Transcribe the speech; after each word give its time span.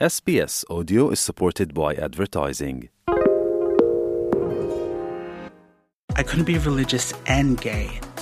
SBS 0.00 0.64
Audio 0.68 1.10
is 1.10 1.20
supported 1.20 1.72
by 1.72 1.94
advertising. 1.94 2.88
I 6.16 6.24
couldn't 6.24 6.46
be 6.46 6.58
religious 6.58 7.14
and 7.28 7.60
gay. 7.60 8.00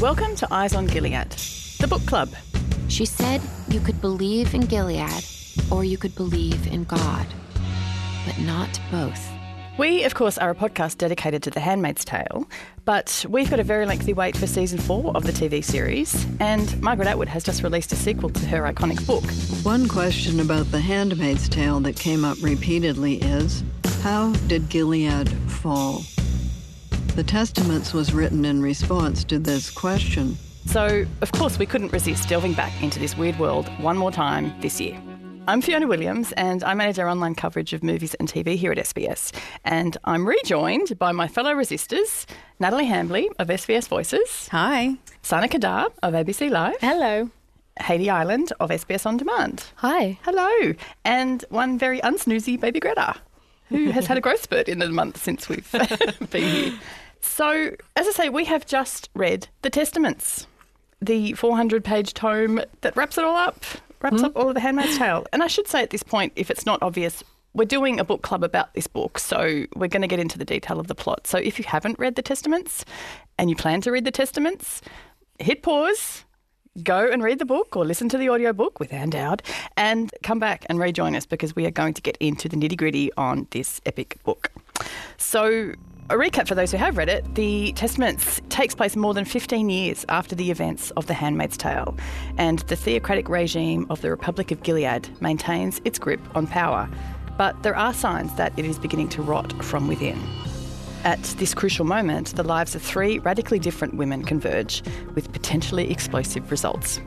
Welcome 0.00 0.34
to 0.36 0.48
Eyes 0.50 0.74
on 0.74 0.86
Gilead, 0.86 1.30
the 1.78 1.86
book 1.86 2.00
club. 2.06 2.30
She 2.88 3.04
said 3.04 3.42
you 3.68 3.80
could 3.80 4.00
believe 4.00 4.54
in 4.54 4.62
Gilead 4.62 5.22
or 5.70 5.84
you 5.84 5.98
could 5.98 6.14
believe 6.14 6.66
in 6.68 6.84
God, 6.84 7.26
but 8.24 8.38
not 8.38 8.80
both. 8.90 9.22
We, 9.76 10.04
of 10.04 10.14
course, 10.14 10.38
are 10.38 10.48
a 10.48 10.54
podcast 10.54 10.96
dedicated 10.96 11.42
to 11.42 11.50
The 11.50 11.60
Handmaid's 11.60 12.02
Tale, 12.06 12.48
but 12.86 13.26
we've 13.28 13.50
got 13.50 13.60
a 13.60 13.62
very 13.62 13.84
lengthy 13.84 14.14
wait 14.14 14.38
for 14.38 14.46
season 14.46 14.78
four 14.78 15.14
of 15.14 15.24
the 15.24 15.32
TV 15.32 15.62
series, 15.62 16.26
and 16.40 16.80
Margaret 16.80 17.06
Atwood 17.06 17.28
has 17.28 17.44
just 17.44 17.62
released 17.62 17.92
a 17.92 17.96
sequel 17.96 18.30
to 18.30 18.46
her 18.46 18.62
iconic 18.62 19.06
book. 19.06 19.24
One 19.66 19.86
question 19.86 20.40
about 20.40 20.70
The 20.70 20.80
Handmaid's 20.80 21.46
Tale 21.46 21.78
that 21.80 21.96
came 21.96 22.24
up 22.24 22.38
repeatedly 22.40 23.16
is 23.16 23.62
how 24.00 24.32
did 24.48 24.70
Gilead 24.70 25.28
fall? 25.50 26.00
The 27.16 27.24
Testaments 27.24 27.92
was 27.92 28.14
written 28.14 28.44
in 28.44 28.62
response 28.62 29.24
to 29.24 29.38
this 29.38 29.68
question. 29.68 30.38
So, 30.66 31.04
of 31.20 31.32
course, 31.32 31.58
we 31.58 31.66
couldn't 31.66 31.92
resist 31.92 32.28
delving 32.28 32.54
back 32.54 32.82
into 32.82 32.98
this 32.98 33.16
weird 33.16 33.38
world 33.38 33.68
one 33.80 33.96
more 33.98 34.12
time 34.12 34.54
this 34.60 34.80
year. 34.80 35.00
I'm 35.48 35.60
Fiona 35.60 35.86
Williams, 35.86 36.32
and 36.32 36.62
I 36.62 36.74
manage 36.74 36.98
our 36.98 37.08
online 37.08 37.34
coverage 37.34 37.72
of 37.72 37.82
movies 37.82 38.14
and 38.14 38.28
TV 38.28 38.56
here 38.56 38.70
at 38.72 38.78
SBS. 38.78 39.32
And 39.64 39.96
I'm 40.04 40.26
rejoined 40.26 40.98
by 40.98 41.12
my 41.12 41.26
fellow 41.26 41.52
resistors, 41.52 42.26
Natalie 42.60 42.86
Hambley 42.86 43.28
of 43.38 43.48
SBS 43.48 43.88
Voices. 43.88 44.48
Hi. 44.52 44.94
Sana 45.22 45.48
Qadar 45.48 45.90
of 46.02 46.14
ABC 46.14 46.48
Life. 46.48 46.76
Hello. 46.80 47.28
Hayley 47.80 48.08
Island 48.08 48.52
of 48.60 48.70
SBS 48.70 49.04
On 49.04 49.16
Demand. 49.16 49.64
Hi. 49.76 50.18
Hello. 50.22 50.74
And 51.04 51.44
one 51.50 51.76
very 51.78 52.00
unsnoozy 52.00 52.58
baby 52.58 52.78
Greta, 52.80 53.16
who 53.68 53.90
has 53.90 54.06
had 54.06 54.16
a 54.16 54.20
growth 54.20 54.42
spurt 54.42 54.68
in 54.68 54.78
the 54.78 54.88
month 54.88 55.22
since 55.22 55.48
we've 55.48 55.70
been 56.30 56.42
here. 56.44 56.72
So, 57.20 57.74
as 57.96 58.08
I 58.08 58.10
say, 58.12 58.28
we 58.28 58.44
have 58.46 58.66
just 58.66 59.10
read 59.14 59.48
The 59.62 59.70
Testaments, 59.70 60.46
the 61.00 61.34
400 61.34 61.84
page 61.84 62.14
tome 62.14 62.60
that 62.80 62.96
wraps 62.96 63.18
it 63.18 63.24
all 63.24 63.36
up, 63.36 63.64
wraps 64.00 64.22
mm. 64.22 64.24
up 64.24 64.36
all 64.36 64.48
of 64.48 64.54
The 64.54 64.60
Handmaid's 64.60 64.98
Tale. 64.98 65.26
And 65.32 65.42
I 65.42 65.46
should 65.46 65.68
say 65.68 65.82
at 65.82 65.90
this 65.90 66.02
point, 66.02 66.32
if 66.36 66.50
it's 66.50 66.66
not 66.66 66.82
obvious, 66.82 67.22
we're 67.52 67.64
doing 67.64 68.00
a 68.00 68.04
book 68.04 68.22
club 68.22 68.44
about 68.44 68.74
this 68.74 68.86
book, 68.86 69.18
so 69.18 69.64
we're 69.74 69.88
going 69.88 70.02
to 70.02 70.08
get 70.08 70.20
into 70.20 70.38
the 70.38 70.44
detail 70.44 70.80
of 70.80 70.86
the 70.86 70.94
plot. 70.94 71.26
So, 71.26 71.38
if 71.38 71.58
you 71.58 71.64
haven't 71.66 71.98
read 71.98 72.16
The 72.16 72.22
Testaments 72.22 72.84
and 73.38 73.50
you 73.50 73.56
plan 73.56 73.80
to 73.82 73.92
read 73.92 74.04
The 74.04 74.10
Testaments, 74.10 74.80
hit 75.38 75.62
pause, 75.62 76.24
go 76.82 77.10
and 77.10 77.22
read 77.22 77.38
the 77.38 77.44
book 77.44 77.76
or 77.76 77.84
listen 77.84 78.08
to 78.08 78.18
the 78.18 78.30
audiobook 78.30 78.78
with 78.78 78.92
Ann 78.92 79.10
Dowd 79.10 79.42
and 79.76 80.12
come 80.22 80.38
back 80.38 80.64
and 80.68 80.78
rejoin 80.78 81.16
us 81.16 81.26
because 81.26 81.56
we 81.56 81.66
are 81.66 81.70
going 81.70 81.94
to 81.94 82.02
get 82.02 82.16
into 82.18 82.48
the 82.48 82.56
nitty 82.56 82.76
gritty 82.76 83.12
on 83.16 83.46
this 83.50 83.80
epic 83.84 84.18
book. 84.22 84.52
So, 85.18 85.72
a 86.10 86.14
recap 86.14 86.48
for 86.48 86.56
those 86.56 86.72
who 86.72 86.76
have 86.76 86.96
read 86.96 87.08
it 87.08 87.36
The 87.36 87.72
Testaments 87.74 88.40
takes 88.48 88.74
place 88.74 88.96
more 88.96 89.14
than 89.14 89.24
15 89.24 89.70
years 89.70 90.04
after 90.08 90.34
the 90.34 90.50
events 90.50 90.90
of 90.92 91.06
The 91.06 91.14
Handmaid's 91.14 91.56
Tale, 91.56 91.96
and 92.36 92.58
the 92.60 92.74
theocratic 92.74 93.28
regime 93.28 93.86
of 93.90 94.00
the 94.00 94.10
Republic 94.10 94.50
of 94.50 94.60
Gilead 94.64 95.08
maintains 95.22 95.80
its 95.84 96.00
grip 96.00 96.20
on 96.36 96.48
power. 96.48 96.90
But 97.38 97.62
there 97.62 97.76
are 97.76 97.94
signs 97.94 98.34
that 98.34 98.52
it 98.58 98.64
is 98.64 98.76
beginning 98.76 99.08
to 99.10 99.22
rot 99.22 99.52
from 99.64 99.86
within. 99.86 100.20
At 101.04 101.22
this 101.38 101.54
crucial 101.54 101.84
moment, 101.84 102.34
the 102.34 102.42
lives 102.42 102.74
of 102.74 102.82
three 102.82 103.20
radically 103.20 103.60
different 103.60 103.94
women 103.94 104.24
converge 104.24 104.82
with 105.14 105.32
potentially 105.32 105.92
explosive 105.92 106.50
results. 106.50 107.00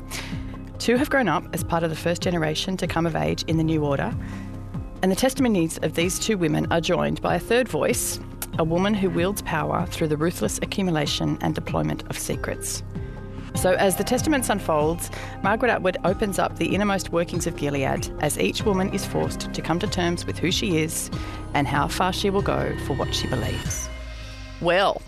Two 0.80 0.96
have 0.96 1.10
grown 1.10 1.28
up 1.28 1.46
as 1.52 1.64
part 1.64 1.84
of 1.84 1.90
the 1.90 1.96
first 1.96 2.22
generation 2.22 2.78
to 2.78 2.88
come 2.88 3.06
of 3.06 3.18
age 3.18 3.44
in 3.44 3.58
the 3.58 3.64
New 3.64 3.84
Order, 3.84 4.16
and 5.04 5.12
the 5.12 5.16
testimonies 5.18 5.78
of 5.80 5.96
these 5.96 6.18
two 6.18 6.38
women 6.38 6.66
are 6.72 6.80
joined 6.80 7.22
by 7.22 7.36
a 7.36 7.40
third 7.40 7.68
voice, 7.68 8.22
a 8.58 8.64
woman 8.64 8.94
who 8.94 9.10
wields 9.10 9.42
power 9.42 9.86
through 9.88 10.08
the 10.08 10.16
ruthless 10.16 10.60
accumulation 10.60 11.38
and 11.42 11.54
deployment 11.54 12.10
of 12.10 12.18
secrets. 12.18 12.82
So, 13.54 13.74
as 13.74 13.98
the 13.98 14.04
Testaments 14.06 14.50
unfolds, 14.50 15.12
Margaret 15.44 15.72
Atwood 15.72 15.98
opens 16.06 16.40
up 16.40 16.58
the 16.58 16.74
innermost 16.74 17.12
workings 17.12 17.46
of 17.46 17.58
Gilead 17.58 18.10
as 18.22 18.40
each 18.40 18.64
woman 18.64 18.94
is 18.94 19.06
forced 19.06 19.54
to 19.54 19.62
come 19.62 19.78
to 19.80 19.88
terms 19.88 20.26
with 20.26 20.40
who 20.40 20.52
she 20.52 20.78
is 20.78 21.12
and 21.54 21.68
how 21.68 21.90
far 21.90 22.14
she 22.14 22.30
will 22.30 22.42
go 22.42 22.74
for 22.88 22.96
what 22.96 23.14
she 23.14 23.28
believes. 23.28 23.90
Well, 24.62 25.02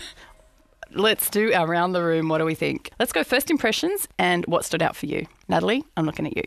let's 0.94 1.28
do 1.30 1.52
our 1.52 1.66
round 1.66 1.96
the 1.96 2.02
room. 2.02 2.28
What 2.28 2.38
do 2.38 2.44
we 2.44 2.54
think? 2.54 2.92
Let's 3.00 3.12
go 3.12 3.24
first 3.24 3.50
impressions 3.50 4.06
and 4.20 4.46
what 4.46 4.64
stood 4.64 4.82
out 4.82 4.94
for 4.94 5.06
you. 5.06 5.26
Natalie, 5.48 5.84
I'm 5.96 6.06
looking 6.06 6.28
at 6.28 6.36
you. 6.36 6.44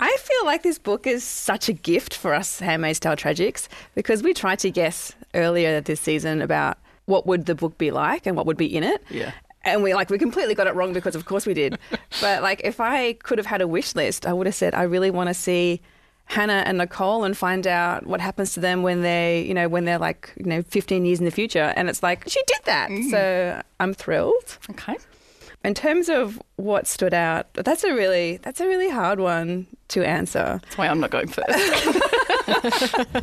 I 0.00 0.16
feel 0.18 0.46
like 0.46 0.62
this 0.62 0.78
book 0.78 1.06
is 1.06 1.22
such 1.22 1.68
a 1.68 1.74
gift 1.74 2.14
for 2.14 2.34
us 2.34 2.58
Handmaid's 2.58 2.98
Tale 2.98 3.16
Tragics 3.16 3.68
because 3.94 4.22
we 4.22 4.32
tried 4.32 4.58
to 4.60 4.70
guess 4.70 5.14
earlier 5.34 5.80
this 5.80 6.00
season 6.00 6.40
about 6.40 6.78
what 7.04 7.26
would 7.26 7.44
the 7.46 7.54
book 7.54 7.76
be 7.76 7.90
like 7.90 8.26
and 8.26 8.34
what 8.36 8.46
would 8.46 8.56
be 8.56 8.74
in 8.74 8.82
it. 8.82 9.02
Yeah. 9.10 9.32
And 9.62 9.82
we 9.82 9.92
like 9.92 10.08
we 10.08 10.16
completely 10.16 10.54
got 10.54 10.66
it 10.66 10.74
wrong 10.74 10.94
because 10.94 11.14
of 11.14 11.26
course 11.26 11.44
we 11.44 11.52
did. 11.52 11.78
but 12.20 12.42
like 12.42 12.62
if 12.64 12.80
I 12.80 13.12
could 13.12 13.36
have 13.36 13.46
had 13.46 13.60
a 13.60 13.68
wish 13.68 13.94
list, 13.94 14.26
I 14.26 14.32
would 14.32 14.46
have 14.46 14.54
said 14.54 14.74
I 14.74 14.82
really 14.82 15.10
want 15.10 15.28
to 15.28 15.34
see 15.34 15.82
Hannah 16.24 16.62
and 16.64 16.78
Nicole 16.78 17.24
and 17.24 17.36
find 17.36 17.66
out 17.66 18.06
what 18.06 18.20
happens 18.20 18.54
to 18.54 18.60
them 18.60 18.82
when 18.82 19.02
they, 19.02 19.42
you 19.42 19.52
know, 19.52 19.68
when 19.68 19.84
they're 19.84 19.98
like, 19.98 20.32
you 20.36 20.46
know, 20.46 20.62
15 20.62 21.04
years 21.04 21.18
in 21.18 21.24
the 21.24 21.30
future. 21.30 21.74
And 21.76 21.90
it's 21.90 22.02
like, 22.02 22.22
she 22.28 22.40
did 22.46 22.60
that. 22.64 22.88
Mm. 22.88 23.10
So 23.10 23.62
I'm 23.80 23.92
thrilled. 23.92 24.58
Okay. 24.70 24.96
In 25.62 25.74
terms 25.74 26.08
of 26.08 26.40
what 26.56 26.86
stood 26.86 27.12
out, 27.12 27.52
that's 27.52 27.84
a 27.84 27.94
really 27.94 28.38
that's 28.38 28.60
a 28.60 28.66
really 28.66 28.88
hard 28.88 29.20
one 29.20 29.66
to 29.88 30.02
answer. 30.02 30.60
That's 30.62 30.78
why 30.78 30.88
I'm 30.88 31.00
not 31.00 31.10
going 31.10 31.28
first. 31.28 31.48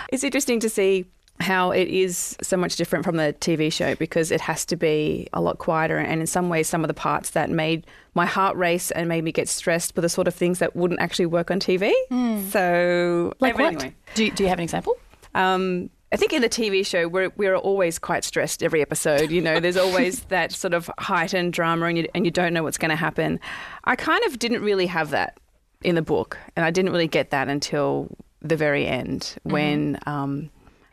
it's 0.10 0.24
interesting 0.24 0.58
to 0.60 0.68
see 0.68 1.06
how 1.40 1.70
it 1.70 1.88
is 1.88 2.36
so 2.42 2.56
much 2.56 2.76
different 2.76 3.04
from 3.04 3.16
the 3.16 3.34
TV 3.40 3.72
show 3.72 3.94
because 3.94 4.30
it 4.30 4.40
has 4.40 4.64
to 4.66 4.76
be 4.76 5.26
a 5.32 5.40
lot 5.40 5.58
quieter. 5.58 5.96
And 5.96 6.20
in 6.20 6.26
some 6.26 6.48
ways, 6.48 6.68
some 6.68 6.84
of 6.84 6.88
the 6.88 6.94
parts 6.94 7.30
that 7.30 7.50
made 7.50 7.86
my 8.14 8.26
heart 8.26 8.56
race 8.56 8.90
and 8.90 9.08
made 9.08 9.24
me 9.24 9.32
get 9.32 9.48
stressed 9.48 9.96
were 9.96 10.02
the 10.02 10.08
sort 10.08 10.28
of 10.28 10.34
things 10.34 10.58
that 10.58 10.76
wouldn't 10.76 11.00
actually 11.00 11.26
work 11.26 11.50
on 11.50 11.58
TV. 11.58 11.92
Mm. 12.10 12.50
So, 12.50 13.32
like 13.40 13.58
what? 13.58 13.74
Anyway. 13.74 13.94
Do, 14.14 14.24
you, 14.24 14.30
do 14.32 14.42
you 14.42 14.48
have 14.48 14.58
an 14.58 14.64
example? 14.64 14.96
Um, 15.34 15.90
I 16.12 16.16
think 16.16 16.32
in 16.32 16.42
the 16.42 16.48
TV 16.48 16.84
show, 16.84 17.06
we're, 17.06 17.30
we're 17.36 17.54
always 17.54 17.98
quite 17.98 18.24
stressed 18.24 18.62
every 18.62 18.82
episode. 18.82 19.30
You 19.30 19.40
know, 19.40 19.60
there's 19.60 19.76
always 19.76 20.20
that 20.28 20.52
sort 20.52 20.74
of 20.74 20.90
heightened 20.98 21.52
drama 21.52 21.86
and 21.86 21.98
you, 21.98 22.08
and 22.14 22.24
you 22.24 22.32
don't 22.32 22.52
know 22.52 22.64
what's 22.64 22.78
going 22.78 22.90
to 22.90 22.96
happen. 22.96 23.38
I 23.84 23.94
kind 23.94 24.22
of 24.24 24.38
didn't 24.38 24.62
really 24.62 24.86
have 24.86 25.10
that 25.10 25.38
in 25.82 25.94
the 25.94 26.02
book, 26.02 26.36
and 26.56 26.64
I 26.64 26.70
didn't 26.70 26.90
really 26.90 27.06
get 27.06 27.30
that 27.30 27.48
until 27.48 28.08
the 28.42 28.56
very 28.56 28.86
end 28.86 29.20
mm-hmm. 29.20 29.52
when. 29.52 29.98
Um, 30.06 30.50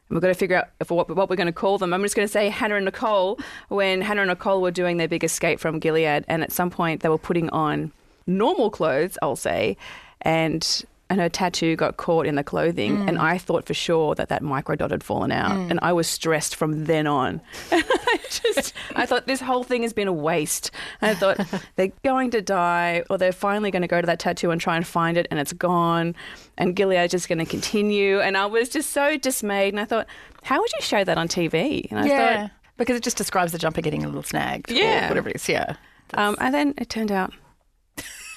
we've 0.10 0.22
got 0.22 0.28
to 0.28 0.36
figure 0.36 0.58
out 0.58 0.70
if, 0.80 0.90
what, 0.90 1.14
what 1.14 1.30
we're 1.30 1.36
going 1.36 1.48
to 1.48 1.52
call 1.52 1.78
them. 1.78 1.94
I'm 1.94 2.02
just 2.04 2.16
going 2.16 2.28
to 2.28 2.32
say 2.32 2.48
Hannah 2.48 2.76
and 2.76 2.86
Nicole. 2.86 3.40
When 3.70 4.02
Hannah 4.02 4.22
and 4.22 4.30
Nicole 4.30 4.62
were 4.62 4.72
doing 4.72 4.98
their 4.98 5.08
big 5.08 5.24
escape 5.24 5.60
from 5.60 5.80
Gilead, 5.80 6.26
and 6.28 6.44
at 6.44 6.52
some 6.52 6.70
point 6.70 7.02
they 7.02 7.10
were 7.10 7.18
putting 7.18 7.50
on 7.50 7.92
normal 8.26 8.70
clothes, 8.70 9.18
I'll 9.22 9.36
say, 9.36 9.78
and 10.22 10.86
and 11.10 11.22
her 11.22 11.30
tattoo 11.30 11.76
got 11.76 11.98
caught 11.98 12.26
in 12.26 12.36
the 12.36 12.44
clothing. 12.44 12.98
Mm. 12.98 13.08
And 13.08 13.18
I 13.18 13.38
thought 13.38 13.66
for 13.66 13.74
sure 13.74 14.14
that 14.16 14.30
that 14.30 14.42
microdot 14.42 14.92
had 14.92 15.04
fallen 15.04 15.32
out. 15.32 15.52
Mm. 15.52 15.72
And 15.72 15.80
I 15.82 15.94
was 15.94 16.08
stressed 16.08 16.56
from 16.56 16.86
then 16.86 17.08
on. 17.08 17.42
I 17.72 18.20
just, 18.30 18.74
I 18.96 19.06
thought 19.06 19.26
this 19.26 19.40
whole 19.40 19.64
thing 19.64 19.84
has 19.84 19.94
been 19.94 20.08
a 20.08 20.14
waste. 20.14 20.72
And 21.02 21.12
I 21.12 21.16
thought 21.16 21.64
they're 21.76 21.94
going 22.04 22.32
to 22.32 22.42
die, 22.42 23.04
or 23.10 23.18
they're 23.18 23.32
finally 23.32 23.72
going 23.72 23.84
to 23.84 23.88
go 23.88 24.02
to 24.02 24.08
that 24.08 24.20
tattoo 24.20 24.52
and 24.52 24.60
try 24.60 24.76
and 24.76 24.86
find 24.86 25.18
it, 25.18 25.28
and 25.32 25.40
it's 25.40 25.54
gone. 25.54 26.14
And 26.58 26.76
Gilead's 26.76 27.12
just 27.12 27.30
going 27.30 27.40
to 27.40 27.46
continue. 27.46 28.20
And 28.20 28.36
I 28.36 28.46
was 28.46 28.70
just 28.70 28.92
so 28.92 29.18
dismayed. 29.18 29.74
And 29.74 29.80
I 29.80 29.86
thought, 29.86 30.08
how 30.44 30.60
would 30.60 30.72
you 30.74 30.82
show 30.82 31.04
that 31.04 31.18
on 31.18 31.28
TV? 31.28 31.90
And 31.90 32.00
I 32.00 32.06
yeah. 32.06 32.42
thought, 32.42 32.52
because 32.76 32.98
it 32.98 33.04
just 33.04 33.18
describes 33.18 33.54
the 33.54 33.58
jumper 33.58 33.82
getting 33.82 34.04
a 34.04 34.08
little 34.08 34.24
snagged. 34.24 34.72
Yeah. 34.72 35.08
whatever 35.08 35.30
it 35.30 35.38
is. 35.38 35.48
Yeah. 35.48 35.76
Um, 36.14 36.36
and 36.40 36.54
then 36.54 36.74
it 36.78 36.90
turned 36.90 37.12
out 37.12 37.34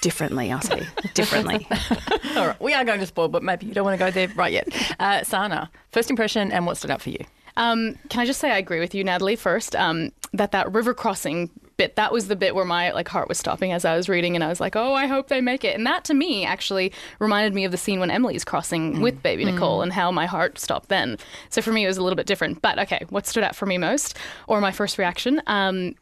differently, 0.00 0.50
I'll 0.50 0.60
say. 0.60 0.86
differently. 1.14 1.66
All 2.36 2.48
right. 2.48 2.60
We 2.60 2.74
are 2.74 2.84
going 2.84 3.00
to 3.00 3.06
spoil, 3.06 3.28
but 3.28 3.42
maybe 3.42 3.66
you 3.66 3.74
don't 3.74 3.84
want 3.84 3.98
to 3.98 4.04
go 4.04 4.10
there 4.10 4.28
right 4.34 4.52
yet. 4.52 4.68
Uh, 4.98 5.22
Sana, 5.22 5.70
first 5.92 6.10
impression 6.10 6.52
and 6.52 6.66
what 6.66 6.76
stood 6.76 6.90
out 6.90 7.02
for 7.02 7.10
you? 7.10 7.24
Um, 7.56 7.96
can 8.08 8.20
I 8.20 8.26
just 8.26 8.40
say 8.40 8.50
I 8.50 8.58
agree 8.58 8.80
with 8.80 8.94
you, 8.94 9.04
Natalie, 9.04 9.36
first, 9.36 9.74
um, 9.76 10.12
that 10.32 10.52
that 10.52 10.72
river 10.72 10.94
crossing 10.94 11.50
bit. 11.80 11.96
That 11.96 12.12
was 12.12 12.28
the 12.28 12.36
bit 12.36 12.54
where 12.54 12.64
my 12.64 12.92
like 12.92 13.08
heart 13.08 13.28
was 13.28 13.38
stopping 13.38 13.72
as 13.72 13.84
I 13.84 13.96
was 13.96 14.08
reading, 14.08 14.34
and 14.34 14.44
I 14.44 14.48
was 14.48 14.60
like, 14.60 14.76
"Oh, 14.76 14.94
I 14.94 15.06
hope 15.06 15.28
they 15.28 15.40
make 15.40 15.64
it." 15.64 15.74
And 15.74 15.86
that 15.86 16.04
to 16.04 16.14
me 16.14 16.44
actually 16.44 16.92
reminded 17.18 17.54
me 17.54 17.64
of 17.64 17.72
the 17.72 17.78
scene 17.78 18.00
when 18.00 18.10
Emily's 18.10 18.44
crossing 18.44 19.00
with 19.00 19.22
baby 19.22 19.44
Nicole, 19.44 19.82
and 19.82 19.92
how 19.92 20.10
my 20.12 20.26
heart 20.26 20.58
stopped 20.58 20.90
then. 20.90 21.16
So 21.48 21.62
for 21.62 21.72
me, 21.72 21.84
it 21.84 21.88
was 21.88 21.96
a 21.96 22.02
little 22.02 22.16
bit 22.16 22.26
different. 22.26 22.60
But 22.62 22.78
okay, 22.78 23.04
what 23.08 23.26
stood 23.26 23.42
out 23.42 23.56
for 23.56 23.66
me 23.66 23.78
most, 23.78 24.16
or 24.46 24.60
my 24.60 24.72
first 24.72 24.98
reaction? 24.98 25.40
Um, 25.46 25.94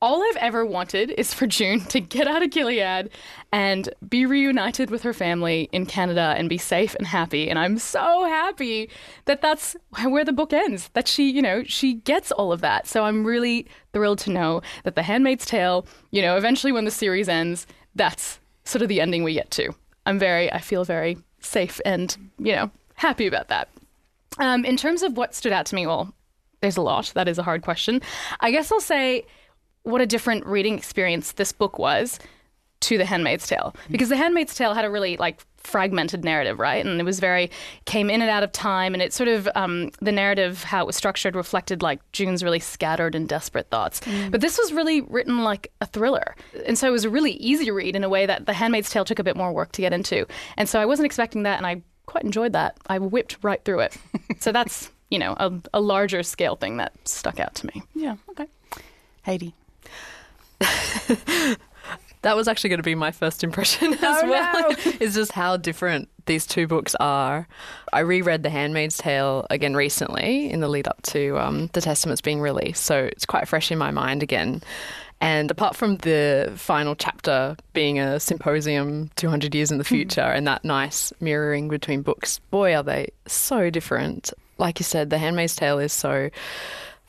all 0.00 0.22
I've 0.22 0.36
ever 0.36 0.64
wanted 0.64 1.10
is 1.10 1.34
for 1.34 1.46
June 1.46 1.80
to 1.86 2.00
get 2.00 2.28
out 2.28 2.42
of 2.42 2.50
Gilead 2.50 3.10
and 3.52 3.88
be 4.08 4.26
reunited 4.26 4.90
with 4.90 5.02
her 5.02 5.12
family 5.12 5.68
in 5.72 5.86
Canada 5.86 6.34
and 6.36 6.48
be 6.48 6.58
safe 6.58 6.94
and 6.94 7.06
happy. 7.06 7.50
And 7.50 7.58
I'm 7.58 7.78
so 7.78 8.24
happy 8.24 8.90
that 9.24 9.42
that's 9.42 9.76
where 10.04 10.24
the 10.24 10.32
book 10.32 10.52
ends, 10.52 10.88
that 10.92 11.08
she, 11.08 11.30
you 11.30 11.42
know, 11.42 11.64
she 11.64 11.94
gets 11.94 12.30
all 12.30 12.52
of 12.52 12.60
that. 12.60 12.86
So 12.86 13.04
I'm 13.04 13.24
really 13.24 13.66
thrilled 13.92 14.20
to 14.20 14.30
know 14.30 14.62
that 14.84 14.94
The 14.94 15.02
Handmaid's 15.02 15.46
Tale, 15.46 15.86
you 16.12 16.22
know, 16.22 16.36
eventually 16.36 16.72
when 16.72 16.84
the 16.84 16.90
series 16.92 17.28
ends, 17.28 17.66
that's 17.96 18.38
sort 18.64 18.82
of 18.82 18.88
the 18.88 19.00
ending 19.00 19.24
we 19.24 19.34
get 19.34 19.50
to. 19.52 19.74
I'm 20.06 20.18
very, 20.18 20.52
I 20.52 20.60
feel 20.60 20.84
very 20.84 21.18
safe 21.40 21.80
and, 21.84 22.16
you 22.38 22.54
know, 22.54 22.70
happy 22.94 23.26
about 23.26 23.48
that. 23.48 23.68
Um, 24.38 24.64
in 24.64 24.76
terms 24.76 25.02
of 25.02 25.16
what 25.16 25.34
stood 25.34 25.52
out 25.52 25.66
to 25.66 25.74
me, 25.74 25.86
well, 25.86 26.14
there's 26.60 26.76
a 26.76 26.82
lot. 26.82 27.12
That 27.14 27.28
is 27.28 27.38
a 27.38 27.42
hard 27.42 27.62
question. 27.62 28.00
I 28.40 28.50
guess 28.50 28.70
I'll 28.70 28.80
say 28.80 29.26
what 29.88 30.00
a 30.00 30.06
different 30.06 30.46
reading 30.46 30.76
experience 30.76 31.32
this 31.32 31.52
book 31.52 31.78
was 31.78 32.18
to 32.80 32.98
The 32.98 33.04
Handmaid's 33.04 33.46
Tale. 33.46 33.74
Because 33.90 34.08
The 34.08 34.16
Handmaid's 34.16 34.54
Tale 34.54 34.74
had 34.74 34.84
a 34.84 34.90
really 34.90 35.16
like 35.16 35.40
fragmented 35.56 36.24
narrative, 36.24 36.58
right? 36.58 36.84
And 36.84 37.00
it 37.00 37.04
was 37.04 37.20
very 37.20 37.50
came 37.84 38.08
in 38.08 38.22
and 38.22 38.30
out 38.30 38.42
of 38.42 38.52
time, 38.52 38.94
and 38.94 39.02
it 39.02 39.12
sort 39.12 39.28
of 39.28 39.48
um, 39.54 39.90
the 40.00 40.12
narrative 40.12 40.62
how 40.62 40.82
it 40.82 40.86
was 40.86 40.96
structured 40.96 41.34
reflected 41.34 41.82
like 41.82 42.00
June's 42.12 42.42
really 42.42 42.60
scattered 42.60 43.14
and 43.14 43.28
desperate 43.28 43.68
thoughts. 43.70 44.00
Mm. 44.00 44.30
But 44.30 44.40
this 44.40 44.58
was 44.58 44.72
really 44.72 45.02
written 45.02 45.44
like 45.44 45.72
a 45.80 45.86
thriller, 45.86 46.36
and 46.66 46.78
so 46.78 46.88
it 46.88 46.92
was 46.92 47.04
a 47.04 47.10
really 47.10 47.32
easy 47.32 47.70
read 47.70 47.96
in 47.96 48.04
a 48.04 48.08
way 48.08 48.26
that 48.26 48.46
The 48.46 48.52
Handmaid's 48.54 48.90
Tale 48.90 49.04
took 49.04 49.18
a 49.18 49.24
bit 49.24 49.36
more 49.36 49.52
work 49.52 49.72
to 49.72 49.82
get 49.82 49.92
into. 49.92 50.26
And 50.56 50.68
so 50.68 50.80
I 50.80 50.86
wasn't 50.86 51.06
expecting 51.06 51.42
that, 51.42 51.58
and 51.58 51.66
I 51.66 51.82
quite 52.06 52.24
enjoyed 52.24 52.52
that. 52.52 52.76
I 52.86 52.98
whipped 52.98 53.38
right 53.42 53.62
through 53.64 53.80
it. 53.80 53.96
so 54.38 54.52
that's 54.52 54.90
you 55.10 55.18
know 55.18 55.34
a, 55.38 55.52
a 55.74 55.80
larger 55.80 56.22
scale 56.22 56.56
thing 56.56 56.76
that 56.78 56.92
stuck 57.04 57.40
out 57.40 57.54
to 57.56 57.66
me. 57.66 57.82
Yeah. 57.94 58.16
Okay. 58.30 58.46
Hayley. 59.22 59.54
That 62.22 62.34
was 62.36 62.48
actually 62.48 62.70
going 62.70 62.80
to 62.80 62.84
be 62.84 62.96
my 62.96 63.12
first 63.12 63.44
impression 63.44 63.92
as 64.02 64.02
Oh, 64.02 64.28
well. 64.28 64.74
is 64.98 65.14
just 65.14 65.30
how 65.30 65.56
different 65.56 66.08
these 66.26 66.46
two 66.46 66.66
books 66.66 66.96
are. 66.96 67.46
I 67.92 68.00
reread 68.00 68.42
The 68.42 68.50
Handmaid's 68.50 68.98
Tale 68.98 69.46
again 69.50 69.74
recently 69.76 70.50
in 70.50 70.58
the 70.58 70.66
lead 70.66 70.88
up 70.88 71.00
to 71.02 71.38
um, 71.38 71.70
the 71.74 71.80
Testaments 71.80 72.20
being 72.20 72.40
released, 72.40 72.82
so 72.82 73.04
it's 73.04 73.24
quite 73.24 73.46
fresh 73.46 73.70
in 73.70 73.78
my 73.78 73.92
mind 73.92 74.24
again. 74.24 74.62
And 75.20 75.48
apart 75.48 75.76
from 75.76 75.96
the 75.98 76.52
final 76.56 76.96
chapter 76.96 77.56
being 77.72 78.00
a 78.00 78.18
symposium 78.18 79.10
200 79.14 79.54
years 79.54 79.70
in 79.70 79.78
the 79.78 79.84
future 79.84 80.20
and 80.20 80.44
that 80.48 80.64
nice 80.64 81.12
mirroring 81.20 81.68
between 81.68 82.02
books, 82.02 82.40
boy, 82.50 82.74
are 82.74 82.82
they 82.82 83.10
so 83.26 83.70
different. 83.70 84.32
Like 84.58 84.80
you 84.80 84.84
said, 84.84 85.10
The 85.10 85.18
Handmaid's 85.18 85.54
Tale 85.54 85.78
is 85.78 85.92
so 85.92 86.30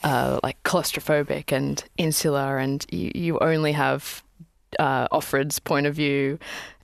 uh, 0.03 0.39
like 0.43 0.61
claustrophobic 0.63 1.51
and 1.51 1.83
insular, 1.97 2.57
and 2.57 2.85
you, 2.91 3.11
you 3.13 3.39
only 3.39 3.73
have 3.73 4.23
uh, 4.77 5.07
Offred's 5.09 5.59
point 5.59 5.87
of 5.87 5.95
view. 5.95 6.37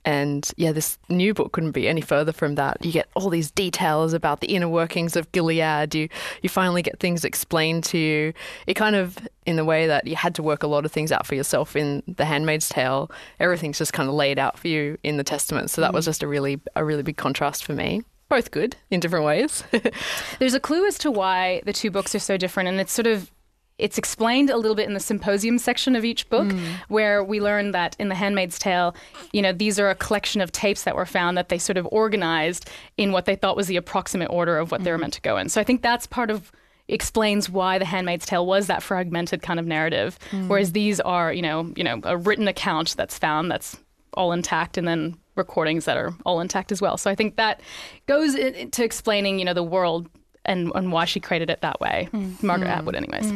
And 0.04 0.48
yeah, 0.56 0.70
this 0.70 0.98
new 1.08 1.34
book 1.34 1.50
couldn't 1.50 1.72
be 1.72 1.88
any 1.88 2.00
further 2.00 2.32
from 2.32 2.54
that. 2.54 2.84
You 2.84 2.92
get 2.92 3.08
all 3.14 3.28
these 3.28 3.50
details 3.50 4.12
about 4.12 4.40
the 4.40 4.54
inner 4.54 4.68
workings 4.68 5.16
of 5.16 5.30
Gilead. 5.32 5.96
You 5.96 6.08
you 6.42 6.48
finally 6.48 6.80
get 6.80 7.00
things 7.00 7.24
explained 7.24 7.82
to 7.84 7.98
you. 7.98 8.32
It 8.68 8.74
kind 8.74 8.94
of 8.94 9.18
in 9.46 9.56
the 9.56 9.64
way 9.64 9.88
that 9.88 10.06
you 10.06 10.14
had 10.14 10.36
to 10.36 10.44
work 10.44 10.62
a 10.62 10.68
lot 10.68 10.84
of 10.84 10.92
things 10.92 11.10
out 11.10 11.26
for 11.26 11.34
yourself 11.34 11.74
in 11.74 12.04
The 12.06 12.24
Handmaid's 12.24 12.68
Tale. 12.68 13.10
Everything's 13.40 13.78
just 13.78 13.92
kind 13.92 14.08
of 14.08 14.14
laid 14.14 14.38
out 14.38 14.56
for 14.56 14.68
you 14.68 14.96
in 15.02 15.16
the 15.16 15.24
Testament. 15.24 15.70
So 15.70 15.80
that 15.80 15.92
was 15.92 16.04
just 16.04 16.22
a 16.22 16.28
really 16.28 16.60
a 16.76 16.84
really 16.84 17.02
big 17.02 17.16
contrast 17.16 17.64
for 17.64 17.72
me. 17.72 18.02
Both 18.28 18.50
good 18.50 18.76
in 18.90 19.00
different 19.00 19.24
ways. 19.24 19.62
There's 20.38 20.54
a 20.54 20.60
clue 20.60 20.86
as 20.86 20.98
to 20.98 21.10
why 21.10 21.62
the 21.64 21.72
two 21.72 21.90
books 21.90 22.14
are 22.14 22.18
so 22.20 22.36
different, 22.36 22.68
and 22.68 22.80
it's 22.80 22.92
sort 22.92 23.06
of 23.06 23.30
it's 23.78 23.98
explained 23.98 24.48
a 24.48 24.56
little 24.56 24.74
bit 24.74 24.88
in 24.88 24.94
the 24.94 25.00
symposium 25.00 25.58
section 25.58 25.94
of 25.94 26.02
each 26.02 26.30
book, 26.30 26.50
where 26.88 27.22
we 27.22 27.42
learn 27.42 27.72
that 27.72 27.94
in 27.98 28.08
The 28.08 28.14
Handmaid's 28.14 28.58
Tale, 28.58 28.96
you 29.34 29.42
know, 29.42 29.52
these 29.52 29.78
are 29.78 29.90
a 29.90 29.94
collection 29.94 30.40
of 30.40 30.50
tapes 30.50 30.84
that 30.84 30.96
were 30.96 31.04
found 31.04 31.36
that 31.36 31.50
they 31.50 31.58
sort 31.58 31.76
of 31.76 31.86
organized 31.92 32.70
in 32.96 33.12
what 33.12 33.26
they 33.26 33.36
thought 33.36 33.54
was 33.54 33.66
the 33.66 33.76
approximate 33.76 34.30
order 34.30 34.56
of 34.56 34.70
what 34.72 34.82
they 34.82 34.90
were 34.90 34.96
meant 34.96 35.12
to 35.12 35.20
go 35.20 35.36
in. 35.36 35.50
So 35.50 35.60
I 35.60 35.64
think 35.64 35.82
that's 35.82 36.06
part 36.06 36.30
of 36.30 36.50
explains 36.88 37.50
why 37.50 37.78
The 37.78 37.84
Handmaid's 37.84 38.24
Tale 38.24 38.46
was 38.46 38.66
that 38.68 38.82
fragmented 38.82 39.42
kind 39.42 39.60
of 39.60 39.66
narrative, 39.66 40.18
Mm. 40.30 40.48
whereas 40.48 40.72
these 40.72 40.98
are, 41.00 41.30
you 41.30 41.42
know, 41.42 41.70
you 41.76 41.84
know, 41.84 42.00
a 42.04 42.16
written 42.16 42.48
account 42.48 42.96
that's 42.96 43.18
found 43.18 43.50
that's 43.50 43.76
all 44.14 44.32
intact, 44.32 44.78
and 44.78 44.88
then 44.88 45.18
recordings 45.36 45.84
that 45.84 45.96
are 45.96 46.14
all 46.24 46.40
intact 46.40 46.72
as 46.72 46.80
well. 46.82 46.96
So 46.96 47.10
I 47.10 47.14
think 47.14 47.36
that 47.36 47.60
goes 48.06 48.34
in- 48.34 48.54
into 48.54 48.82
explaining, 48.84 49.38
you 49.38 49.44
know, 49.44 49.54
the 49.54 49.62
world 49.62 50.08
and, 50.44 50.72
and 50.74 50.92
why 50.92 51.04
she 51.04 51.20
created 51.20 51.50
it 51.50 51.60
that 51.60 51.80
way. 51.80 52.08
Margaret 52.42 52.68
Mm. 52.68 52.76
Atwood, 52.76 52.94
anyways. 52.96 53.32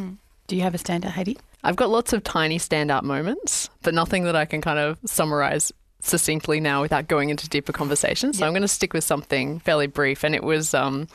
Do 0.47 0.57
you 0.57 0.63
have 0.63 0.75
a 0.75 0.79
standout, 0.79 1.11
Hayley? 1.13 1.39
I've 1.63 1.77
got 1.77 1.91
lots 1.91 2.13
of 2.13 2.25
tiny 2.25 2.59
standout 2.59 3.03
moments, 3.03 3.69
but 3.83 3.95
nothing 3.95 4.25
that 4.25 4.35
I 4.35 4.45
can 4.47 4.61
kind 4.61 4.79
of 4.79 4.99
summarize 5.05 5.73
succinctly 6.01 6.61
now 6.61 6.81
without 6.81 7.07
going 7.09 7.29
into 7.29 7.47
deeper 7.49 7.73
conversations. 7.73 8.39
So 8.39 8.47
I'm 8.47 8.53
going 8.53 8.63
to 8.63 8.69
stick 8.69 8.95
with 8.95 9.05
something 9.05 9.61
fairly 9.61 9.87
brief, 9.87 10.25
and 10.25 10.35
it 10.35 10.43
was 10.43 10.73
um, 10.73 11.07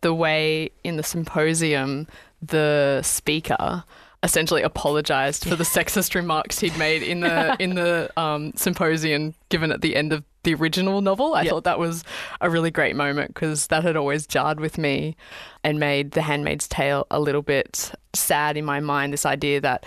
the 0.00 0.14
way 0.14 0.70
in 0.82 0.96
the 0.96 1.02
symposium 1.02 2.06
the 2.40 3.00
speaker 3.02 3.84
essentially 4.22 4.62
apologized 4.62 5.44
for 5.48 5.56
the 5.56 5.64
sexist 5.64 6.14
remarks 6.14 6.60
he'd 6.60 6.76
made 6.78 7.02
in 7.02 7.20
the 7.20 7.56
in 7.60 7.74
the 7.74 8.10
um, 8.16 8.52
symposium 8.54 9.34
given 9.48 9.72
at 9.72 9.80
the 9.80 9.96
end 9.96 10.12
of 10.12 10.24
the 10.44 10.54
original 10.54 11.00
novel. 11.00 11.34
I 11.34 11.46
thought 11.46 11.64
that 11.64 11.78
was 11.78 12.04
a 12.40 12.50
really 12.50 12.70
great 12.70 12.96
moment 12.96 13.34
because 13.34 13.68
that 13.68 13.84
had 13.84 13.96
always 13.96 14.26
jarred 14.26 14.58
with 14.58 14.76
me 14.76 15.16
and 15.62 15.78
made 15.78 16.12
The 16.12 16.22
Handmaid's 16.22 16.66
Tale 16.66 17.06
a 17.10 17.20
little 17.20 17.42
bit 17.42 17.92
sad 18.12 18.56
in 18.56 18.64
my 18.64 18.80
mind. 18.80 19.12
This 19.12 19.26
idea 19.26 19.60
that 19.60 19.86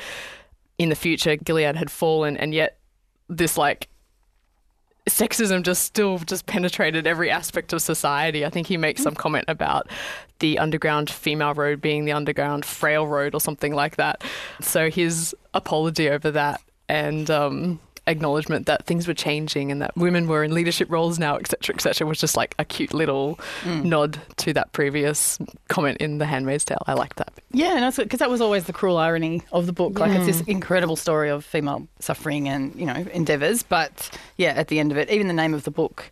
in 0.78 0.90
the 0.90 0.96
future 0.96 1.36
Gilead 1.36 1.76
had 1.76 1.92
fallen, 1.92 2.38
and 2.38 2.54
yet 2.54 2.80
this 3.28 3.58
like 3.58 3.90
sexism 5.08 5.64
just 5.64 5.84
still 5.84 6.18
just 6.20 6.46
penetrated 6.46 7.06
every 7.06 7.30
aspect 7.30 7.74
of 7.74 7.82
society. 7.82 8.46
I 8.46 8.50
think 8.50 8.68
he 8.68 8.78
makes 8.78 9.04
some 9.04 9.16
comment 9.16 9.46
about 9.48 9.88
the 10.40 10.58
underground 10.60 11.10
female 11.10 11.54
road 11.54 11.82
being 11.82 12.06
the 12.06 12.12
underground 12.12 12.66
frail 12.66 13.08
road 13.08 13.34
or 13.34 13.42
something 13.42 13.74
like 13.74 13.98
that. 13.98 14.24
So 14.62 14.90
his 14.90 15.36
apology 15.54 16.10
over 16.10 16.32
that 16.32 16.62
and 16.90 17.30
um, 17.30 17.80
acknowledgement 18.08 18.66
that 18.68 18.86
things 18.86 19.08
were 19.08 19.14
changing 19.14 19.72
and 19.72 19.82
that 19.82 19.96
women 19.98 20.28
were 20.28 20.44
in 20.44 20.54
leadership 20.54 20.90
roles 20.92 21.18
now, 21.20 21.38
etc., 21.38 21.76
etc., 21.76 22.08
was 22.08 22.20
just 22.20 22.38
like 22.38 22.56
a 22.60 22.66
cute 22.66 22.94
little 22.94 23.40
mm. 23.64 23.84
nod 23.84 24.20
to 24.38 24.54
that 24.54 24.72
previous 24.74 25.40
comment 25.68 25.98
in 25.98 26.18
The 26.18 26.26
Handmaid's 26.26 26.66
Tale. 26.66 26.84
I 26.88 26.94
liked 26.94 27.18
that. 27.18 27.34
Yeah, 27.52 27.80
no, 27.80 27.92
because 27.92 28.20
that 28.20 28.30
was 28.30 28.42
always 28.42 28.66
the 28.66 28.74
cruel 28.74 28.98
irony 28.98 29.42
of 29.52 29.66
the 29.66 29.74
book. 29.74 30.00
Like 30.00 30.12
it's 30.12 30.26
this 30.26 30.42
incredible 30.42 30.96
story 30.96 31.30
of 31.30 31.44
female 31.44 31.88
suffering 32.00 32.48
and 32.48 32.76
you 32.76 32.86
know 32.86 33.06
endeavours, 33.14 33.64
but 33.64 34.10
yeah, 34.38 34.50
at 34.50 34.68
the 34.68 34.80
end 34.80 34.92
of 34.92 34.98
it, 34.98 35.10
even 35.10 35.28
the 35.28 35.34
name 35.34 35.54
of 35.54 35.64
the 35.64 35.72
book, 35.72 36.12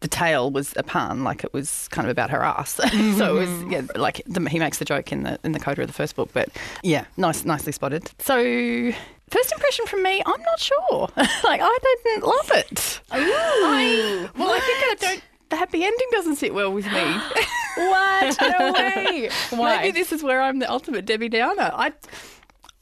the 0.00 0.08
tale 0.08 0.50
was 0.50 0.74
a 0.76 0.82
pun. 0.82 1.24
Like 1.24 1.44
it 1.44 1.52
was 1.52 1.88
kind 1.88 2.06
of 2.06 2.10
about 2.10 2.30
her 2.30 2.42
ass. 2.42 2.70
so 2.74 2.86
it 2.86 2.92
was 2.92 3.48
mm-hmm. 3.48 3.70
yeah, 3.70 3.82
like 3.96 4.22
the, 4.26 4.48
he 4.48 4.58
makes 4.58 4.78
the 4.78 4.84
joke 4.84 5.12
in 5.12 5.22
the 5.22 5.38
in 5.44 5.52
the 5.52 5.60
coda 5.60 5.82
of 5.82 5.88
the 5.88 5.94
first 5.94 6.16
book, 6.16 6.30
but 6.32 6.48
yeah, 6.82 7.04
nice, 7.16 7.44
nicely 7.44 7.72
spotted. 7.72 8.10
So. 8.18 8.92
First 9.30 9.52
impression 9.52 9.86
from 9.86 10.02
me, 10.02 10.22
I'm 10.26 10.42
not 10.42 10.58
sure. 10.58 11.08
like 11.16 11.60
I 11.62 11.78
didn't 12.04 12.24
love 12.24 12.50
it. 12.54 13.00
I, 13.10 14.28
well, 14.36 14.50
I 14.50 14.60
think 14.60 14.78
I 14.78 14.94
don't. 14.98 15.22
The 15.50 15.56
happy 15.56 15.84
ending 15.84 16.08
doesn't 16.12 16.36
sit 16.36 16.54
well 16.54 16.72
with 16.72 16.86
me. 16.86 16.92
What? 17.76 18.36
No 18.40 18.72
way. 18.72 19.30
Why? 19.50 19.76
Maybe 19.76 19.92
this 19.92 20.12
is 20.12 20.22
where 20.22 20.42
I'm 20.42 20.58
the 20.58 20.70
ultimate 20.70 21.06
Debbie 21.06 21.28
Downer. 21.28 21.70
I, 21.72 21.92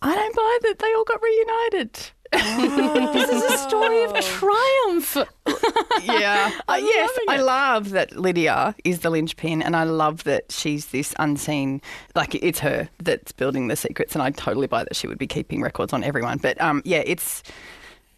I 0.02 0.14
don't 0.14 0.34
buy 0.34 0.58
that 0.62 0.78
they 0.78 0.92
all 0.94 1.04
got 1.04 1.22
reunited. 1.22 2.10
this 3.12 3.28
is 3.30 3.42
a 3.44 3.58
story 3.58 4.02
of 4.04 4.12
triumph. 4.20 5.16
yeah. 6.02 6.50
Uh, 6.68 6.78
yes, 6.80 7.10
I 7.28 7.38
love 7.38 7.90
that 7.90 8.14
Lydia 8.16 8.74
is 8.84 9.00
the 9.00 9.08
linchpin, 9.10 9.62
and 9.62 9.74
I 9.74 9.84
love 9.84 10.24
that 10.24 10.52
she's 10.52 10.86
this 10.86 11.14
unseen, 11.18 11.80
like 12.14 12.34
it's 12.34 12.58
her 12.58 12.90
that's 13.02 13.32
building 13.32 13.68
the 13.68 13.76
secrets, 13.76 14.14
and 14.14 14.22
I 14.22 14.30
totally 14.30 14.66
buy 14.66 14.84
that 14.84 14.94
she 14.94 15.06
would 15.06 15.16
be 15.18 15.26
keeping 15.26 15.62
records 15.62 15.92
on 15.94 16.04
everyone. 16.04 16.38
But 16.38 16.60
um, 16.60 16.82
yeah, 16.84 17.02
it's 17.06 17.42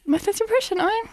my 0.05 0.19
first 0.19 0.41
impression. 0.41 0.81
I. 0.81 1.05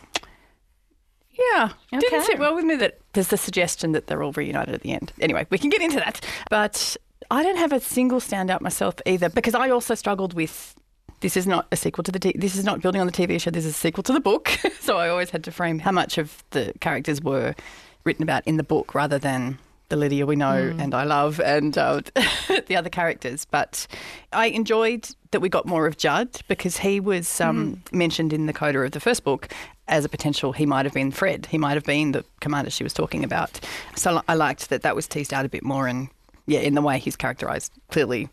Yeah, 1.53 1.69
didn't 1.91 2.23
sit 2.23 2.39
well 2.39 2.55
with 2.55 2.65
me 2.65 2.75
that 2.77 2.99
there's 3.13 3.27
the 3.27 3.37
suggestion 3.37 3.91
that 3.91 4.07
they're 4.07 4.23
all 4.23 4.31
reunited 4.31 4.73
at 4.73 4.81
the 4.81 4.91
end. 4.93 5.13
Anyway, 5.19 5.45
we 5.51 5.59
can 5.59 5.69
get 5.69 5.81
into 5.81 5.97
that. 5.97 6.25
But 6.49 6.97
I 7.29 7.43
don't 7.43 7.57
have 7.57 7.73
a 7.73 7.79
single 7.79 8.19
standout 8.19 8.61
myself 8.61 8.95
either 9.05 9.29
because 9.29 9.53
I 9.53 9.69
also 9.69 9.93
struggled 9.95 10.33
with 10.33 10.75
this 11.21 11.35
is 11.35 11.47
not 11.47 11.67
a 11.71 11.75
sequel 11.75 12.03
to 12.03 12.11
the 12.11 12.19
t- 12.19 12.35
this 12.35 12.55
is 12.55 12.63
not 12.63 12.81
building 12.81 13.01
on 13.01 13.07
the 13.07 13.13
TV 13.13 13.39
show. 13.39 13.51
This 13.51 13.65
is 13.65 13.71
a 13.71 13.79
sequel 13.79 14.03
to 14.03 14.13
the 14.13 14.19
book. 14.19 14.49
so 14.79 14.97
I 14.97 15.09
always 15.09 15.29
had 15.29 15.43
to 15.45 15.51
frame 15.51 15.79
how 15.79 15.91
much 15.91 16.17
of 16.17 16.43
the 16.51 16.73
characters 16.79 17.21
were 17.21 17.55
written 18.03 18.23
about 18.23 18.45
in 18.45 18.57
the 18.57 18.63
book 18.63 18.93
rather 18.95 19.17
than 19.17 19.59
the 19.89 19.95
Lydia 19.95 20.25
we 20.25 20.35
know 20.35 20.75
and 20.79 20.93
I 20.93 21.05
love 21.05 21.39
and 21.39 21.77
uh, 21.77 22.01
the 22.67 22.75
other 22.75 22.89
characters. 22.89 23.45
But 23.45 23.87
I 24.33 24.47
enjoyed 24.47 25.09
that 25.31 25.39
we 25.39 25.49
got 25.49 25.65
more 25.65 25.87
of 25.87 25.97
Judd 25.97 26.41
because 26.47 26.77
he 26.77 26.99
was 26.99 27.39
um, 27.41 27.81
mentioned 27.91 28.33
in 28.33 28.45
the 28.45 28.53
coda 28.53 28.79
of 28.79 28.91
the 28.91 28.99
first 28.99 29.23
book 29.23 29.49
as 29.87 30.03
a 30.05 30.09
potential. 30.09 30.51
He 30.51 30.65
might 30.65 30.85
have 30.85 30.93
been 30.93 31.11
Fred. 31.11 31.45
He 31.47 31.57
might 31.57 31.75
have 31.75 31.85
been 31.85 32.11
the 32.11 32.25
commander 32.41 32.69
she 32.69 32.83
was 32.83 32.93
talking 32.93 33.23
about. 33.23 33.59
So 33.95 34.21
I 34.27 34.35
liked 34.35 34.69
that 34.69 34.81
that 34.81 34.95
was 34.95 35.07
teased 35.07 35.33
out 35.33 35.45
a 35.45 35.49
bit 35.49 35.63
more, 35.63 35.87
and 35.87 36.09
yeah, 36.45 36.59
in 36.59 36.75
the 36.75 36.81
way 36.81 36.99
he's 36.99 37.15
characterised, 37.15 37.71
clearly, 37.89 38.29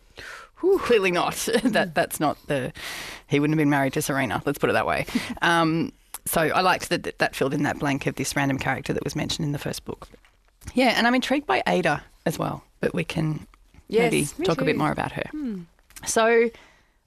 whew, 0.59 0.79
clearly 0.79 1.11
not. 1.11 1.35
that 1.63 1.93
that's 1.95 2.19
not 2.19 2.37
the. 2.47 2.71
He 3.27 3.39
wouldn't 3.39 3.55
have 3.57 3.61
been 3.63 3.69
married 3.69 3.93
to 3.93 4.01
Serena. 4.01 4.41
Let's 4.45 4.57
put 4.59 4.69
it 4.69 4.73
that 4.73 4.85
way. 4.87 5.05
Um, 5.41 5.91
so 6.25 6.41
I 6.41 6.61
liked 6.61 6.89
that 6.89 7.17
that- 7.19 7.35
filled 7.35 7.53
in 7.53 7.63
that 7.63 7.77
blank 7.79 8.07
of 8.07 8.15
this 8.15 8.35
random 8.35 8.57
character 8.57 8.93
that 8.93 9.03
was 9.03 9.15
mentioned 9.15 9.45
in 9.45 9.51
the 9.51 9.59
first 9.59 9.85
book. 9.85 10.07
Yeah, 10.73 10.93
and 10.97 11.05
I'm 11.05 11.13
intrigued 11.13 11.45
by 11.45 11.61
Ada 11.67 12.03
as 12.25 12.39
well, 12.39 12.63
but 12.79 12.93
we 12.95 13.03
can 13.03 13.45
Yes, 13.87 14.11
maybe 14.11 14.45
talk 14.45 14.59
a 14.59 14.65
bit 14.65 14.75
more 14.75 14.91
about 14.91 15.11
her. 15.11 15.23
So, 16.07 16.49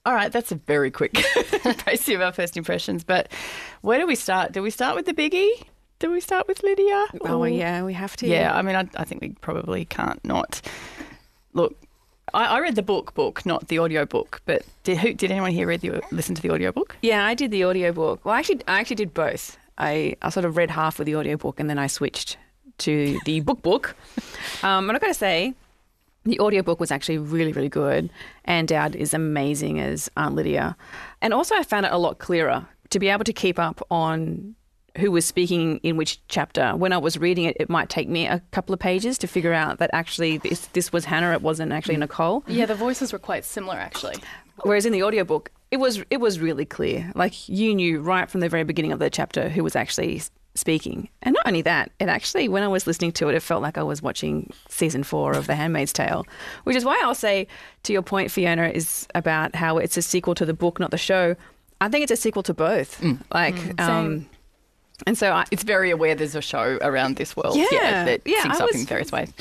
all 0.07 0.14
right, 0.14 0.31
that's 0.31 0.52
a 0.52 0.55
very 0.55 0.93
quick 0.93 1.12
précis 1.14 2.14
of 2.14 2.21
our 2.21 2.33
first 2.33 2.57
impressions. 2.57 3.02
But 3.02 3.33
where 3.81 3.99
do 3.99 4.07
we 4.07 4.14
start? 4.14 4.52
Do 4.52 4.62
we 4.62 4.71
start 4.71 4.95
with 4.95 5.07
the 5.07 5.14
biggie? 5.14 5.50
Do 5.99 6.12
we 6.12 6.21
start 6.21 6.47
with 6.47 6.62
Lydia? 6.62 7.07
Oh, 7.23 7.40
Or- 7.40 7.49
yeah, 7.49 7.83
we 7.83 7.95
have 7.95 8.17
to. 8.19 8.26
Yeah, 8.28 8.55
I 8.57 8.62
mean, 8.62 8.76
I, 8.76 8.88
I 8.97 9.02
think 9.05 9.21
we 9.21 9.31
probably 9.40 9.85
can't 9.85 10.25
not. 10.25 10.61
Look, 11.55 11.76
I, 12.35 12.44
I 12.44 12.61
read 12.61 12.75
the 12.75 12.82
book, 12.82 13.14
book, 13.14 13.44
not 13.47 13.68
the 13.68 13.78
audio 13.78 14.04
book. 14.04 14.40
But 14.44 14.62
did 14.82 14.99
who, 14.99 15.12
did 15.14 15.30
anyone 15.30 15.52
here 15.52 15.66
read 15.66 15.80
the 15.80 16.02
listen 16.12 16.35
to 16.35 16.42
the 16.42 16.50
audio 16.50 16.73
book? 16.73 16.97
Yeah, 17.02 17.26
I 17.26 17.35
did 17.35 17.50
the 17.50 17.64
audiobook. 17.64 18.25
Well, 18.25 18.35
actually, 18.35 18.61
I 18.66 18.80
actually 18.80 18.97
did 18.97 19.14
both. 19.14 19.58
I, 19.78 20.16
I 20.23 20.30
sort 20.30 20.44
of 20.44 20.56
read 20.56 20.70
half 20.70 20.99
of 20.99 21.06
the 21.06 21.16
audiobook 21.16 21.61
and 21.61 21.70
then 21.70 21.78
I 21.78 21.87
switched 21.87 22.37
to 22.78 23.18
the 23.25 23.40
book 23.49 23.62
book. 23.62 23.97
Um, 24.62 24.88
and 24.88 24.97
I've 24.97 25.00
got 25.00 25.08
to 25.08 25.14
say, 25.14 25.54
the 26.25 26.40
audiobook 26.40 26.80
was 26.80 26.90
actually 26.90 27.18
really, 27.18 27.52
really 27.52 27.68
good. 27.68 28.11
Ann 28.44 28.66
Dowd 28.66 28.94
is 28.94 29.14
amazing 29.14 29.80
as 29.80 30.11
Aunt 30.16 30.35
Lydia. 30.35 30.76
And 31.23 31.32
also, 31.32 31.54
I 31.54 31.62
found 31.62 31.87
it 31.87 31.92
a 31.92 31.99
lot 31.99 32.18
clearer 32.18 32.66
to 32.90 32.99
be 32.99 33.08
able 33.08 33.25
to 33.25 33.32
keep 33.32 33.58
up 33.58 33.80
on 33.90 34.54
who 34.99 35.11
was 35.11 35.25
speaking 35.25 35.78
in 35.78 35.97
which 35.97 36.21
chapter. 36.28 36.73
When 36.73 36.93
I 36.93 36.99
was 36.99 37.19
reading 37.19 37.45
it, 37.45 37.57
it 37.61 37.69
might 37.71 37.88
take 37.88 38.09
me 38.09 38.26
a 38.26 38.43
couple 38.50 38.73
of 38.73 38.81
pages 38.81 39.17
to 39.19 39.26
figure 39.26 39.52
out 39.52 39.78
that 39.78 39.90
actually 39.93 40.38
this, 40.38 40.67
this 40.69 40.93
was 40.93 41.05
Hannah, 41.05 41.33
it 41.33 41.43
wasn't 41.43 41.73
actually 41.73 41.97
Nicole. 41.97 42.45
Yeah, 42.47 42.67
the 42.67 42.75
voices 42.75 43.12
were 43.12 43.19
quite 43.19 43.45
similar 43.45 43.76
actually. 43.76 44.17
Whereas 44.62 44.87
in 44.87 44.93
the 44.93 45.02
audiobook, 45.02 45.50
it 45.71 45.76
was 45.76 46.02
it 46.11 46.19
was 46.19 46.40
really 46.40 46.64
clear. 46.64 47.12
Like 47.14 47.49
you 47.49 47.75
knew 47.75 48.00
right 48.00 48.28
from 48.31 48.40
the 48.40 48.49
very 48.49 48.64
beginning 48.64 48.93
of 48.93 48.99
the 48.99 49.11
chapter 49.11 49.49
who 49.49 49.62
was 49.62 49.76
actually 49.76 50.23
speaking. 50.55 51.09
And 51.23 51.35
not 51.35 51.47
only 51.47 51.62
that, 51.62 51.93
it 52.00 52.09
actually 52.09 52.49
when 52.49 52.62
I 52.62 52.69
was 52.69 52.87
listening 52.87 53.12
to 53.12 53.28
it, 53.28 53.35
it 53.35 53.40
felt 53.40 53.62
like 53.62 53.78
I 53.78 53.83
was 53.83 54.02
watching 54.02 54.52
season 54.69 55.05
4 55.05 55.37
of 55.37 55.47
The 55.47 55.55
Handmaid's 55.55 55.93
Tale, 55.93 56.26
which 56.64 56.75
is 56.75 56.85
why 56.85 56.99
I'll 57.02 57.14
say 57.14 57.47
to 57.85 57.93
your 57.93 58.02
point 58.02 58.31
Fiona 58.31 58.69
is 58.69 59.07
about 59.14 59.55
how 59.55 59.78
it's 59.78 59.97
a 59.97 60.02
sequel 60.02 60.35
to 60.35 60.45
the 60.45 60.55
book, 60.55 60.81
not 60.81 60.90
the 60.90 60.99
show. 60.99 61.37
I 61.81 61.88
think 61.88 62.02
it's 62.02 62.12
a 62.12 62.17
sequel 62.17 62.43
to 62.45 62.55
both. 62.55 63.00
Like 63.33 63.81
um 63.81 64.26
and 65.07 65.17
so 65.17 65.33
I, 65.33 65.45
It's 65.50 65.62
very 65.62 65.90
aware 65.90 66.14
there's 66.14 66.35
a 66.35 66.43
show 66.43 66.78
around 66.83 67.17
this 67.17 67.37
world. 67.37 67.57
Yeah, 67.57 68.05
that 68.05 68.23
yeah, 68.25 68.43
syncs 68.43 68.61
I 68.61 68.64
up 68.64 68.73
was- 68.73 68.81
in 68.81 68.87
various 68.87 69.12
ways. 69.12 69.33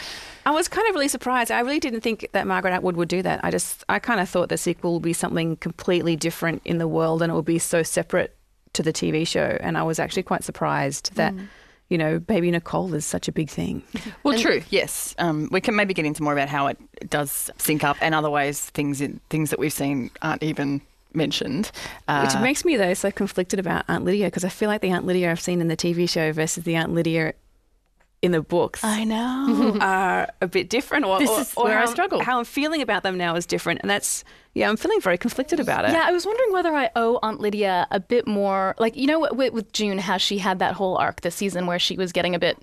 I 0.46 0.52
was 0.52 0.70
kind 0.70 0.88
of 0.88 0.96
really 0.96 1.10
surprised. 1.10 1.52
I 1.52 1.60
really 1.60 1.82
didn't 1.82 2.00
think 2.02 2.30
that 2.32 2.48
Margaret 2.48 2.72
Atwood 2.72 2.96
would 2.96 3.10
do 3.10 3.22
that. 3.22 3.42
I 3.44 3.52
just, 3.52 3.84
I 3.90 4.00
kind 4.00 4.22
of 4.22 4.30
thought 4.30 4.48
the 4.48 4.58
sequel 4.58 4.94
would 4.94 5.04
be 5.04 5.12
something 5.12 5.58
completely 5.58 6.16
different 6.16 6.62
in 6.64 6.78
the 6.78 6.88
world 6.88 7.22
and 7.22 7.30
it 7.30 7.36
would 7.36 7.44
be 7.44 7.60
so 7.60 7.84
separate 7.84 8.34
to 8.72 8.82
the 8.82 8.94
TV 8.94 9.28
show. 9.28 9.58
And 9.60 9.78
I 9.78 9.84
was 9.84 10.00
actually 10.00 10.24
quite 10.24 10.46
surprised 10.46 11.16
that, 11.16 11.34
you 11.90 11.98
know, 11.98 12.20
Baby 12.20 12.50
Nicole 12.52 12.94
is 12.94 13.04
such 13.06 13.28
a 13.28 13.34
big 13.34 13.50
thing. 13.50 13.84
Well, 14.24 14.40
true. 14.40 14.62
Yes, 14.70 15.16
um, 15.20 15.50
we 15.52 15.60
can 15.60 15.76
maybe 15.76 15.94
get 15.94 16.06
into 16.06 16.24
more 16.24 16.32
about 16.34 16.48
how 16.48 16.68
it 16.68 16.78
does 17.10 17.50
sync 17.58 17.84
up, 17.84 17.98
and 18.02 18.16
other 18.16 18.30
ways 18.30 18.62
things 18.70 19.02
in, 19.02 19.20
things 19.30 19.50
that 19.50 19.60
we've 19.60 19.74
seen 19.74 20.12
aren't 20.22 20.44
even 20.44 20.80
mentioned. 21.18 21.72
Uh, 22.08 22.26
Which 22.32 22.42
makes 22.42 22.64
me, 22.64 22.78
though, 22.78 22.94
so 22.94 23.12
conflicted 23.12 23.60
about 23.60 23.84
Aunt 23.90 24.06
Lydia 24.06 24.28
because 24.28 24.46
I 24.46 24.50
feel 24.50 24.70
like 24.70 24.80
the 24.82 24.92
Aunt 24.92 25.06
Lydia 25.06 25.30
I've 25.32 25.42
seen 25.42 25.60
in 25.60 25.68
the 25.68 25.76
TV 25.78 26.08
show 26.08 26.32
versus 26.32 26.64
the 26.64 26.76
Aunt 26.76 26.94
Lydia 26.94 27.34
in 28.24 28.32
the 28.32 28.42
books 28.42 28.84
I 28.84 29.04
know. 29.04 29.78
are 29.82 30.28
a 30.42 30.48
bit 30.48 30.70
different. 30.70 31.06
Or, 31.06 31.20
This 31.20 31.30
or- 31.30 31.42
is 31.42 31.54
where 31.54 31.80
I 31.80 31.86
struggle. 31.86 32.20
How 32.22 32.40
I'm 32.40 32.46
feeling 32.46 32.82
about 32.82 33.04
them 33.04 33.18
now 33.18 33.36
is 33.36 33.46
different. 33.46 33.82
And 33.82 33.90
that's, 33.90 34.24
yeah, 34.56 34.70
I'm 34.70 34.78
feeling 34.78 35.00
very 35.02 35.18
conflicted 35.20 35.60
about 35.60 35.86
it. 35.86 35.92
Yeah, 35.92 36.04
I 36.06 36.12
was 36.12 36.26
wondering 36.26 36.52
whether 36.52 36.74
I 36.74 36.90
owe 36.96 37.20
Aunt 37.22 37.40
Lydia 37.42 37.86
a 37.92 38.00
bit 38.00 38.26
more. 38.28 38.74
Like, 38.80 38.96
you 38.96 39.06
know, 39.06 39.28
with, 39.32 39.54
with 39.54 39.72
June, 39.72 39.98
how 40.00 40.18
she 40.18 40.40
had 40.40 40.60
that 40.60 40.74
whole 40.74 40.98
arc 40.98 41.22
this 41.22 41.36
season 41.36 41.68
where 41.68 41.78
she 41.80 41.96
was 41.96 42.12
getting 42.12 42.34
a 42.34 42.40
bit 42.40 42.58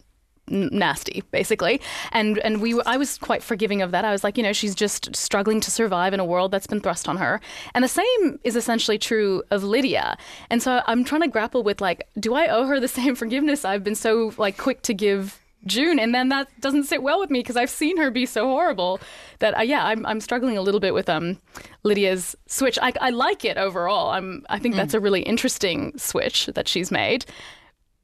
nasty, 0.48 1.22
basically, 1.30 1.80
and 2.12 2.38
and 2.38 2.60
we 2.60 2.74
were, 2.74 2.82
I 2.86 2.96
was 2.96 3.18
quite 3.18 3.42
forgiving 3.42 3.82
of 3.82 3.90
that. 3.92 4.04
I 4.04 4.12
was 4.12 4.24
like, 4.24 4.36
you 4.36 4.42
know, 4.42 4.52
she's 4.52 4.74
just 4.74 5.14
struggling 5.14 5.60
to 5.60 5.70
survive 5.70 6.12
in 6.12 6.20
a 6.20 6.24
world 6.24 6.50
that's 6.50 6.66
been 6.66 6.80
thrust 6.80 7.08
on 7.08 7.16
her, 7.16 7.40
and 7.74 7.84
the 7.84 7.88
same 7.88 8.38
is 8.44 8.56
essentially 8.56 8.98
true 8.98 9.42
of 9.50 9.64
Lydia. 9.64 10.16
And 10.50 10.62
so 10.62 10.82
I'm 10.86 11.04
trying 11.04 11.22
to 11.22 11.28
grapple 11.28 11.62
with 11.62 11.80
like, 11.80 12.06
do 12.18 12.34
I 12.34 12.46
owe 12.48 12.66
her 12.66 12.80
the 12.80 12.88
same 12.94 13.14
forgiveness 13.14 13.64
I've 13.64 13.84
been 13.84 13.94
so 13.94 14.32
like 14.36 14.56
quick 14.56 14.82
to 14.82 14.94
give 14.94 15.40
June, 15.66 15.98
and 15.98 16.14
then 16.14 16.28
that 16.28 16.48
doesn't 16.60 16.84
sit 16.84 17.02
well 17.02 17.20
with 17.20 17.30
me 17.30 17.40
because 17.40 17.56
I've 17.56 17.70
seen 17.70 17.96
her 17.96 18.10
be 18.10 18.26
so 18.26 18.46
horrible 18.46 19.00
that 19.38 19.56
uh, 19.56 19.62
yeah, 19.62 19.84
I'm 19.86 20.04
I'm 20.06 20.20
struggling 20.20 20.56
a 20.56 20.62
little 20.62 20.80
bit 20.80 20.94
with 20.94 21.08
um 21.08 21.40
Lydia's 21.82 22.36
switch. 22.46 22.78
I, 22.82 22.92
I 23.00 23.10
like 23.10 23.44
it 23.44 23.56
overall. 23.56 24.10
I'm 24.10 24.44
I 24.50 24.58
think 24.58 24.74
that's 24.74 24.94
a 24.94 25.00
really 25.00 25.22
interesting 25.22 25.96
switch 25.98 26.46
that 26.46 26.68
she's 26.68 26.90
made. 26.90 27.24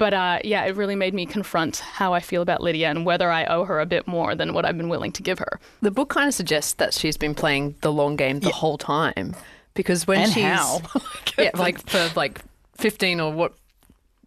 But 0.01 0.15
uh, 0.15 0.39
yeah, 0.45 0.65
it 0.65 0.77
really 0.77 0.97
made 0.97 1.13
me 1.13 1.27
confront 1.27 1.81
how 1.81 2.15
I 2.15 2.21
feel 2.21 2.41
about 2.41 2.63
Lydia 2.63 2.89
and 2.89 3.05
whether 3.05 3.31
I 3.31 3.45
owe 3.45 3.67
her 3.67 3.81
a 3.81 3.85
bit 3.85 4.09
more 4.09 4.35
than 4.35 4.55
what 4.55 4.65
I've 4.65 4.79
been 4.79 4.89
willing 4.89 5.13
to 5.13 5.23
give 5.23 5.39
her. 5.39 5.61
The 5.83 5.91
book 5.91 6.09
kind 6.09 6.27
of 6.27 6.33
suggests 6.33 6.73
that 6.75 6.95
she's 6.95 7.19
been 7.19 7.35
playing 7.35 7.75
the 7.83 7.93
long 7.93 8.17
game 8.17 8.41
the 8.41 8.49
whole 8.49 8.79
time 8.79 9.37
because 9.75 10.07
when 10.07 10.21
And 10.21 10.33
she's 10.33 10.43
how? 10.43 10.81
yeah, 11.39 11.51
like 11.53 11.87
for 11.87 12.11
like 12.17 12.41
fifteen 12.79 13.21
or 13.21 13.31
what 13.31 13.53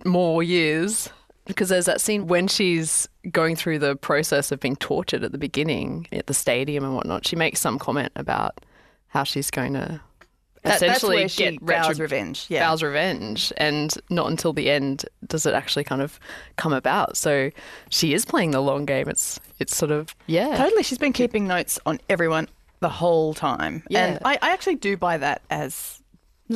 more 0.05 0.43
years. 0.43 1.09
Because 1.45 1.69
there's 1.69 1.87
that 1.87 2.01
scene 2.01 2.27
when 2.27 2.47
she's 2.47 3.09
going 3.31 3.55
through 3.55 3.79
the 3.79 3.95
process 3.95 4.51
of 4.51 4.59
being 4.59 4.75
tortured 4.75 5.23
at 5.23 5.31
the 5.31 5.39
beginning 5.39 6.05
at 6.11 6.27
the 6.27 6.35
stadium 6.35 6.83
and 6.83 6.93
whatnot. 6.93 7.25
She 7.25 7.35
makes 7.35 7.59
some 7.59 7.79
comment 7.79 8.11
about 8.15 8.63
how 9.07 9.23
she's 9.23 9.49
going 9.49 9.73
to 9.73 9.99
That- 10.63 10.75
essentially 10.75 11.27
get 11.27 11.61
vows 11.61 11.99
revenge, 11.99 12.45
yeah. 12.49 12.67
vows 12.67 12.81
revenge, 12.81 13.51
and 13.57 13.93
not 14.09 14.29
until 14.29 14.53
the 14.53 14.69
end 14.69 15.05
does 15.27 15.45
it 15.45 15.53
actually 15.53 15.83
kind 15.83 16.01
of 16.01 16.19
come 16.55 16.73
about. 16.73 17.17
So 17.17 17.51
she 17.89 18.13
is 18.13 18.25
playing 18.25 18.51
the 18.51 18.61
long 18.61 18.85
game. 18.85 19.07
It's 19.07 19.39
it's 19.59 19.75
sort 19.75 19.91
of 19.91 20.15
yeah. 20.27 20.57
Totally. 20.57 20.83
She's 20.83 20.97
been 20.97 21.13
keeping 21.13 21.47
notes 21.47 21.79
on 21.85 21.99
everyone 22.09 22.47
the 22.79 22.89
whole 22.89 23.33
time. 23.33 23.83
Yeah. 23.89 24.05
And 24.05 24.19
I, 24.25 24.37
I 24.41 24.51
actually 24.51 24.75
do 24.75 24.97
buy 24.97 25.17
that 25.17 25.41
as 25.49 26.01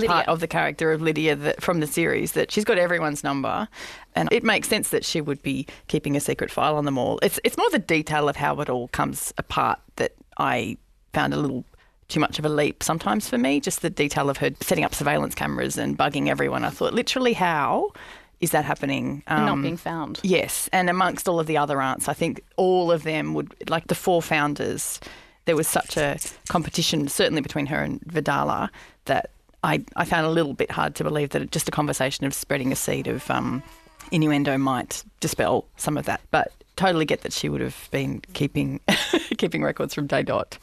part 0.06 0.28
of 0.28 0.42
the 0.42 0.48
character 0.48 0.92
of 0.92 1.02
Lydia 1.02 1.36
that, 1.36 1.62
from 1.62 1.80
the 1.80 1.88
series, 1.88 2.34
that 2.34 2.52
she's 2.52 2.66
got 2.66 2.78
everyone's 2.78 3.24
number. 3.24 3.68
And 4.16 4.30
it 4.32 4.44
makes 4.44 4.68
sense 4.68 4.90
that 4.90 5.06
she 5.06 5.22
would 5.22 5.42
be 5.42 5.66
keeping 5.88 6.16
a 6.16 6.20
secret 6.20 6.52
file 6.52 6.76
on 6.76 6.86
them 6.86 6.98
all. 6.98 7.18
It's, 7.24 7.40
it's 7.44 7.58
more 7.58 7.70
the 7.72 7.80
detail 7.80 8.28
of 8.30 8.36
how 8.36 8.60
it 8.60 8.70
all 8.70 8.90
comes 8.90 9.34
apart 9.38 9.80
that 9.96 10.14
I 10.38 10.78
found 11.14 11.34
a 11.34 11.38
little 11.38 11.64
too 12.08 12.20
much 12.20 12.40
of 12.40 12.46
a 12.46 12.50
leap 12.50 12.84
sometimes 12.84 13.28
for 13.30 13.38
me. 13.38 13.60
Just 13.60 13.82
the 13.82 13.90
detail 13.90 14.30
of 14.30 14.38
her 14.38 14.52
setting 14.62 14.84
up 14.84 14.96
surveillance 14.96 15.36
cameras 15.36 15.78
and 15.78 15.98
bugging 15.98 16.28
everyone. 16.30 16.64
I 16.64 16.70
thought, 16.70 16.94
literally, 16.94 17.34
how 17.34 17.92
is 18.40 18.52
that 18.52 18.66
happening? 18.66 19.24
And 19.28 19.46
not 19.46 19.52
Um, 19.54 19.62
being 19.64 19.78
found. 19.78 20.20
Yes, 20.24 20.70
and 20.72 20.90
amongst 20.90 21.28
all 21.28 21.40
of 21.40 21.48
the 21.48 21.58
other 21.58 21.82
aunts, 21.82 22.08
I 22.08 22.14
think 22.14 22.42
all 22.56 22.92
of 22.92 23.04
them 23.04 23.34
would 23.34 23.70
like 23.70 23.88
the 23.88 23.96
four 23.96 24.22
founders. 24.22 25.00
There 25.46 25.56
was 25.56 25.68
such 25.68 25.98
a 25.98 26.18
competition, 26.50 27.08
certainly 27.08 27.42
between 27.42 27.66
her 27.68 27.82
and 27.82 28.00
Vidala, 28.02 28.70
that 29.06 29.30
I, 29.64 29.82
I 29.96 30.06
found 30.06 30.26
a 30.26 30.30
little 30.30 30.54
bit 30.54 30.70
hard 30.72 30.94
to 30.96 31.04
believe 31.04 31.30
that 31.30 31.52
just 31.52 31.68
a 31.68 31.72
conversation 31.72 32.26
of 32.26 32.34
spreading 32.34 32.72
a 32.72 32.76
seed 32.76 33.08
of 33.08 33.30
um, 33.32 33.64
innuendo 34.12 34.58
might 34.58 35.04
dispel 35.20 35.66
some 35.78 35.98
of 35.98 36.06
that. 36.06 36.22
But 36.32 36.52
totally 36.76 37.06
get 37.06 37.22
that 37.22 37.34
she 37.34 37.50
would 37.50 37.62
have 37.62 37.88
been 37.92 38.22
keeping 38.34 38.80
keeping 39.38 39.64
records 39.64 39.94
from 39.94 40.06
day 40.08 40.22
dot. 40.22 40.58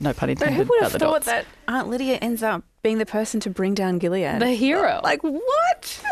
No 0.00 0.12
pun 0.12 0.30
intended. 0.30 0.38
But 0.38 0.60
intended. 0.60 0.66
who 0.66 0.70
would 0.70 0.82
have 0.82 0.92
thought 0.92 1.00
dots. 1.00 1.26
that 1.26 1.44
Aunt 1.66 1.88
Lydia 1.88 2.16
ends 2.16 2.42
up 2.42 2.62
being 2.82 2.98
the 2.98 3.06
person 3.06 3.40
to 3.40 3.50
bring 3.50 3.74
down 3.74 3.98
Gilead? 3.98 4.40
The 4.40 4.50
hero. 4.50 5.00
Like, 5.02 5.22
what? 5.22 6.02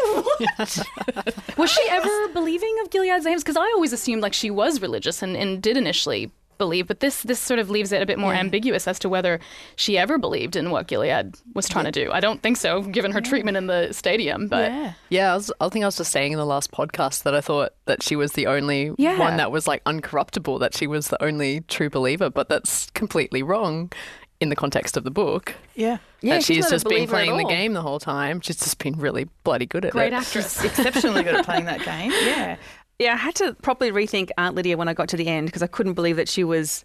Was 1.56 1.70
she 1.70 1.82
ever 1.90 2.28
believing 2.32 2.76
of 2.82 2.90
Gilead's 2.90 3.26
aims? 3.26 3.42
Because 3.42 3.56
I 3.56 3.72
always 3.74 3.92
assumed 3.92 4.22
like 4.22 4.32
she 4.32 4.50
was 4.50 4.80
religious 4.80 5.22
and, 5.22 5.36
and 5.36 5.62
did 5.62 5.76
initially 5.76 6.32
believe, 6.58 6.86
but 6.86 7.00
this 7.00 7.22
this 7.22 7.38
sort 7.40 7.58
of 7.60 7.70
leaves 7.70 7.92
it 7.92 8.02
a 8.02 8.06
bit 8.06 8.18
more 8.18 8.34
ambiguous 8.34 8.86
as 8.88 8.98
to 9.00 9.08
whether 9.08 9.40
she 9.76 9.96
ever 9.98 10.18
believed 10.18 10.56
in 10.56 10.70
what 10.70 10.86
Gilead 10.86 11.34
was 11.54 11.68
trying 11.68 11.84
to 11.86 11.92
do. 11.92 12.10
I 12.12 12.20
don't 12.20 12.42
think 12.42 12.56
so, 12.56 12.82
given 12.82 13.12
her 13.12 13.20
treatment 13.20 13.56
in 13.56 13.66
the 13.66 13.92
stadium. 13.92 14.48
But 14.48 14.72
Yeah, 15.10 15.32
I, 15.32 15.34
was, 15.34 15.52
I 15.60 15.68
think 15.68 15.84
I 15.84 15.86
was 15.88 15.96
just 15.96 16.12
saying 16.12 16.32
in 16.32 16.38
the 16.38 16.46
last 16.46 16.70
podcast 16.72 17.22
that 17.24 17.34
I 17.34 17.40
thought 17.40 17.72
that 17.86 18.02
she 18.02 18.16
was 18.16 18.32
the 18.32 18.46
only 18.46 18.92
Yeah. 18.98 19.18
one 19.18 19.36
that 19.36 19.50
was 19.52 19.66
like 19.66 19.82
uncorruptible, 19.84 20.60
that 20.60 20.74
she 20.74 20.86
was 20.86 21.08
the 21.08 21.22
only 21.22 21.60
true 21.62 21.90
believer, 21.90 22.30
but 22.30 22.48
that's 22.48 22.90
completely 22.90 23.42
wrong 23.42 23.92
in 24.38 24.50
the 24.50 24.56
context 24.56 24.96
of 24.98 25.04
the 25.04 25.10
book. 25.10 25.54
Yeah. 25.74 25.96
that 26.22 26.42
she's 26.42 26.56
she's, 26.56 26.70
just 26.70 26.86
been 26.86 27.08
playing 27.08 27.36
the 27.38 27.44
game 27.44 27.72
the 27.72 27.80
whole 27.80 27.98
time. 27.98 28.40
She's 28.42 28.56
just 28.58 28.78
been 28.78 28.98
really 28.98 29.28
bloody 29.44 29.64
good 29.64 29.84
at 29.86 29.92
great 29.92 30.08
it. 30.08 30.10
Great 30.10 30.18
actress. 30.20 30.62
exceptionally 30.62 31.22
good 31.22 31.36
at 31.36 31.44
playing 31.46 31.64
that 31.66 31.82
game. 31.82 32.10
Yeah. 32.26 32.56
Yeah, 32.98 33.12
I 33.12 33.16
had 33.16 33.34
to 33.36 33.54
properly 33.54 33.92
rethink 33.92 34.30
Aunt 34.38 34.54
Lydia 34.54 34.76
when 34.76 34.88
I 34.88 34.94
got 34.94 35.08
to 35.10 35.16
the 35.16 35.28
end 35.28 35.46
because 35.46 35.62
I 35.62 35.66
couldn't 35.66 35.94
believe 35.94 36.16
that 36.16 36.28
she 36.28 36.44
was 36.44 36.84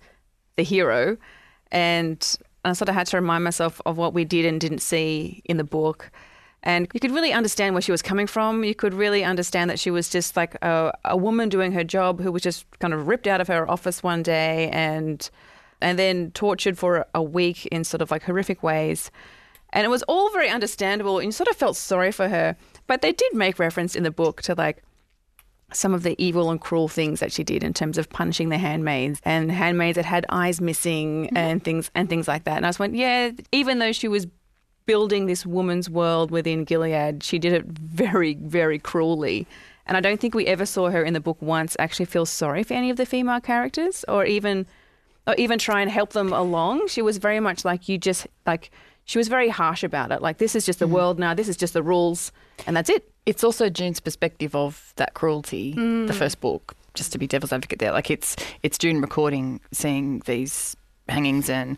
the 0.58 0.64
hero. 0.64 1.18
And 1.72 2.38
and 2.64 2.72
I 2.72 2.74
sort 2.74 2.90
of 2.90 2.96
had 2.96 3.08
to 3.08 3.18
remind 3.18 3.44
myself 3.44 3.82
of 3.86 3.98
what 3.98 4.14
we 4.14 4.24
did 4.24 4.46
and 4.46 4.62
didn't 4.62 4.80
see 4.80 5.42
in 5.46 5.58
the 5.58 5.64
book. 5.64 6.12
And 6.64 6.88
you 6.94 7.00
could 7.00 7.12
really 7.12 7.34
understand 7.34 7.74
where 7.74 7.82
she 7.82 7.92
was 7.92 8.04
coming 8.04 8.28
from. 8.28 8.64
You 8.64 8.76
could 8.76 8.94
really 8.94 9.24
understand 9.24 9.70
that 9.72 9.80
she 9.80 9.90
was 9.90 10.10
just 10.10 10.38
like 10.38 10.56
a, 10.62 10.96
a 11.06 11.18
woman 11.18 11.50
doing 11.50 11.72
her 11.72 11.84
job 11.84 12.22
who 12.22 12.32
was 12.32 12.44
just 12.44 12.68
kind 12.80 12.94
of 12.94 13.08
ripped 13.08 13.26
out 13.26 13.42
of 13.42 13.48
her 13.48 13.70
office 13.70 14.04
one 14.04 14.22
day 14.22 14.70
and 14.72 15.28
and 15.82 15.98
then 15.98 16.30
tortured 16.32 16.78
for 16.78 17.08
a 17.16 17.24
week 17.24 17.66
in 17.68 17.84
sort 17.84 18.02
of 18.02 18.12
like 18.12 18.24
horrific 18.24 18.62
ways. 18.62 19.10
And 19.74 19.86
it 19.86 19.90
was 19.90 20.04
all 20.04 20.30
very 20.32 20.50
understandable 20.50 21.18
and 21.18 21.28
you 21.28 21.32
sort 21.32 21.48
of 21.48 21.56
felt 21.56 21.78
sorry 21.78 22.12
for 22.12 22.30
her. 22.30 22.56
But 22.86 23.02
they 23.02 23.14
did 23.14 23.34
make 23.34 23.58
reference 23.58 23.96
in 23.96 24.04
the 24.04 24.12
book 24.12 24.44
to 24.44 24.54
like 24.54 24.84
some 25.74 25.94
of 25.94 26.04
the 26.04 26.16
evil 26.24 26.52
and 26.52 26.60
cruel 26.60 26.88
things 26.88 27.20
that 27.20 27.32
she 27.32 27.44
did 27.44 27.64
in 27.64 27.74
terms 27.74 27.98
of 27.98 28.10
punishing 28.10 28.50
the 28.50 28.58
handmaids 28.58 29.22
and 29.24 29.52
handmaids 29.52 29.96
that 29.96 30.06
had 30.06 30.26
eyes 30.30 30.62
missing 30.62 31.26
mm-hmm. 31.26 31.38
and 31.38 31.64
things 31.64 31.92
and 31.96 32.10
things 32.10 32.28
like 32.28 32.44
that. 32.44 32.58
And 32.58 32.66
I 32.66 32.70
just 32.70 32.80
went, 32.80 32.96
yeah, 32.96 33.32
even 33.52 33.80
though 33.80 33.92
she 33.92 34.08
was 34.08 34.28
building 34.86 35.26
this 35.26 35.46
woman's 35.46 35.90
world 35.90 36.32
within 36.32 36.64
Gilead, 36.64 37.24
she 37.24 37.40
did 37.40 37.54
it 37.54 37.66
very, 37.66 38.36
very 38.36 38.80
cruelly. 38.80 39.48
And 39.86 39.98
I 39.98 40.00
don't 40.00 40.20
think 40.20 40.36
we 40.36 40.48
ever 40.48 40.66
saw 40.66 40.90
her 40.90 41.04
in 41.04 41.14
the 41.14 41.20
book 41.20 41.42
once 41.42 41.76
actually 41.80 42.06
feel 42.06 42.26
sorry 42.26 42.64
for 42.64 42.74
any 42.74 42.90
of 42.90 42.98
the 42.98 43.06
female 43.06 43.42
characters 43.42 44.06
or 44.08 44.26
even 44.26 44.66
or 45.28 45.36
even 45.36 45.60
try 45.60 45.82
and 45.82 45.92
help 45.92 46.14
them 46.14 46.34
along. 46.34 46.88
She 46.88 47.02
was 47.02 47.18
very 47.18 47.40
much 47.40 47.64
like 47.64 47.88
you 47.88 47.98
just 47.98 48.28
like 48.46 48.72
she 49.06 49.18
was 49.18 49.28
very 49.28 49.50
harsh 49.50 49.84
about 49.84 50.12
it. 50.12 50.22
Like 50.22 50.38
this 50.38 50.56
is 50.56 50.66
just 50.66 50.80
the 50.80 50.86
mm-hmm. 50.86 50.96
world 50.96 51.20
now, 51.20 51.34
this 51.34 51.48
is 51.48 51.58
just 51.58 51.74
the 51.74 51.84
rules 51.84 52.32
and 52.66 52.76
that's 52.76 52.90
it. 52.90 53.11
It's 53.26 53.44
also 53.44 53.70
June's 53.70 54.00
perspective 54.00 54.56
of 54.56 54.94
that 54.96 55.14
cruelty, 55.14 55.74
Mm. 55.76 56.08
the 56.08 56.14
first 56.14 56.42
book, 56.42 56.76
just 56.96 57.12
to 57.12 57.18
be 57.20 57.28
devil's 57.28 57.54
advocate 57.54 57.80
there. 57.80 57.92
Like 57.92 58.10
it's 58.10 58.36
it's 58.64 58.78
June 58.78 59.00
recording, 59.02 59.60
seeing 59.72 60.20
these 60.26 60.76
hangings 61.08 61.50
and 61.50 61.78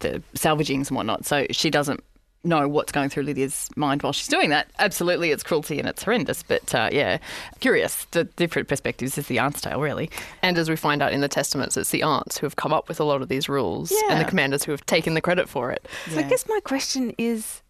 the 0.00 0.22
salvagings 0.34 0.88
and 0.88 0.96
whatnot. 0.96 1.24
So 1.26 1.46
she 1.50 1.70
doesn't 1.70 2.02
know 2.46 2.68
what's 2.68 2.92
going 2.92 3.08
through 3.08 3.22
Lydia's 3.22 3.70
mind 3.74 4.02
while 4.02 4.12
she's 4.12 4.28
doing 4.28 4.50
that. 4.50 4.68
Absolutely, 4.78 5.30
it's 5.30 5.42
cruelty 5.42 5.78
and 5.78 5.88
it's 5.88 6.02
horrendous. 6.02 6.42
But 6.42 6.74
uh, 6.74 6.90
yeah, 6.92 7.18
curious. 7.60 8.04
The 8.10 8.24
different 8.24 8.68
perspectives 8.68 9.16
is 9.16 9.26
the 9.28 9.38
aunt's 9.38 9.62
tale, 9.62 9.80
really. 9.80 10.10
And 10.42 10.58
as 10.58 10.68
we 10.68 10.76
find 10.76 11.02
out 11.02 11.12
in 11.14 11.22
the 11.22 11.28
testaments, 11.28 11.76
it's 11.78 11.90
the 11.90 12.02
aunts 12.02 12.36
who 12.38 12.44
have 12.46 12.56
come 12.56 12.72
up 12.72 12.86
with 12.88 13.00
a 13.00 13.04
lot 13.04 13.22
of 13.22 13.28
these 13.28 13.48
rules 13.48 13.92
and 14.10 14.20
the 14.20 14.28
commanders 14.28 14.62
who 14.62 14.72
have 14.72 14.84
taken 14.86 15.14
the 15.14 15.22
credit 15.22 15.48
for 15.48 15.70
it. 15.72 15.86
So 16.10 16.18
I 16.18 16.22
guess 16.22 16.44
my 16.46 16.60
question 16.64 17.14
is 17.16 17.62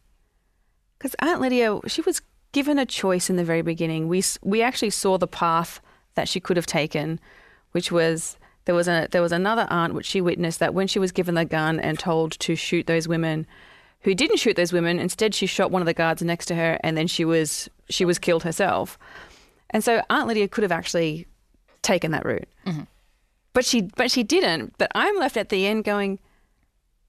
because 0.98 1.14
Aunt 1.20 1.40
Lydia, 1.40 1.78
she 1.86 2.00
was 2.02 2.20
given 2.54 2.78
a 2.78 2.86
choice 2.86 3.28
in 3.28 3.36
the 3.36 3.44
very 3.44 3.60
beginning. 3.60 4.08
We 4.08 4.22
we 4.42 4.62
actually 4.62 4.90
saw 4.90 5.18
the 5.18 5.26
path 5.26 5.82
that 6.14 6.28
she 6.28 6.40
could 6.40 6.56
have 6.56 6.64
taken, 6.66 7.20
which 7.72 7.92
was 7.92 8.38
there 8.64 8.74
was 8.74 8.88
a 8.88 9.08
there 9.10 9.20
was 9.20 9.32
another 9.32 9.66
aunt 9.68 9.92
which 9.92 10.06
she 10.06 10.22
witnessed 10.22 10.60
that 10.60 10.72
when 10.72 10.86
she 10.86 10.98
was 10.98 11.12
given 11.12 11.34
the 11.34 11.44
gun 11.44 11.78
and 11.78 11.98
told 11.98 12.32
to 12.38 12.54
shoot 12.54 12.86
those 12.86 13.06
women, 13.06 13.46
who 14.00 14.14
didn't 14.14 14.38
shoot 14.38 14.56
those 14.56 14.72
women, 14.72 14.98
instead 14.98 15.34
she 15.34 15.46
shot 15.46 15.70
one 15.70 15.82
of 15.82 15.86
the 15.86 15.92
guards 15.92 16.22
next 16.22 16.46
to 16.46 16.54
her, 16.54 16.78
and 16.82 16.96
then 16.96 17.06
she 17.06 17.24
was 17.24 17.68
she 17.90 18.06
was 18.06 18.18
killed 18.18 18.44
herself. 18.44 18.98
And 19.70 19.82
so 19.84 20.02
Aunt 20.08 20.28
Lydia 20.28 20.48
could 20.48 20.62
have 20.62 20.72
actually 20.72 21.26
taken 21.82 22.12
that 22.12 22.24
route, 22.24 22.48
mm-hmm. 22.64 22.84
but 23.52 23.64
she 23.64 23.82
but 23.82 24.10
she 24.10 24.22
didn't. 24.22 24.74
But 24.78 24.92
I'm 24.94 25.18
left 25.18 25.36
at 25.36 25.50
the 25.50 25.66
end 25.66 25.84
going. 25.84 26.20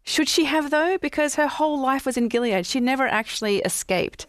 Should 0.08 0.30
she 0.30 0.46
have 0.46 0.70
though? 0.70 1.00
Because 1.00 1.34
her 1.34 1.48
whole 1.48 1.80
life 1.80 2.06
was 2.06 2.16
in 2.16 2.28
Gilead. 2.28 2.68
She 2.68 2.80
never 2.80 3.08
actually 3.08 3.58
escaped. 3.60 4.28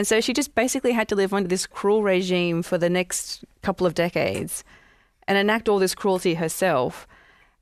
And 0.00 0.06
so 0.06 0.22
she 0.22 0.32
just 0.32 0.54
basically 0.54 0.92
had 0.92 1.08
to 1.08 1.14
live 1.14 1.34
under 1.34 1.46
this 1.46 1.66
cruel 1.66 2.02
regime 2.02 2.62
for 2.62 2.78
the 2.78 2.88
next 2.88 3.44
couple 3.60 3.86
of 3.86 3.92
decades 3.92 4.64
and 5.28 5.36
enact 5.36 5.68
all 5.68 5.78
this 5.78 5.94
cruelty 5.94 6.32
herself 6.36 7.06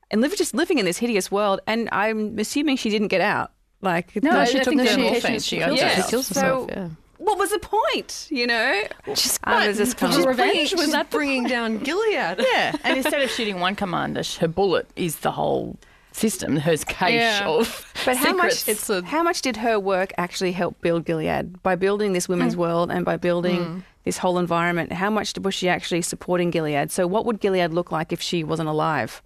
and 0.09 0.21
live 0.21 0.37
just 0.37 0.55
living 0.55 0.79
in 0.79 0.85
this 0.85 0.99
hideous 0.99 1.33
world. 1.33 1.59
And 1.67 1.89
I'm 1.91 2.39
assuming 2.39 2.77
she 2.77 2.91
didn't 2.91 3.09
get 3.09 3.21
out. 3.21 3.51
Like 3.83 4.15
No, 4.23 4.31
the- 4.31 4.39
I- 4.39 4.43
I 4.43 4.47
took 4.47 4.65
think 4.67 4.81
the 4.83 4.87
she- 4.87 4.97
medication. 4.99 5.39
she 5.41 5.57
kills 5.59 5.81
herself. 5.81 6.05
She 6.05 6.11
kills 6.11 6.29
herself, 6.29 6.71
So 6.71 6.77
yeah. 6.77 6.89
what 7.19 7.39
was 7.39 7.51
the 7.51 7.59
point? 7.59 8.29
You 8.31 8.47
know, 8.47 8.83
um, 8.85 9.11
I 9.43 9.67
was 9.67 9.79
just 9.79 9.97
kind 9.97 10.15
She's 10.15 10.25
of 10.25 10.37
bringing- 10.37 10.77
was 10.79 10.93
that 10.93 11.11
bringing 11.11 11.43
down 11.49 11.79
Gilead? 11.79 12.37
Yeah, 12.39 12.77
and 12.85 12.99
instead 12.99 13.21
of 13.21 13.31
shooting 13.31 13.59
one 13.59 13.75
commander, 13.75 14.23
her 14.39 14.47
bullet 14.47 14.89
is 14.95 15.17
the 15.17 15.33
whole 15.33 15.77
system, 16.19 16.57
her 16.57 16.77
cache 16.77 17.13
Yeah. 17.15 17.49
of 17.49 17.87
But 18.05 18.17
how 18.17 18.35
much? 18.35 18.55
secrets. 18.55 19.07
how 19.09 19.23
much 19.23 19.41
did 19.43 19.57
her 19.59 19.79
work 19.79 20.13
actually 20.19 20.53
help 20.53 20.81
build 20.81 21.05
Gilead 21.05 21.63
by 21.63 21.75
building 21.77 22.13
this 22.13 22.29
women's 22.29 22.57
world 22.57 22.91
and 22.91 23.05
by 23.05 23.17
building 23.17 23.61
Mm. 23.65 23.83
this 24.05 24.19
whole 24.19 24.39
environment? 24.39 24.93
How 24.93 25.11
much 25.11 25.33
was 25.41 25.55
she 25.55 25.69
actually 25.69 26.03
supporting 26.03 26.51
Gilead? 26.51 26.91
So, 26.91 27.07
what 27.07 27.25
would 27.27 27.41
Gilead 27.41 27.73
look 27.73 27.91
like 27.93 28.13
if 28.13 28.21
she 28.21 28.43
wasn't 28.45 28.69
alive? 28.69 29.23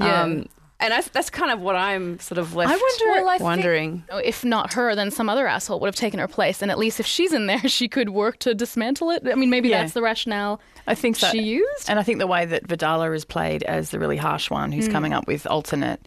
Yeah. 0.00 0.22
Um, 0.22 0.46
and 0.80 0.92
that's 0.92 1.08
that's 1.08 1.30
kind 1.30 1.50
of 1.50 1.60
what 1.60 1.74
I'm 1.76 2.18
sort 2.20 2.38
of 2.38 2.54
left 2.54 2.70
I 2.70 2.76
wonder, 2.76 3.20
well, 3.22 3.28
I 3.28 3.32
think- 3.38 3.42
wondering. 3.44 4.04
if 4.24 4.44
not 4.44 4.74
her, 4.74 4.94
then 4.94 5.10
some 5.10 5.28
other 5.28 5.46
asshole 5.46 5.80
would 5.80 5.88
have 5.88 5.96
taken 5.96 6.20
her 6.20 6.28
place. 6.28 6.62
And 6.62 6.70
at 6.70 6.78
least 6.78 7.00
if 7.00 7.06
she's 7.06 7.32
in 7.32 7.46
there, 7.46 7.58
she 7.68 7.88
could 7.88 8.10
work 8.10 8.38
to 8.40 8.54
dismantle 8.54 9.10
it. 9.10 9.22
I 9.30 9.34
mean, 9.34 9.50
maybe 9.50 9.68
Yeah. 9.70 9.80
that's 9.82 9.92
the 9.94 10.02
rationale 10.02 10.60
I 10.86 10.94
think 10.94 11.16
so. 11.16 11.28
she 11.30 11.42
used. 11.42 11.90
And 11.90 11.98
I 11.98 12.02
think 12.02 12.18
the 12.18 12.26
way 12.26 12.46
that 12.46 12.66
Vidala 12.68 13.14
is 13.14 13.24
played 13.24 13.62
as 13.64 13.90
the 13.90 13.98
really 13.98 14.16
harsh 14.16 14.50
one 14.50 14.72
who's 14.72 14.88
Mm. 14.88 14.92
coming 14.92 15.12
up 15.12 15.26
with 15.26 15.46
alternate, 15.48 16.00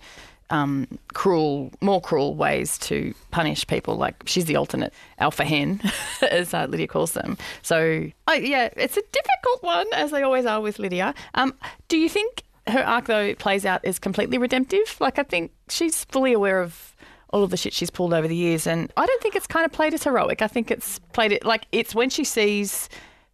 um, 0.49 0.88
cruel, 1.13 1.71
more 1.81 2.01
cruel 2.01 2.36
ways 2.36 2.77
to 2.79 3.13
punish 3.31 3.65
people. 3.67 3.95
Like 3.95 4.23
she's 4.25 4.45
the 4.45 4.55
alternate 4.55 4.93
alpha 5.19 5.45
hen, 5.45 5.81
as 6.29 6.53
uh, 6.53 6.65
Lydia 6.69 6.88
calls 6.88 7.12
them. 7.12 7.38
So, 7.62 8.05
oh, 8.27 8.34
yeah, 8.34 8.69
it's 8.75 8.97
a 8.97 9.01
difficult 9.12 9.63
one, 9.63 9.88
as 9.93 10.12
they 10.12 10.23
always 10.23 10.45
are 10.45 10.60
with 10.62 10.79
Lydia. 10.79 11.13
Um, 11.36 11.53
do 11.89 11.97
you 11.97 12.10
think 12.10 12.43
her 12.71 12.86
arc, 12.86 13.05
though, 13.05 13.34
plays 13.36 13.65
out 13.65 13.84
as 13.86 13.99
completely 13.99 14.38
redemptive? 14.38 14.97
Like, 14.99 15.19
I 15.19 15.23
think 15.23 15.51
she's 15.69 16.03
fully 16.05 16.34
aware 16.34 16.62
of 16.62 16.95
all 17.31 17.43
of 17.43 17.49
the 17.49 17.57
shit 17.57 17.73
she's 17.73 17.89
pulled 17.89 18.13
over 18.13 18.27
the 18.27 18.36
years. 18.36 18.67
And 18.67 18.91
I 18.97 19.05
don't 19.05 19.21
think 19.21 19.36
it's 19.36 19.47
kind 19.47 19.65
of 19.65 19.71
played 19.71 19.93
as 19.93 20.03
heroic. 20.03 20.41
I 20.41 20.47
think 20.47 20.69
it's 20.69 20.99
played 21.13 21.31
it 21.31 21.45
like 21.45 21.65
it's 21.71 21.95
when 21.95 22.10
she 22.10 22.23
sees 22.23 22.89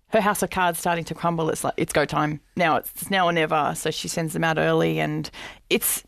her 0.10 0.22
house 0.22 0.42
of 0.42 0.50
cards 0.50 0.80
starting 0.80 1.04
to 1.06 1.16
crumble. 1.16 1.50
It's 1.50 1.64
like 1.64 1.74
it's 1.78 1.94
go 1.94 2.06
time 2.06 2.40
now. 2.56 2.78
It's 2.78 3.10
now 3.10 3.26
or 3.26 3.32
never. 3.32 3.74
So 3.76 3.92
she 3.92 4.08
sends 4.08 4.34
them 4.34 4.44
out 4.44 4.58
early, 4.58 5.00
and 5.00 5.30
it's 5.70 6.04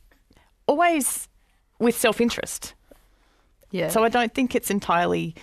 always 0.68 1.28
with 1.80 1.98
self 1.98 2.22
interest. 2.22 2.74
Yeah. 3.72 3.90
So 3.90 4.04
I 4.04 4.10
don't 4.10 4.34
think 4.34 4.56
it's 4.56 4.70
entirely. 4.70 5.36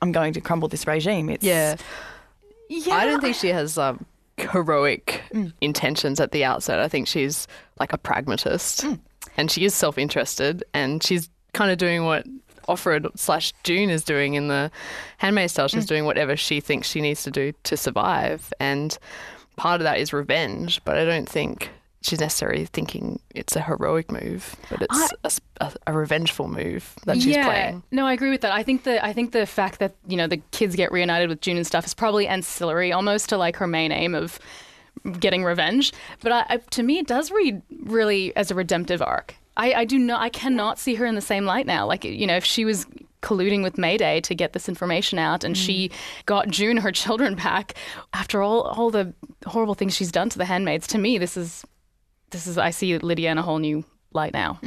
I'm 0.00 0.12
going 0.12 0.32
to 0.34 0.40
crumble 0.40 0.68
this 0.68 0.86
regime. 0.86 1.28
It's 1.28 1.44
Yeah. 1.44 1.76
Yeah. 2.68 2.94
I 2.94 3.06
don't 3.06 3.20
think 3.20 3.34
she 3.34 3.48
has 3.48 3.78
um, 3.78 4.04
heroic 4.42 5.22
Mm. 5.32 5.52
intentions 5.60 6.20
at 6.20 6.32
the 6.32 6.44
outset. 6.44 6.78
I 6.80 6.88
think 6.88 7.06
she's 7.08 7.46
like 7.78 7.92
a 7.92 7.98
pragmatist 7.98 8.82
Mm. 8.84 8.98
and 9.36 9.50
she 9.50 9.64
is 9.64 9.74
self 9.74 9.98
interested 9.98 10.64
and 10.74 11.02
she's 11.02 11.28
kind 11.54 11.70
of 11.70 11.78
doing 11.78 12.04
what 12.04 12.26
Offred 12.68 13.06
slash 13.18 13.52
June 13.64 13.88
is 13.88 14.04
doing 14.04 14.34
in 14.34 14.48
the 14.48 14.70
Handmaid's 15.18 15.54
Tale. 15.54 15.68
She's 15.68 15.84
Mm. 15.86 15.88
doing 15.88 16.04
whatever 16.04 16.36
she 16.36 16.60
thinks 16.60 16.88
she 16.88 17.00
needs 17.00 17.22
to 17.22 17.30
do 17.30 17.52
to 17.64 17.76
survive. 17.76 18.52
And 18.60 18.96
part 19.56 19.80
of 19.80 19.84
that 19.84 19.98
is 19.98 20.12
revenge, 20.12 20.80
but 20.84 20.98
I 20.98 21.04
don't 21.06 21.28
think 21.28 21.70
she's 22.02 22.20
necessarily 22.20 22.64
thinking 22.66 23.20
it's 23.34 23.56
a 23.56 23.60
heroic 23.60 24.10
move, 24.10 24.56
but 24.70 24.82
it's 24.82 25.12
I- 25.24 25.28
a 25.60 25.72
a, 25.86 25.92
revengeful 25.92 26.48
move 26.48 26.94
that 27.04 27.16
she's 27.16 27.34
yeah. 27.34 27.44
playing. 27.44 27.82
No, 27.90 28.06
I 28.06 28.12
agree 28.12 28.30
with 28.30 28.42
that. 28.42 28.52
I 28.52 28.62
think 28.62 28.84
the 28.84 29.04
I 29.04 29.12
think 29.12 29.32
the 29.32 29.46
fact 29.46 29.80
that 29.80 29.94
you 30.06 30.16
know 30.16 30.26
the 30.26 30.38
kids 30.52 30.76
get 30.76 30.92
reunited 30.92 31.28
with 31.28 31.40
June 31.40 31.56
and 31.56 31.66
stuff 31.66 31.84
is 31.84 31.94
probably 31.94 32.26
ancillary, 32.28 32.92
almost 32.92 33.28
to 33.30 33.36
like 33.36 33.56
her 33.56 33.66
main 33.66 33.92
aim 33.92 34.14
of 34.14 34.38
getting 35.18 35.44
revenge. 35.44 35.92
But 36.20 36.32
I, 36.32 36.46
I, 36.48 36.56
to 36.58 36.82
me, 36.82 36.98
it 36.98 37.06
does 37.06 37.30
read 37.30 37.62
really 37.84 38.34
as 38.36 38.50
a 38.50 38.54
redemptive 38.54 39.02
arc. 39.02 39.34
I, 39.56 39.72
I 39.72 39.84
do 39.84 39.98
not. 39.98 40.20
I 40.20 40.28
cannot 40.28 40.78
see 40.78 40.94
her 40.94 41.06
in 41.06 41.14
the 41.14 41.20
same 41.20 41.44
light 41.44 41.66
now. 41.66 41.86
Like 41.86 42.04
you 42.04 42.26
know, 42.26 42.36
if 42.36 42.44
she 42.44 42.64
was 42.64 42.86
colluding 43.20 43.64
with 43.64 43.76
Mayday 43.76 44.20
to 44.20 44.34
get 44.34 44.52
this 44.52 44.68
information 44.68 45.18
out, 45.18 45.42
and 45.42 45.56
she 45.56 45.88
mm. 45.88 45.92
got 46.26 46.48
June 46.48 46.76
her 46.76 46.92
children 46.92 47.34
back 47.34 47.74
after 48.12 48.42
all 48.42 48.62
all 48.62 48.90
the 48.90 49.12
horrible 49.46 49.74
things 49.74 49.94
she's 49.96 50.12
done 50.12 50.28
to 50.30 50.38
the 50.38 50.44
handmaids. 50.44 50.86
To 50.88 50.98
me, 50.98 51.18
this 51.18 51.36
is 51.36 51.64
this 52.30 52.46
is. 52.46 52.58
I 52.58 52.70
see 52.70 52.98
Lydia 52.98 53.30
in 53.30 53.38
a 53.38 53.42
whole 53.42 53.58
new 53.58 53.84
light 54.12 54.32
now. 54.32 54.58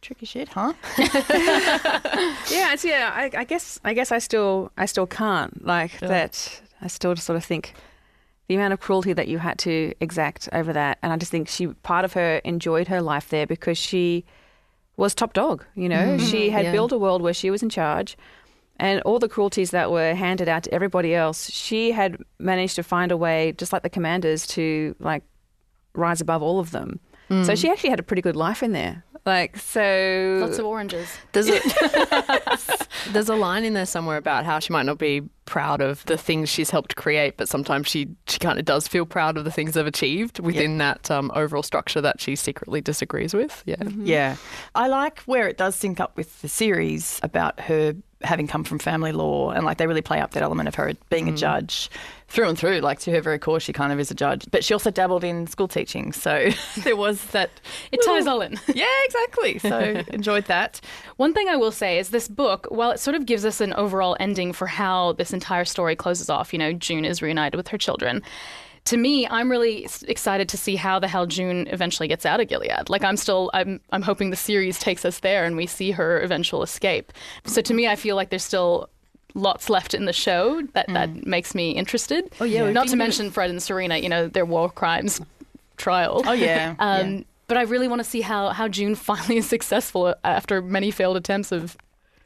Tricky 0.00 0.26
shit, 0.26 0.48
huh? 0.48 0.72
yeah, 0.98 2.72
it's 2.72 2.84
yeah. 2.84 3.10
I, 3.14 3.30
I 3.36 3.44
guess 3.44 3.80
I 3.84 3.94
guess 3.94 4.12
I 4.12 4.18
still 4.18 4.70
I 4.76 4.86
still 4.86 5.06
can't 5.06 5.64
like 5.66 6.00
Yeah. 6.00 6.08
that. 6.08 6.60
I 6.80 6.86
still 6.86 7.14
just 7.14 7.26
sort 7.26 7.36
of 7.36 7.44
think 7.44 7.74
the 8.46 8.54
amount 8.54 8.72
of 8.72 8.80
cruelty 8.80 9.12
that 9.12 9.28
you 9.28 9.38
had 9.38 9.58
to 9.60 9.92
exact 10.00 10.48
over 10.52 10.72
that, 10.72 10.98
and 11.02 11.12
I 11.12 11.16
just 11.16 11.30
think 11.30 11.48
she 11.48 11.66
part 11.82 12.04
of 12.04 12.12
her 12.14 12.36
enjoyed 12.44 12.88
her 12.88 13.02
life 13.02 13.28
there 13.28 13.46
because 13.46 13.76
she 13.78 14.24
was 14.96 15.14
top 15.14 15.32
dog. 15.32 15.64
You 15.74 15.88
know, 15.88 16.16
Mm. 16.16 16.30
she 16.30 16.50
had 16.50 16.64
Yeah. 16.66 16.72
built 16.72 16.92
a 16.92 16.98
world 16.98 17.20
where 17.22 17.34
she 17.34 17.50
was 17.50 17.62
in 17.62 17.68
charge. 17.68 18.16
And 18.80 19.00
all 19.02 19.18
the 19.18 19.28
cruelties 19.28 19.72
that 19.72 19.90
were 19.90 20.14
handed 20.14 20.48
out 20.48 20.62
to 20.62 20.72
everybody 20.72 21.12
else, 21.12 21.50
she 21.50 21.90
had 21.90 22.16
managed 22.38 22.76
to 22.76 22.84
find 22.84 23.10
a 23.10 23.16
way, 23.16 23.52
just 23.58 23.72
like 23.72 23.82
the 23.82 23.90
commanders, 23.90 24.46
to 24.48 24.94
like 25.00 25.24
rise 25.98 26.20
above 26.20 26.42
all 26.42 26.58
of 26.60 26.70
them. 26.70 27.00
So 27.28 27.34
Mm. 27.34 27.60
she 27.60 27.68
actually 27.68 27.90
had 27.90 28.00
a 28.00 28.02
pretty 28.02 28.22
good 28.22 28.36
life 28.36 28.62
in 28.62 28.72
there. 28.72 29.04
Like 29.26 29.58
so, 29.58 30.38
Lots 30.40 30.58
of 30.58 30.64
oranges. 30.64 31.08
There's 31.32 31.50
a, 31.50 31.60
there's 33.12 33.28
a 33.28 33.34
line 33.34 33.64
in 33.64 33.74
there 33.74 33.84
somewhere 33.84 34.16
about 34.16 34.46
how 34.46 34.58
she 34.58 34.72
might 34.72 34.86
not 34.86 34.96
be 34.98 35.22
proud 35.44 35.82
of 35.82 36.04
the 36.06 36.16
things 36.16 36.48
she's 36.48 36.70
helped 36.70 36.96
create, 36.96 37.36
but 37.36 37.48
sometimes 37.48 37.86
she, 37.88 38.08
she 38.26 38.38
kind 38.38 38.58
of 38.58 38.64
does 38.64 38.88
feel 38.88 39.04
proud 39.04 39.36
of 39.36 39.44
the 39.44 39.50
things 39.50 39.74
they've 39.74 39.86
achieved 39.86 40.38
within 40.40 40.78
that 40.78 41.10
um, 41.10 41.30
overall 41.34 41.62
structure 41.62 42.00
that 42.00 42.20
she 42.20 42.36
secretly 42.36 42.80
disagrees 42.80 43.34
with. 43.34 43.62
Yeah. 43.66 43.76
Yeah. 43.98 44.36
I 44.74 44.88
like 44.88 45.20
where 45.20 45.48
it 45.48 45.58
does 45.58 45.74
sync 45.76 46.00
up 46.00 46.16
with 46.16 46.40
the 46.40 46.48
series 46.48 47.20
about 47.22 47.60
her 47.60 47.94
having 48.22 48.48
come 48.48 48.64
from 48.64 48.78
family 48.78 49.12
law 49.12 49.50
and 49.50 49.64
like 49.64 49.78
they 49.78 49.86
really 49.86 50.02
play 50.02 50.20
up 50.20 50.32
that 50.32 50.42
element 50.42 50.68
of 50.68 50.74
her 50.74 50.92
being 51.08 51.28
a 51.28 51.32
mm. 51.32 51.36
judge 51.36 51.88
through 52.26 52.48
and 52.48 52.58
through. 52.58 52.80
Like 52.80 52.98
to 53.00 53.12
her 53.12 53.20
very 53.20 53.38
core, 53.38 53.60
she 53.60 53.72
kind 53.72 53.92
of 53.92 54.00
is 54.00 54.10
a 54.10 54.14
judge. 54.14 54.46
But 54.50 54.64
she 54.64 54.74
also 54.74 54.90
dabbled 54.90 55.24
in 55.24 55.46
school 55.46 55.68
teaching. 55.68 56.12
So 56.12 56.50
there 56.78 56.96
was 56.96 57.24
that. 57.26 57.50
It 57.92 58.00
ties 58.04 58.26
all 58.26 58.40
in. 58.40 58.58
Yeah, 58.74 58.86
exactly. 59.04 59.58
So 59.58 59.78
enjoyed 60.08 60.44
that. 60.44 60.80
One 61.16 61.32
thing 61.32 61.48
I 61.48 61.56
will 61.56 61.72
say 61.72 61.98
is 61.98 62.10
this 62.10 62.28
book, 62.28 62.66
while 62.70 62.90
it 62.90 63.00
sort 63.00 63.16
of 63.16 63.26
gives 63.26 63.44
us 63.44 63.60
an 63.60 63.72
overall 63.74 64.16
ending 64.20 64.52
for 64.52 64.66
how 64.66 65.12
this 65.12 65.32
entire 65.32 65.64
story 65.64 65.96
closes 65.96 66.28
off, 66.30 66.52
you 66.52 66.58
know, 66.58 66.72
June 66.72 67.04
is 67.04 67.22
reunited 67.22 67.56
with 67.56 67.68
her 67.68 67.78
children. 67.78 68.22
To 68.88 68.96
me, 68.96 69.26
I'm 69.28 69.50
really 69.50 69.86
excited 70.06 70.48
to 70.48 70.56
see 70.56 70.74
how 70.76 70.98
the 70.98 71.08
hell 71.08 71.26
June 71.26 71.66
eventually 71.70 72.08
gets 72.08 72.24
out 72.24 72.40
of 72.40 72.48
Gilead. 72.48 72.88
Like 72.88 73.04
I'm 73.04 73.18
still 73.18 73.50
I'm 73.52 73.80
I'm 73.90 74.00
hoping 74.00 74.30
the 74.30 74.36
series 74.36 74.78
takes 74.78 75.04
us 75.04 75.20
there 75.20 75.44
and 75.44 75.58
we 75.58 75.66
see 75.66 75.90
her 75.90 76.20
eventual 76.20 76.62
escape. 76.62 77.12
So 77.44 77.60
to 77.60 77.74
me, 77.74 77.86
I 77.86 77.96
feel 77.96 78.16
like 78.16 78.30
there's 78.30 78.44
still 78.44 78.88
lots 79.34 79.68
left 79.68 79.92
in 79.92 80.06
the 80.06 80.12
show 80.14 80.62
that 80.72 80.86
that 80.88 81.26
makes 81.26 81.54
me 81.54 81.72
interested. 81.72 82.32
Oh, 82.40 82.44
yeah, 82.44 82.64
we've 82.64 82.72
Not 82.72 82.84
been- 82.86 82.92
to 82.92 82.96
mention 82.96 83.30
Fred 83.30 83.50
and 83.50 83.62
Serena, 83.62 83.98
you 83.98 84.08
know, 84.08 84.26
their 84.26 84.46
war 84.46 84.70
crimes 84.70 85.20
trial. 85.76 86.22
Oh, 86.26 86.32
yeah, 86.32 86.74
Um, 86.78 87.14
yeah. 87.18 87.22
But 87.46 87.58
I 87.58 87.62
really 87.62 87.88
want 87.88 88.00
to 88.00 88.08
see 88.08 88.22
how, 88.22 88.48
how 88.50 88.68
June 88.68 88.94
finally 89.10 89.36
is 89.36 89.46
successful 89.48 90.14
after 90.24 90.62
many 90.62 90.90
failed 90.90 91.18
attempts 91.18 91.52
of 91.52 91.76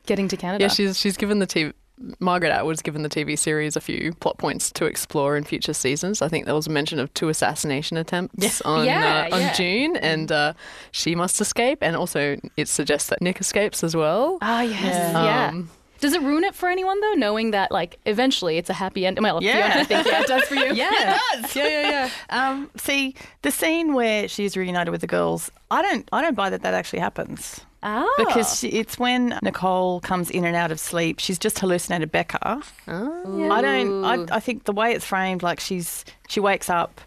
getting 0.07 0.29
to 0.29 0.37
Canada. 0.37 0.65
Yeah, 0.65 0.69
she's 0.69 0.97
she's 0.99 1.17
given 1.17 1.41
the 1.41 1.47
TV. 1.47 1.73
Margaret 2.19 2.51
Atwood's 2.51 2.83
given 2.83 3.03
the 3.03 3.09
TV 3.09 3.39
series 3.39 3.77
a 3.77 3.81
few 3.81 4.13
plot 4.15 4.39
points 4.39 4.73
to 4.73 4.87
explore 4.87 5.37
in 5.37 5.45
future 5.45 5.73
seasons. 5.75 6.21
I 6.21 6.29
think 6.29 6.47
there 6.47 6.55
was 6.55 6.67
a 6.67 6.71
mention 6.71 6.99
of 6.99 7.13
two 7.15 7.29
assassination 7.29 7.97
attempts 7.97 8.61
on 8.63 8.87
Yeah, 8.87 9.29
uh, 9.31 9.35
on 9.37 9.41
yeah. 9.41 9.53
June, 9.53 9.97
and 9.97 10.33
uh, 10.33 10.53
she 10.91 11.15
must 11.15 11.41
escape. 11.41 11.79
And 11.83 11.95
also, 11.95 12.37
it 12.57 12.69
suggests 12.69 13.09
that 13.11 13.21
Nick 13.23 13.41
escapes 13.41 13.85
as 13.85 13.95
well. 13.95 14.39
Ah, 14.43 14.63
yes. 14.63 14.83
Yeah. 14.83 15.25
Yeah. 15.25 15.49
Um, 15.51 15.71
Does 16.01 16.13
it 16.15 16.23
ruin 16.23 16.43
it 16.43 16.55
for 16.57 16.69
anyone 16.69 17.01
though, 17.01 17.13
knowing 17.13 17.53
that 17.53 17.71
like 17.71 18.01
eventually 18.07 18.57
it's 18.59 18.69
a 18.71 18.75
happy 18.75 19.07
end? 19.07 19.19
Well, 19.23 19.41
Yeah. 19.41 19.53
Fiona, 19.69 19.81
I 19.81 19.85
think 19.85 20.07
yeah, 20.07 20.21
it 20.23 20.27
does 20.27 20.43
for 20.45 20.55
you. 20.57 20.75
Yeah, 20.75 20.91
it 20.93 21.21
does. 21.43 21.55
Yeah, 21.57 21.69
yeah, 21.69 21.91
yeah. 21.91 22.11
Um, 22.51 22.71
see, 22.77 23.15
the 23.43 23.53
scene 23.53 23.95
where 23.95 24.27
she's 24.27 24.57
reunited 24.57 24.91
with 24.91 25.03
the 25.03 25.07
girls, 25.07 25.51
I 25.71 25.83
don't, 25.83 26.09
I 26.13 26.21
don't 26.21 26.35
buy 26.35 26.51
that 26.51 26.63
that 26.63 26.75
actually 26.75 26.99
happens. 27.01 27.61
Ah. 27.83 28.07
Because 28.17 28.59
she, 28.61 28.69
it's 28.69 28.99
when 28.99 29.39
Nicole 29.43 30.01
comes 30.01 30.31
in 30.31 30.45
and 30.45 30.55
out 30.55 30.71
of 30.71 30.79
sleep. 30.79 31.19
She's 31.19 31.39
just 31.39 31.59
hallucinated 31.59 32.13
Becca. 32.13 32.63
I 32.87 33.61
don't. 33.61 34.05
I, 34.05 34.27
I 34.37 34.41
think 34.41 34.65
the 34.65 34.73
way 34.73 34.93
it's 34.93 35.05
framed, 35.05 35.43
like 35.43 35.61
she's 35.61 36.05
she 36.29 36.41
wakes 36.41 36.71
up, 36.71 37.01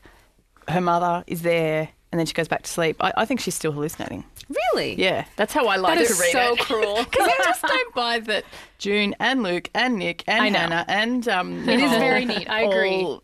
her 0.67 0.81
mother 0.81 1.23
is 1.27 1.41
there, 1.43 1.89
and 2.11 2.19
then 2.19 2.25
she 2.25 2.33
goes 2.33 2.47
back 2.47 2.63
to 2.63 2.69
sleep. 2.69 2.97
I, 2.99 3.13
I 3.17 3.25
think 3.25 3.39
she's 3.39 3.55
still 3.55 3.71
hallucinating. 3.71 4.23
Really? 4.73 4.95
Yeah, 4.95 5.25
that's 5.37 5.53
how 5.53 5.65
I 5.67 5.77
like 5.77 5.97
That 5.97 6.07
to 6.07 6.13
read 6.21 6.31
so 6.31 6.53
it. 6.53 6.59
So 6.59 6.65
cruel. 6.65 6.95
Because 7.09 7.27
I 7.27 7.43
just 7.45 7.61
don't 7.61 7.95
buy 7.95 8.19
that 8.19 8.45
June 8.77 9.15
and 9.19 9.43
Luke 9.43 9.69
and 9.73 9.97
Nick 9.97 10.23
and. 10.27 10.55
Hannah 10.55 10.85
and 10.87 11.27
um, 11.27 11.67
It 11.67 11.79
is 11.79 11.91
Nicole 11.91 11.99
very 11.99 12.25
neat. 12.25 12.49
I 12.49 12.61
agree. 12.61 13.03
all 13.03 13.23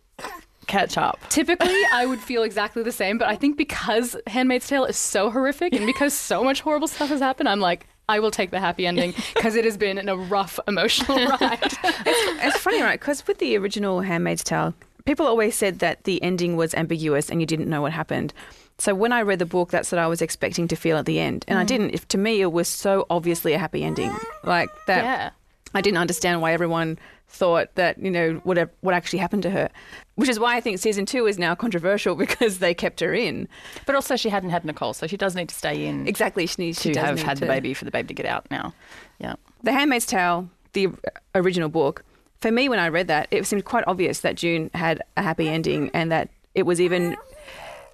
catch 0.72 0.98
up. 0.98 1.20
Typically, 1.30 1.78
I 1.92 2.06
would 2.06 2.20
feel 2.20 2.44
exactly 2.44 2.82
the 2.82 2.92
same, 2.92 3.18
but 3.18 3.28
I 3.28 3.36
think 3.36 3.58
because 3.58 4.16
Handmaid's 4.28 4.68
Tale 4.68 4.86
is 4.86 4.98
so 4.98 5.30
horrific 5.30 5.74
and 5.74 5.86
because 5.86 6.14
so 6.14 6.44
much 6.44 6.62
horrible 6.62 6.88
stuff 6.88 7.10
has 7.10 7.20
happened, 7.20 7.50
I'm 7.50 7.60
like, 7.60 7.88
I 8.08 8.20
will 8.20 8.32
take 8.32 8.52
the 8.52 8.60
happy 8.60 8.88
ending 8.88 9.14
because 9.36 9.56
it 9.56 9.66
has 9.66 9.78
been 9.78 10.08
a 10.08 10.16
rough 10.16 10.60
emotional 10.68 11.18
ride. 11.26 11.60
It's 11.84 12.58
funny, 12.58 12.82
right? 12.82 13.00
Because 13.00 13.26
with 13.28 13.40
the 13.40 13.58
original 13.58 14.02
Handmaid's 14.02 14.44
Tale, 14.44 14.74
people 15.06 15.28
always 15.28 15.56
said 15.56 15.80
that 15.80 16.06
the 16.06 16.22
ending 16.24 16.56
was 16.56 16.74
ambiguous 16.74 17.30
and 17.30 17.42
you 17.42 17.46
didn't 17.46 17.70
know 17.70 17.82
what 17.82 17.92
happened. 17.92 18.34
So 18.78 18.96
when 18.96 19.12
I 19.12 19.22
read 19.22 19.40
the 19.40 19.46
book, 19.46 19.70
that's 19.70 19.92
what 19.92 20.00
I 20.00 20.08
was 20.08 20.22
expecting 20.22 20.68
to 20.70 20.76
feel 20.76 20.98
at 20.98 21.06
the 21.06 21.20
end, 21.20 21.46
and 21.48 21.60
I 21.60 21.64
mm. 21.64 21.68
didn't. 21.68 21.90
If, 21.92 22.08
to 22.08 22.18
me, 22.18 22.42
it 22.42 22.52
was 22.52 22.68
so 22.68 23.06
obviously 23.12 23.54
a 23.54 23.60
happy 23.60 23.84
ending, 23.84 24.12
like 24.44 24.70
that. 24.88 25.04
Yeah. 25.04 25.30
I 25.74 25.82
didn't 25.82 26.00
understand 26.00 26.42
why 26.42 26.54
everyone 26.54 26.98
thought 27.32 27.74
that 27.76 27.98
you 27.98 28.12
know 28.12 28.42
what 28.44 28.70
what 28.82 28.94
actually 28.94 29.20
happened 29.20 29.44
to 29.44 29.50
her, 29.50 29.70
which 30.16 30.30
is 30.30 30.40
why 30.40 30.56
I 30.56 30.62
think 30.62 30.80
season 30.80 31.06
two 31.06 31.26
is 31.26 31.40
now 31.40 31.56
controversial 31.56 32.16
because 32.26 32.60
they 32.60 32.74
kept 32.74 33.00
her 33.00 33.14
in. 33.14 33.48
But 33.86 33.96
also, 33.96 34.16
she 34.16 34.30
hadn't 34.30 34.50
had 34.50 34.66
Nicole, 34.66 34.94
so 34.94 35.08
she 35.08 35.18
does 35.18 35.36
need 35.36 35.50
to 35.50 35.56
stay 35.56 35.86
in 35.86 36.08
Exactly, 36.08 36.46
she 36.46 36.62
needs 36.62 36.82
she 36.82 36.90
to 36.90 36.96
does 36.96 37.20
have 37.20 37.22
had 37.22 37.38
the 37.38 37.46
baby 37.46 37.74
for 37.74 37.86
the 37.86 37.92
baby 37.92 38.10
to 38.10 38.14
get 38.14 38.26
out 38.26 38.50
now. 38.52 38.74
Yeah. 39.20 39.36
The 39.64 39.72
Handmaid's 39.72 40.06
Tale, 40.06 40.50
the 40.74 40.90
original 41.36 41.70
book, 41.70 42.04
for 42.42 42.52
me, 42.52 42.68
when 42.70 42.80
I 42.80 42.90
read 42.90 43.08
that, 43.08 43.28
it 43.32 43.46
seemed 43.46 43.66
quite 43.66 43.84
obvious 43.86 44.22
that 44.22 44.36
June 44.36 44.72
had 44.74 45.02
a 45.16 45.22
happy 45.22 45.48
ending 45.48 45.92
and 45.94 46.12
that 46.12 46.30
it 46.56 46.64
was 46.64 46.82
even. 46.82 47.16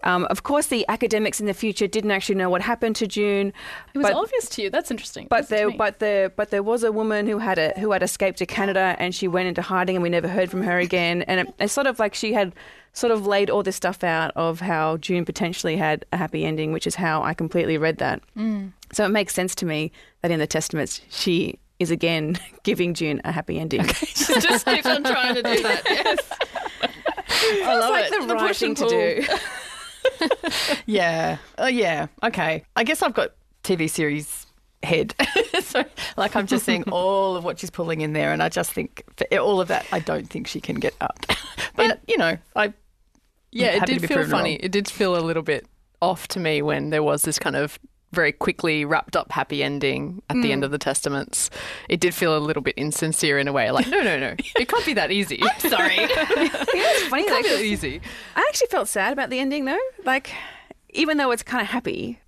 Um, 0.03 0.25
of 0.25 0.43
course, 0.43 0.67
the 0.67 0.85
academics 0.87 1.39
in 1.39 1.47
the 1.47 1.53
future 1.53 1.87
didn't 1.87 2.11
actually 2.11 2.35
know 2.35 2.49
what 2.49 2.61
happened 2.61 2.95
to 2.97 3.07
June. 3.07 3.51
It 3.93 3.97
was 3.97 4.07
but, 4.07 4.13
obvious 4.13 4.47
to 4.49 4.61
you. 4.61 4.69
That's 4.69 4.91
interesting. 4.91 5.27
But 5.29 5.49
there, 5.49 5.71
but 5.71 5.99
there, 5.99 6.29
but 6.29 6.51
there 6.51 6.63
was 6.63 6.83
a 6.83 6.91
woman 6.91 7.27
who 7.27 7.39
had 7.39 7.57
a 7.57 7.73
who 7.79 7.91
had 7.91 8.03
escaped 8.03 8.37
to 8.39 8.45
Canada, 8.45 8.95
and 8.99 9.13
she 9.13 9.27
went 9.27 9.47
into 9.47 9.61
hiding, 9.61 9.95
and 9.95 10.03
we 10.03 10.09
never 10.09 10.27
heard 10.27 10.51
from 10.51 10.61
her 10.61 10.77
again. 10.77 11.23
And 11.23 11.41
it, 11.41 11.53
it's 11.59 11.73
sort 11.73 11.87
of 11.87 11.99
like 11.99 12.13
she 12.13 12.33
had 12.33 12.53
sort 12.93 13.11
of 13.11 13.27
laid 13.27 13.49
all 13.49 13.63
this 13.63 13.75
stuff 13.75 14.03
out 14.03 14.31
of 14.35 14.59
how 14.59 14.97
June 14.97 15.23
potentially 15.23 15.77
had 15.77 16.05
a 16.11 16.17
happy 16.17 16.45
ending, 16.45 16.71
which 16.71 16.87
is 16.87 16.95
how 16.95 17.21
I 17.21 17.33
completely 17.33 17.77
read 17.77 17.97
that. 17.97 18.21
Mm. 18.35 18.73
So 18.91 19.05
it 19.05 19.09
makes 19.09 19.33
sense 19.33 19.53
to 19.55 19.65
me 19.65 19.91
that 20.21 20.31
in 20.31 20.39
the 20.39 20.47
Testaments 20.47 21.01
she 21.09 21.59
is 21.79 21.91
again 21.91 22.39
giving 22.63 22.93
June 22.93 23.21
a 23.23 23.31
happy 23.31 23.59
ending. 23.59 23.85
She 24.27 24.41
just 24.41 24.65
keeps 24.65 24.85
on 24.85 25.03
trying 25.03 25.35
to 25.35 25.43
do 25.43 25.63
that. 25.63 25.81
Yes. 25.85 26.19
I 27.63 27.77
love 27.77 27.89
like 27.91 28.11
it. 28.11 28.27
the 28.27 28.33
right 28.33 28.47
push 28.47 28.59
thing 28.59 28.75
to 28.75 28.87
do. 28.89 29.23
yeah. 30.85 31.37
Oh, 31.57 31.67
yeah. 31.67 32.07
Okay. 32.23 32.63
I 32.75 32.83
guess 32.83 33.01
I've 33.01 33.13
got 33.13 33.31
TV 33.63 33.89
series 33.89 34.45
head. 34.83 35.13
so, 35.61 35.83
like, 36.17 36.35
I'm 36.35 36.47
just 36.47 36.65
seeing 36.65 36.83
all 36.91 37.35
of 37.35 37.43
what 37.43 37.59
she's 37.59 37.69
pulling 37.69 38.01
in 38.01 38.13
there, 38.13 38.31
and 38.31 38.41
I 38.41 38.49
just 38.49 38.71
think 38.71 39.03
for 39.15 39.25
all 39.37 39.59
of 39.61 39.67
that, 39.69 39.85
I 39.91 39.99
don't 39.99 40.29
think 40.29 40.47
she 40.47 40.61
can 40.61 40.75
get 40.75 40.93
up. 41.01 41.19
but 41.75 41.99
you 42.07 42.17
know, 42.17 42.37
I 42.55 42.73
Yeah, 43.51 43.77
it 43.77 43.85
did 43.85 44.07
feel 44.07 44.25
funny. 44.27 44.51
wrong. 44.51 44.59
It 44.61 44.71
did 44.71 44.87
feel 44.89 45.17
a 45.17 45.21
little 45.21 45.43
bit 45.43 45.65
off 46.01 46.27
to 46.29 46.39
me 46.39 46.61
when 46.61 46.89
there 46.91 47.03
was 47.03 47.23
this 47.23 47.39
kind 47.39 47.55
of 47.55 47.79
very 48.13 48.31
quickly 48.31 48.85
wrapped 48.85 49.15
up 49.17 49.31
happy 49.31 49.61
ending 49.63 50.21
at 50.29 50.35
the 50.35 50.49
Mm. 50.49 50.51
end 50.51 50.63
of 50.63 50.71
the 50.71 50.77
Testaments. 50.77 51.49
It 51.89 51.99
did 51.99 52.13
feel 52.13 52.37
a 52.37 52.39
little 52.39 52.63
bit 52.63 52.73
insincere 52.77 53.37
in 53.37 53.47
a 53.47 53.53
way. 53.53 53.69
Like, 53.71 53.87
no, 53.87 54.01
no, 54.01 54.17
no, 54.17 54.33
it 54.57 54.67
can't 54.69 54.85
be 54.85 54.93
that 54.93 55.11
easy. 55.11 55.41
Sorry, 55.59 55.95
it's 55.99 57.03
funny. 57.09 57.23
it 57.23 57.27
though, 57.27 57.33
can't 57.33 57.43
be 57.45 57.49
that 57.51 57.61
easy. 57.61 58.01
I 58.35 58.45
actually 58.49 58.67
felt 58.67 58.87
sad 58.87 59.11
about 59.13 59.29
the 59.29 59.39
ending 59.39 59.65
though. 59.65 59.77
Like, 60.05 60.31
even 60.91 61.17
though 61.17 61.31
it's 61.31 61.43
kind 61.43 61.61
of 61.61 61.67
happy, 61.67 62.19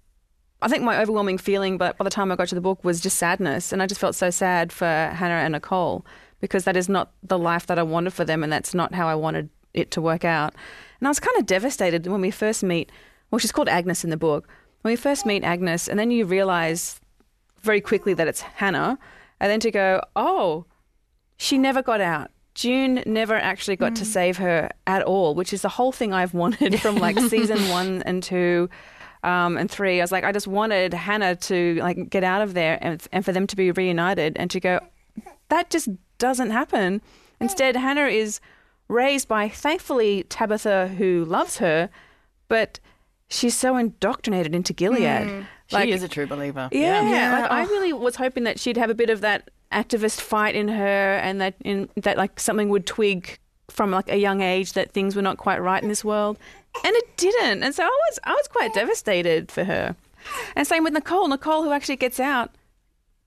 I 0.62 0.68
think 0.68 0.84
my 0.84 1.00
overwhelming 1.02 1.38
feeling, 1.38 1.78
but 1.78 1.98
by 1.98 2.04
the 2.04 2.10
time 2.10 2.32
I 2.32 2.36
got 2.36 2.50
to 2.50 2.56
the 2.56 2.62
book, 2.62 2.84
was 2.84 3.00
just 3.00 3.18
sadness, 3.18 3.72
and 3.72 3.82
I 3.82 3.88
just 3.88 4.02
felt 4.02 4.16
so 4.16 4.30
sad 4.30 4.74
for 4.74 4.86
Hannah 4.86 5.36
and 5.46 5.54
Nicole 5.54 6.06
because 6.42 6.66
that 6.66 6.76
is 6.76 6.90
not 6.90 7.12
the 7.24 7.38
life 7.40 7.68
that 7.68 7.80
I 7.80 7.84
wanted 7.84 8.12
for 8.14 8.26
them, 8.26 8.44
and 8.44 8.52
that's 8.52 8.74
not 8.74 8.94
how 8.94 9.08
I 9.08 9.16
wanted 9.16 9.50
it 9.74 9.92
to 9.92 10.02
work 10.02 10.26
out. 10.26 10.54
And 11.00 11.08
I 11.08 11.10
was 11.10 11.20
kind 11.22 11.38
of 11.40 11.46
devastated 11.46 12.06
when 12.08 12.20
we 12.20 12.32
first 12.32 12.64
meet. 12.64 12.92
Well, 13.32 13.40
she's 13.40 13.52
called 13.54 13.70
Agnes 13.70 14.04
in 14.04 14.10
the 14.10 14.18
book. 14.18 14.50
When 14.82 14.92
we 14.92 14.96
first 14.96 15.26
meet 15.26 15.44
Agnes, 15.44 15.88
and 15.88 16.00
then 16.00 16.12
you 16.12 16.26
realize 16.26 17.00
very 17.62 17.82
quickly 17.82 18.14
that 18.14 18.28
it's 18.28 18.42
Hannah, 18.42 18.98
and 19.40 19.52
then 19.52 19.60
to 19.62 19.72
go, 19.72 20.02
oh, 20.16 20.66
she 21.38 21.58
never 21.58 21.82
got 21.82 22.02
out. 22.02 22.32
June 22.56 23.04
never 23.06 23.36
actually 23.36 23.78
got 23.78 23.96
to 23.96 24.06
save 24.06 24.38
her 24.38 24.70
at 24.86 25.02
all, 25.04 25.34
which 25.34 25.54
is 25.54 25.62
the 25.62 25.70
whole 25.70 25.94
thing 25.94 26.14
I've 26.14 26.34
wanted 26.34 26.82
from 26.82 26.98
like 26.98 27.18
season 27.30 27.70
one 27.70 28.04
and 28.04 28.22
two 28.22 28.70
um, 29.24 29.58
and 29.58 29.72
three. 29.72 30.02
I 30.02 30.04
was 30.04 30.12
like, 30.12 30.26
I 30.26 30.34
just 30.34 30.48
wanted 30.48 30.94
Hannah 30.94 31.36
to 31.38 31.76
like 31.76 32.10
get 32.10 32.24
out 32.24 32.42
of 32.42 32.54
there 32.54 32.78
and, 32.82 33.06
and 33.14 33.24
for 33.24 33.32
them 33.32 33.48
to 33.48 33.56
be 33.56 33.72
reunited 33.72 34.36
and 34.38 34.52
to 34.52 34.60
go, 34.60 34.80
that 35.48 35.70
just 35.70 35.90
doesn't 36.18 36.52
happen. 36.52 37.02
Instead, 37.40 37.78
Hannah 37.78 38.08
is 38.08 38.42
raised 38.90 39.28
by 39.28 39.48
thankfully 39.48 40.24
Tabitha, 40.24 40.90
who 40.98 41.24
loves 41.26 41.60
her, 41.60 41.90
but 42.50 42.80
she's 43.30 43.56
so 43.56 43.78
indoctrinated 43.78 44.54
into 44.54 44.74
Gilead. 44.74 45.28
Hmm. 45.28 45.42
she 45.68 45.92
is 45.92 46.04
a 46.04 46.08
true 46.08 46.28
believer. 46.28 46.70
Yeah, 46.72 47.40
like 47.42 47.52
I 47.52 47.64
really 47.64 47.94
was 47.94 48.16
hoping 48.16 48.44
that 48.44 48.60
she'd 48.60 48.78
have 48.78 48.90
a 48.90 48.96
bit 48.96 49.10
of 49.10 49.22
that 49.22 49.50
activist 49.72 50.20
fight 50.20 50.56
in 50.56 50.68
her, 50.68 51.18
and 51.18 51.40
that 51.40 51.56
in 51.64 51.90
that 51.98 52.18
like 52.18 52.40
something 52.40 52.70
would 52.70 52.86
twig 52.86 53.40
from 53.70 53.92
like 53.92 54.10
a 54.10 54.18
young 54.18 54.42
age 54.42 54.74
that 54.74 54.92
things 54.92 55.16
were 55.16 55.22
not 55.22 55.38
quite 55.38 55.62
right 55.62 55.82
in 55.82 55.90
this 55.90 56.04
world, 56.04 56.38
and 56.84 56.96
it 56.96 57.18
didn't. 57.18 57.64
And 57.64 57.74
so 57.74 57.84
I 57.84 57.88
was 57.88 58.20
I 58.24 58.34
was 58.34 58.48
quite 58.48 58.74
devastated 58.74 59.52
for 59.52 59.64
her. 59.64 59.96
And 60.56 60.68
same 60.68 60.84
with 60.84 60.94
Nicole. 60.94 61.28
Nicole, 61.28 61.64
who 61.64 61.72
actually 61.72 61.96
gets 61.96 62.20
out, 62.20 62.52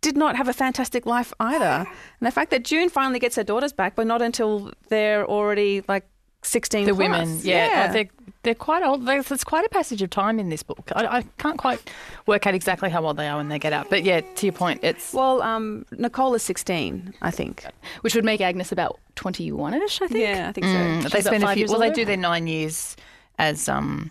did 0.02 0.16
not 0.16 0.36
have 0.36 0.48
a 0.48 0.52
fantastic 0.52 1.06
life 1.06 1.32
either. 1.40 1.86
And 1.86 2.26
the 2.26 2.30
fact 2.30 2.50
that 2.50 2.64
June 2.64 2.90
finally 2.90 3.18
gets 3.18 3.36
her 3.36 3.44
daughters 3.44 3.72
back, 3.72 3.94
but 3.94 4.06
not 4.06 4.20
until 4.20 4.72
they're 4.88 5.26
already 5.26 5.82
like 5.88 6.06
sixteen. 6.42 6.86
The 6.86 6.94
plus. 6.94 6.98
women, 6.98 7.40
yeah, 7.42 7.86
oh, 7.88 7.92
they're 7.92 8.08
they're 8.42 8.54
quite 8.54 8.82
old. 8.82 9.06
There's, 9.06 9.44
quite 9.44 9.64
a 9.64 9.68
passage 9.68 10.02
of 10.02 10.10
time 10.10 10.40
in 10.40 10.48
this 10.48 10.62
book. 10.62 10.90
I, 10.94 11.18
I 11.18 11.22
can't 11.38 11.58
quite 11.58 11.80
work 12.26 12.46
out 12.46 12.54
exactly 12.54 12.90
how 12.90 13.04
old 13.04 13.16
they 13.16 13.28
are 13.28 13.36
when 13.36 13.48
they 13.48 13.58
get 13.58 13.72
out. 13.72 13.88
But 13.88 14.02
yeah, 14.02 14.20
to 14.20 14.46
your 14.46 14.52
point, 14.52 14.80
it's 14.82 15.12
Well, 15.12 15.42
um, 15.42 15.86
Nicole 15.92 16.34
is 16.34 16.42
16, 16.42 17.14
I 17.22 17.30
think. 17.30 17.64
Which 18.00 18.14
would 18.14 18.24
make 18.24 18.40
Agnes 18.40 18.72
about 18.72 18.98
21ish, 19.16 20.02
I 20.02 20.08
think. 20.08 20.20
Yeah, 20.20 20.48
I 20.48 20.52
think 20.52 20.66
so. 20.66 20.72
Mm, 20.72 21.10
they 21.10 21.20
spend 21.20 21.44
a 21.44 21.48
few, 21.48 21.56
years 21.60 21.70
well, 21.70 21.78
they 21.80 21.90
do 21.90 22.04
their 22.04 22.16
nine 22.16 22.46
years 22.46 22.96
as 23.38 23.68
um, 23.68 24.10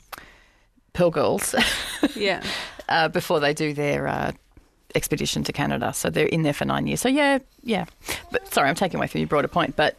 Pearl 0.93 1.11
Girls 1.11 1.53
Yeah. 2.15 2.41
uh, 2.87 3.09
before 3.09 3.39
they 3.39 3.53
do 3.53 3.73
their 3.73 4.07
uh, 4.07 4.31
expedition 4.95 5.43
to 5.43 5.51
Canada. 5.53 5.91
So 5.93 6.09
they're 6.09 6.27
in 6.27 6.43
there 6.43 6.53
for 6.53 6.65
nine 6.65 6.87
years. 6.87 7.01
So 7.01 7.09
yeah, 7.09 7.39
yeah. 7.63 7.85
But 8.31 8.53
sorry, 8.53 8.69
I'm 8.69 8.75
taking 8.75 8.97
away 8.97 9.07
from 9.07 9.19
your 9.19 9.27
broader 9.27 9.47
point. 9.49 9.75
But 9.75 9.97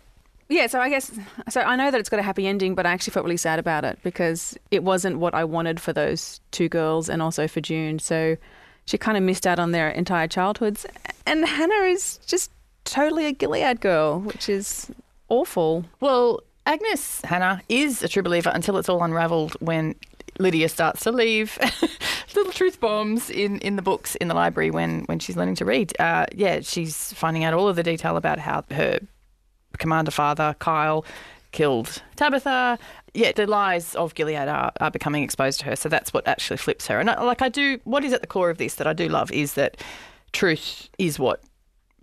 Yeah, 0.52 0.66
so 0.66 0.80
I 0.80 0.90
guess 0.90 1.10
so. 1.48 1.62
I 1.62 1.76
know 1.76 1.90
that 1.90 1.98
it's 1.98 2.10
got 2.10 2.20
a 2.20 2.22
happy 2.22 2.46
ending, 2.46 2.74
but 2.74 2.84
I 2.84 2.90
actually 2.90 3.12
felt 3.12 3.24
really 3.24 3.38
sad 3.38 3.58
about 3.58 3.86
it 3.86 3.98
because 4.02 4.54
it 4.70 4.84
wasn't 4.84 5.18
what 5.18 5.34
I 5.34 5.44
wanted 5.44 5.80
for 5.80 5.94
those 5.94 6.42
two 6.50 6.68
girls 6.68 7.08
and 7.08 7.22
also 7.22 7.48
for 7.48 7.62
June. 7.62 7.98
So 7.98 8.36
she 8.84 8.98
kind 8.98 9.16
of 9.16 9.22
missed 9.22 9.46
out 9.46 9.58
on 9.58 9.72
their 9.72 9.88
entire 9.88 10.28
childhoods. 10.28 10.84
And 11.24 11.46
Hannah 11.46 11.86
is 11.86 12.18
just 12.26 12.50
totally 12.84 13.24
a 13.24 13.32
Gilead 13.32 13.80
girl, 13.80 14.20
which 14.20 14.50
is 14.50 14.90
awful. 15.30 15.86
Well, 16.00 16.42
Agnes 16.66 17.22
Hannah 17.24 17.62
is 17.70 18.02
a 18.02 18.08
true 18.08 18.22
believer 18.22 18.50
until 18.54 18.76
it's 18.76 18.90
all 18.90 19.02
unravelled 19.02 19.54
when 19.60 19.94
Lydia 20.38 20.68
starts 20.68 21.02
to 21.04 21.12
leave 21.12 21.58
little 22.36 22.52
truth 22.52 22.78
bombs 22.78 23.30
in, 23.30 23.58
in 23.60 23.76
the 23.76 23.82
books 23.82 24.16
in 24.16 24.28
the 24.28 24.34
library 24.34 24.70
when, 24.70 25.04
when 25.04 25.18
she's 25.18 25.36
learning 25.36 25.54
to 25.54 25.64
read. 25.64 25.98
Uh, 25.98 26.26
yeah, 26.34 26.60
she's 26.60 27.14
finding 27.14 27.42
out 27.42 27.54
all 27.54 27.68
of 27.68 27.76
the 27.76 27.82
detail 27.82 28.18
about 28.18 28.38
how 28.38 28.64
her 28.70 28.98
commander 29.78 30.10
father, 30.10 30.54
Kyle, 30.58 31.04
killed 31.52 32.02
Tabitha. 32.16 32.78
Yeah, 33.14 33.32
the 33.32 33.46
lies 33.46 33.94
of 33.94 34.14
Gilead 34.14 34.48
are, 34.48 34.72
are 34.80 34.90
becoming 34.90 35.22
exposed 35.22 35.60
to 35.60 35.66
her. 35.66 35.76
So 35.76 35.88
that's 35.88 36.12
what 36.12 36.26
actually 36.26 36.56
flips 36.56 36.86
her. 36.86 36.98
And 36.98 37.10
I, 37.10 37.22
like 37.22 37.42
I 37.42 37.48
do, 37.48 37.78
what 37.84 38.04
is 38.04 38.12
at 38.12 38.22
the 38.22 38.26
core 38.26 38.50
of 38.50 38.58
this 38.58 38.76
that 38.76 38.86
I 38.86 38.92
do 38.92 39.08
love 39.08 39.30
is 39.30 39.54
that 39.54 39.76
truth 40.32 40.88
is 40.98 41.18
what 41.18 41.42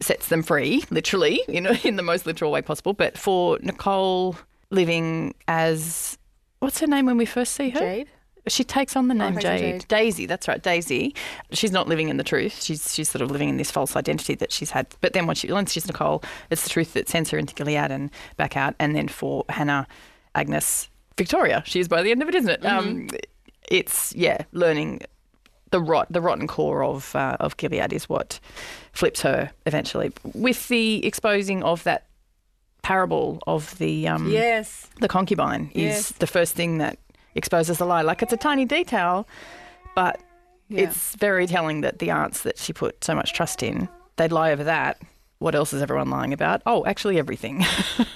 sets 0.02 0.30
them 0.30 0.44
free, 0.44 0.84
literally, 0.92 1.42
you 1.48 1.62
know, 1.62 1.76
in 1.84 1.96
the 1.96 2.04
most 2.04 2.26
literal 2.26 2.52
way 2.52 2.62
possible. 2.62 2.94
But 2.94 3.18
for 3.18 3.58
Nicole 3.62 4.38
living 4.70 5.34
as 5.48 6.18
what's 6.60 6.80
her 6.80 6.88
name 6.88 7.06
when 7.08 7.18
we 7.18 7.26
first 7.26 7.54
see 7.54 7.70
her? 7.72 7.80
Jade. 7.80 8.10
She 8.48 8.64
takes 8.64 8.96
on 8.96 9.08
the 9.10 9.14
name 9.14 9.34
takes 9.36 9.46
on 9.46 9.58
Jade. 9.58 9.74
Jade. 9.82 9.88
Daisy, 9.90 10.26
that's 10.26 10.48
right, 10.48 10.62
Daisy. 10.62 11.14
She's 11.52 11.72
not 11.72 11.88
living 11.88 12.10
in 12.10 12.18
the 12.18 12.24
truth. 12.24 12.62
She's 12.64 12.94
she's 12.94 13.10
sort 13.10 13.22
of 13.22 13.30
living 13.32 13.50
in 13.50 13.58
this 13.58 13.70
false 13.70 13.96
identity 13.96 14.36
that 14.36 14.52
she's 14.52 14.72
had. 14.72 14.88
But 15.02 15.14
then 15.14 15.28
once 15.28 15.40
she 15.40 15.52
once 15.52 15.72
she's 15.72 15.86
Nicole, 15.88 16.24
it's 16.50 16.64
the 16.64 16.70
truth 16.70 16.94
that 16.94 17.10
sends 17.10 17.30
her 17.32 17.38
into 17.38 17.54
Gilead 17.54 17.92
and 17.92 18.10
back 18.38 18.56
out. 18.58 18.76
And 18.80 18.96
then 18.96 19.08
for 19.08 19.46
Hannah, 19.50 19.88
Agnes, 20.36 20.90
Victoria, 21.18 21.62
she 21.66 21.80
is 21.80 21.88
by 21.88 22.02
the 22.02 22.12
end 22.12 22.22
of 22.22 22.30
it, 22.30 22.36
isn't 22.36 22.50
it? 22.50 22.66
Um, 22.66 23.08
it's 23.70 24.16
yeah, 24.16 24.44
learning 24.52 25.02
the 25.72 25.80
rot, 25.82 26.08
the 26.10 26.22
rotten 26.22 26.48
core 26.48 26.84
of 26.84 27.16
uh, 27.16 27.38
of 27.40 27.58
Gilead 27.58 27.94
is 27.94 28.10
what 28.10 28.40
flips 28.94 29.22
her 29.22 29.52
eventually. 29.68 30.12
With 30.34 30.68
the 30.70 31.06
exposing 31.06 31.62
of 31.62 31.84
that 31.84 32.08
parable 32.82 33.40
of 33.46 33.78
the 33.78 34.08
um, 34.08 34.30
Yes. 34.32 34.88
the 35.02 35.08
concubine 35.08 35.70
is 35.76 35.84
Yes. 35.84 36.12
the 36.14 36.26
first 36.28 36.56
thing 36.56 36.78
that 36.80 36.98
exposes 37.36 37.78
the 37.78 37.86
lie. 37.86 38.02
Like 38.02 38.22
it's 38.22 38.34
a 38.34 38.38
tiny 38.38 38.66
detail, 38.66 39.28
but 39.96 40.20
Yeah. 40.68 40.84
it's 40.84 41.16
very 41.16 41.48
telling 41.48 41.82
that 41.82 42.00
the 42.00 42.12
aunts 42.12 42.44
that 42.44 42.58
she 42.58 42.74
put 42.74 43.04
so 43.04 43.16
much 43.16 43.34
trust 43.34 43.64
in, 43.64 43.90
they'd 44.18 44.32
lie 44.32 44.52
over 44.52 44.64
that. 44.66 45.02
What 45.40 45.56
else 45.56 45.72
is 45.72 45.82
everyone 45.82 46.10
lying 46.10 46.34
about? 46.34 46.62
Oh, 46.66 46.86
actually, 46.86 47.18
everything. 47.18 47.64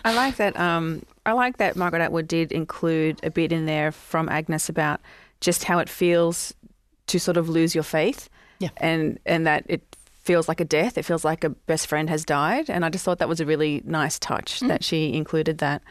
I 0.03 0.13
like 0.15 0.35
that. 0.35 0.59
Um, 0.59 1.03
I 1.25 1.31
like 1.31 1.57
that 1.57 1.75
Margaret 1.77 2.01
Atwood 2.01 2.27
did 2.27 2.51
include 2.51 3.19
a 3.23 3.31
bit 3.31 3.51
in 3.53 3.65
there 3.65 3.91
from 3.93 4.27
Agnes 4.27 4.67
about 4.67 4.99
just 5.39 5.63
how 5.63 5.79
it 5.79 5.87
feels 5.87 6.53
to 7.07 7.19
sort 7.19 7.37
of 7.37 7.47
lose 7.49 7.73
your 7.73 7.83
faith, 7.83 8.29
Yeah. 8.59 8.69
and 8.77 9.19
and 9.25 9.47
that 9.47 9.63
it 9.69 9.81
feels 10.23 10.47
like 10.49 10.59
a 10.59 10.65
death. 10.65 10.97
It 10.97 11.03
feels 11.03 11.23
like 11.25 11.43
a 11.45 11.49
best 11.49 11.87
friend 11.87 12.09
has 12.09 12.23
died, 12.25 12.69
and 12.69 12.83
I 12.85 12.89
just 12.89 13.03
thought 13.05 13.19
that 13.19 13.29
was 13.29 13.39
a 13.39 13.45
really 13.45 13.81
nice 13.85 14.19
touch 14.19 14.59
that 14.61 14.83
she 14.83 15.13
included 15.13 15.57
that. 15.59 15.81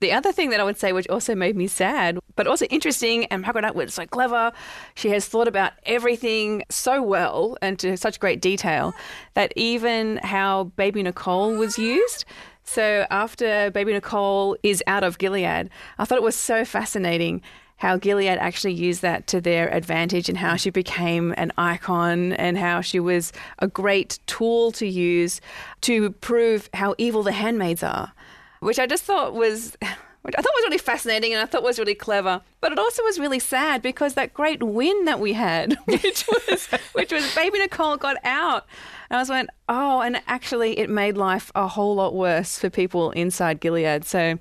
The 0.00 0.12
other 0.12 0.30
thing 0.30 0.50
that 0.50 0.60
I 0.60 0.64
would 0.64 0.78
say, 0.78 0.92
which 0.92 1.08
also 1.08 1.34
made 1.34 1.56
me 1.56 1.66
sad, 1.66 2.18
but 2.34 2.46
also 2.46 2.66
interesting, 2.66 3.24
and 3.26 3.40
Margaret 3.40 3.64
Atwood 3.64 3.90
so 3.90 4.06
clever. 4.06 4.52
She 4.94 5.08
has 5.08 5.26
thought 5.26 5.48
about 5.48 5.72
everything 5.84 6.64
so 6.68 7.02
well 7.02 7.56
and 7.62 7.78
to 7.78 7.96
such 7.96 8.20
great 8.20 8.42
detail 8.42 8.94
that 9.34 9.54
even 9.56 10.18
how 10.18 10.64
Baby 10.76 11.02
Nicole 11.02 11.56
was 11.56 11.78
used. 11.78 12.26
So 12.62 13.06
after 13.10 13.70
Baby 13.70 13.94
Nicole 13.94 14.56
is 14.62 14.82
out 14.86 15.02
of 15.02 15.16
Gilead, 15.16 15.70
I 15.98 16.04
thought 16.04 16.18
it 16.18 16.22
was 16.22 16.36
so 16.36 16.66
fascinating 16.66 17.40
how 17.76 17.96
Gilead 17.96 18.38
actually 18.38 18.72
used 18.72 19.02
that 19.02 19.26
to 19.28 19.40
their 19.40 19.72
advantage 19.72 20.28
and 20.28 20.38
how 20.38 20.56
she 20.56 20.70
became 20.70 21.34
an 21.36 21.52
icon 21.56 22.32
and 22.34 22.58
how 22.58 22.80
she 22.80 22.98
was 22.98 23.32
a 23.60 23.68
great 23.68 24.18
tool 24.26 24.72
to 24.72 24.86
use 24.86 25.40
to 25.82 26.10
prove 26.10 26.68
how 26.74 26.94
evil 26.98 27.22
the 27.22 27.32
handmaids 27.32 27.82
are 27.82 28.12
which 28.60 28.78
I 28.78 28.86
just 28.86 29.04
thought 29.04 29.34
was. 29.34 29.76
Which 30.22 30.34
I 30.36 30.42
thought 30.42 30.54
was 30.56 30.64
really 30.64 30.78
fascinating 30.78 31.32
and 31.34 31.40
I 31.40 31.46
thought 31.46 31.62
was 31.62 31.78
really 31.78 31.94
clever, 31.94 32.42
but 32.60 32.72
it 32.72 32.80
also 32.80 33.00
was 33.04 33.20
really 33.20 33.38
sad 33.38 33.80
because 33.80 34.14
that 34.14 34.34
great 34.34 34.60
win 34.60 35.04
that 35.04 35.20
we 35.20 35.34
had, 35.34 35.78
which 35.84 36.26
was 36.26 36.66
which 36.94 37.12
was 37.12 37.32
Baby 37.32 37.60
Nicole 37.60 37.96
got 37.96 38.16
out, 38.24 38.66
and 39.08 39.18
I 39.18 39.20
was 39.20 39.28
went, 39.28 39.50
oh, 39.68 40.00
and 40.00 40.20
actually 40.26 40.80
it 40.80 40.90
made 40.90 41.16
life 41.16 41.52
a 41.54 41.68
whole 41.68 41.94
lot 41.94 42.12
worse 42.12 42.58
for 42.58 42.68
people 42.70 43.12
inside 43.12 43.60
Gilead. 43.60 44.04
So 44.04 44.40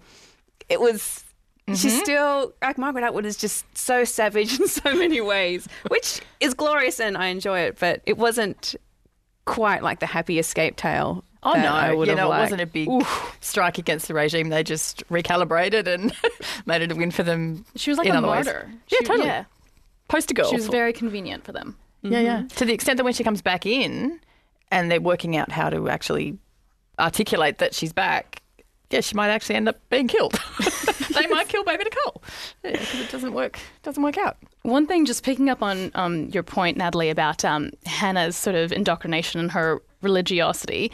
it 0.70 0.82
was. 0.82 1.24
She's 1.68 1.86
mm-hmm. 1.86 2.00
still 2.00 2.54
like 2.64 2.80
Margaret 2.80 3.04
Atwood 3.04 3.26
is 3.26 3.38
just 3.38 3.66
so 3.78 4.06
savage 4.06 4.60
in 4.60 4.68
so 4.68 4.92
many 4.96 5.22
ways, 5.22 5.68
which 5.90 6.20
is 6.40 6.56
glorious 6.56 7.00
and 7.00 7.16
I 7.16 7.28
enjoy 7.28 7.60
it. 7.60 7.78
But 7.80 8.02
it 8.08 8.18
wasn't 8.18 8.76
quite 9.46 9.84
like 9.84 10.00
the 10.00 10.06
happy 10.06 10.40
escape 10.40 10.76
tale. 10.76 11.24
Oh 11.46 11.54
no, 11.54 11.68
I 11.74 11.94
would 11.94 12.08
you 12.08 12.16
know, 12.16 12.26
it 12.34 12.40
wasn't 12.40 12.62
a 12.62 12.66
big 12.66 12.90
strike 13.40 13.78
against 13.78 14.08
the 14.08 14.14
regime. 14.16 14.50
They 14.50 14.64
just 14.64 15.08
recalibrated 15.10 15.88
and 15.88 16.12
made 16.66 16.82
it 16.82 16.92
a 16.92 16.96
win 16.96 17.12
for 17.12 17.22
them. 17.24 17.66
She 17.76 17.92
was 17.92 17.98
like 18.00 18.10
a 18.10 18.20
martyr. 18.20 18.68
Yeah, 18.90 18.98
She- 19.00 19.06
totally. 19.06 19.28
Yeah. 19.28 19.46
Poster 20.08 20.34
girl. 20.34 20.50
She 20.50 20.56
was 20.56 20.68
very 20.68 20.92
convenient 20.92 21.44
for 21.46 21.52
them. 21.52 21.78
Yeah, 22.02 22.20
yeah. 22.20 22.44
To 22.58 22.66
the 22.66 22.74
extent 22.74 22.98
that 22.98 23.04
when 23.04 23.14
she 23.14 23.24
comes 23.24 23.42
back 23.42 23.66
in 23.66 24.20
and 24.72 24.92
they're 24.92 25.02
working 25.02 25.36
out 25.36 25.52
how 25.52 25.70
to 25.70 25.90
actually 25.90 26.38
articulate 27.00 27.58
that 27.60 27.74
she's 27.74 27.94
back, 27.94 28.42
yeah, 28.92 29.02
she 29.02 29.16
might 29.16 29.30
actually 29.30 29.56
end 29.56 29.68
up 29.68 29.78
being 29.90 30.08
killed. 30.08 30.40
they 31.14 31.26
might 31.28 31.48
kill 31.48 31.64
baby 31.64 31.84
Nicole 31.86 32.22
because 32.62 33.02
it 33.02 33.12
doesn't 33.12 33.34
work. 33.34 33.60
Doesn't 33.84 34.04
work 34.04 34.18
out. 34.18 34.38
One 34.62 34.86
thing, 34.86 35.06
just 35.06 35.24
picking 35.24 35.50
up 35.50 35.64
on 35.64 35.92
um, 35.96 36.26
your 36.30 36.44
point, 36.44 36.78
Natalie, 36.78 37.10
about 37.10 37.44
um, 37.44 37.72
Hannah's 37.86 38.36
sort 38.36 38.56
of 38.56 38.72
indoctrination 38.72 39.40
and 39.40 39.52
her 39.52 39.82
religiosity. 40.02 40.92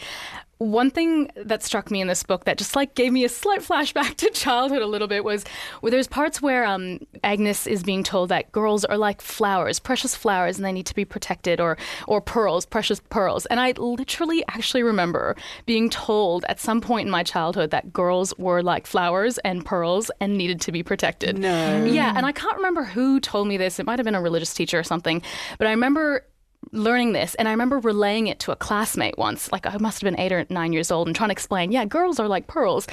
One 0.61 0.91
thing 0.91 1.31
that 1.35 1.63
struck 1.63 1.89
me 1.89 2.01
in 2.01 2.07
this 2.07 2.21
book 2.21 2.45
that 2.45 2.59
just 2.59 2.75
like 2.75 2.93
gave 2.93 3.11
me 3.11 3.25
a 3.25 3.29
slight 3.29 3.61
flashback 3.61 4.15
to 4.17 4.29
childhood 4.29 4.83
a 4.83 4.85
little 4.85 5.07
bit 5.07 5.23
was 5.23 5.43
where 5.79 5.89
there's 5.89 6.07
parts 6.07 6.39
where 6.39 6.63
um, 6.65 6.99
Agnes 7.23 7.65
is 7.65 7.81
being 7.81 8.03
told 8.03 8.29
that 8.29 8.51
girls 8.51 8.85
are 8.85 8.97
like 8.97 9.21
flowers, 9.21 9.79
precious 9.79 10.15
flowers, 10.15 10.57
and 10.57 10.65
they 10.65 10.71
need 10.71 10.85
to 10.85 10.93
be 10.93 11.03
protected, 11.03 11.59
or 11.59 11.79
or 12.07 12.21
pearls, 12.21 12.67
precious 12.67 12.99
pearls. 13.09 13.47
And 13.47 13.59
I 13.59 13.71
literally 13.71 14.43
actually 14.49 14.83
remember 14.83 15.35
being 15.65 15.89
told 15.89 16.45
at 16.47 16.59
some 16.59 16.79
point 16.79 17.07
in 17.07 17.11
my 17.11 17.23
childhood 17.23 17.71
that 17.71 17.91
girls 17.91 18.31
were 18.37 18.61
like 18.61 18.85
flowers 18.85 19.39
and 19.39 19.65
pearls 19.65 20.11
and 20.19 20.37
needed 20.37 20.61
to 20.61 20.71
be 20.71 20.83
protected. 20.83 21.39
No. 21.39 21.85
Yeah, 21.85 22.13
and 22.15 22.23
I 22.23 22.31
can't 22.31 22.57
remember 22.57 22.83
who 22.83 23.19
told 23.19 23.47
me 23.47 23.57
this. 23.57 23.79
It 23.79 23.87
might 23.87 23.97
have 23.97 24.05
been 24.05 24.13
a 24.13 24.21
religious 24.21 24.53
teacher 24.53 24.77
or 24.77 24.83
something, 24.83 25.23
but 25.57 25.65
I 25.65 25.71
remember 25.71 26.23
learning 26.71 27.13
this 27.13 27.35
and 27.35 27.47
I 27.47 27.51
remember 27.51 27.79
relaying 27.79 28.27
it 28.27 28.39
to 28.41 28.51
a 28.51 28.55
classmate 28.55 29.17
once. 29.17 29.51
Like 29.51 29.65
I 29.65 29.77
must 29.77 30.01
have 30.01 30.07
been 30.07 30.19
eight 30.19 30.31
or 30.31 30.45
nine 30.49 30.73
years 30.73 30.91
old 30.91 31.07
and 31.07 31.15
trying 31.15 31.29
to 31.29 31.33
explain, 31.33 31.71
yeah, 31.71 31.85
girls 31.85 32.19
are 32.19 32.27
like 32.27 32.47
pearls. 32.47 32.87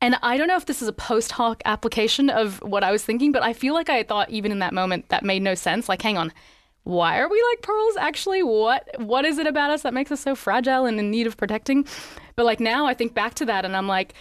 And 0.00 0.16
I 0.22 0.36
don't 0.36 0.48
know 0.48 0.56
if 0.56 0.66
this 0.66 0.82
is 0.82 0.88
a 0.88 0.92
post 0.92 1.32
hoc 1.32 1.62
application 1.64 2.28
of 2.28 2.58
what 2.62 2.84
I 2.84 2.92
was 2.92 3.02
thinking, 3.02 3.32
but 3.32 3.42
I 3.42 3.52
feel 3.52 3.74
like 3.74 3.88
I 3.88 4.02
thought 4.02 4.30
even 4.30 4.52
in 4.52 4.58
that 4.58 4.74
moment 4.74 5.08
that 5.08 5.24
made 5.24 5.42
no 5.42 5.54
sense. 5.54 5.88
Like, 5.88 6.02
hang 6.02 6.18
on, 6.18 6.32
why 6.84 7.18
are 7.18 7.28
we 7.28 7.42
like 7.50 7.62
pearls 7.62 7.96
actually? 7.96 8.42
What 8.42 8.88
what 9.00 9.24
is 9.24 9.38
it 9.38 9.46
about 9.46 9.70
us 9.70 9.82
that 9.82 9.94
makes 9.94 10.12
us 10.12 10.20
so 10.20 10.36
fragile 10.36 10.86
and 10.86 11.00
in 11.00 11.10
need 11.10 11.26
of 11.26 11.36
protecting? 11.36 11.86
But 12.36 12.44
like 12.44 12.60
now 12.60 12.86
I 12.86 12.94
think 12.94 13.14
back 13.14 13.34
to 13.34 13.46
that 13.46 13.64
and 13.64 13.76
I'm 13.76 13.88
like, 13.88 14.14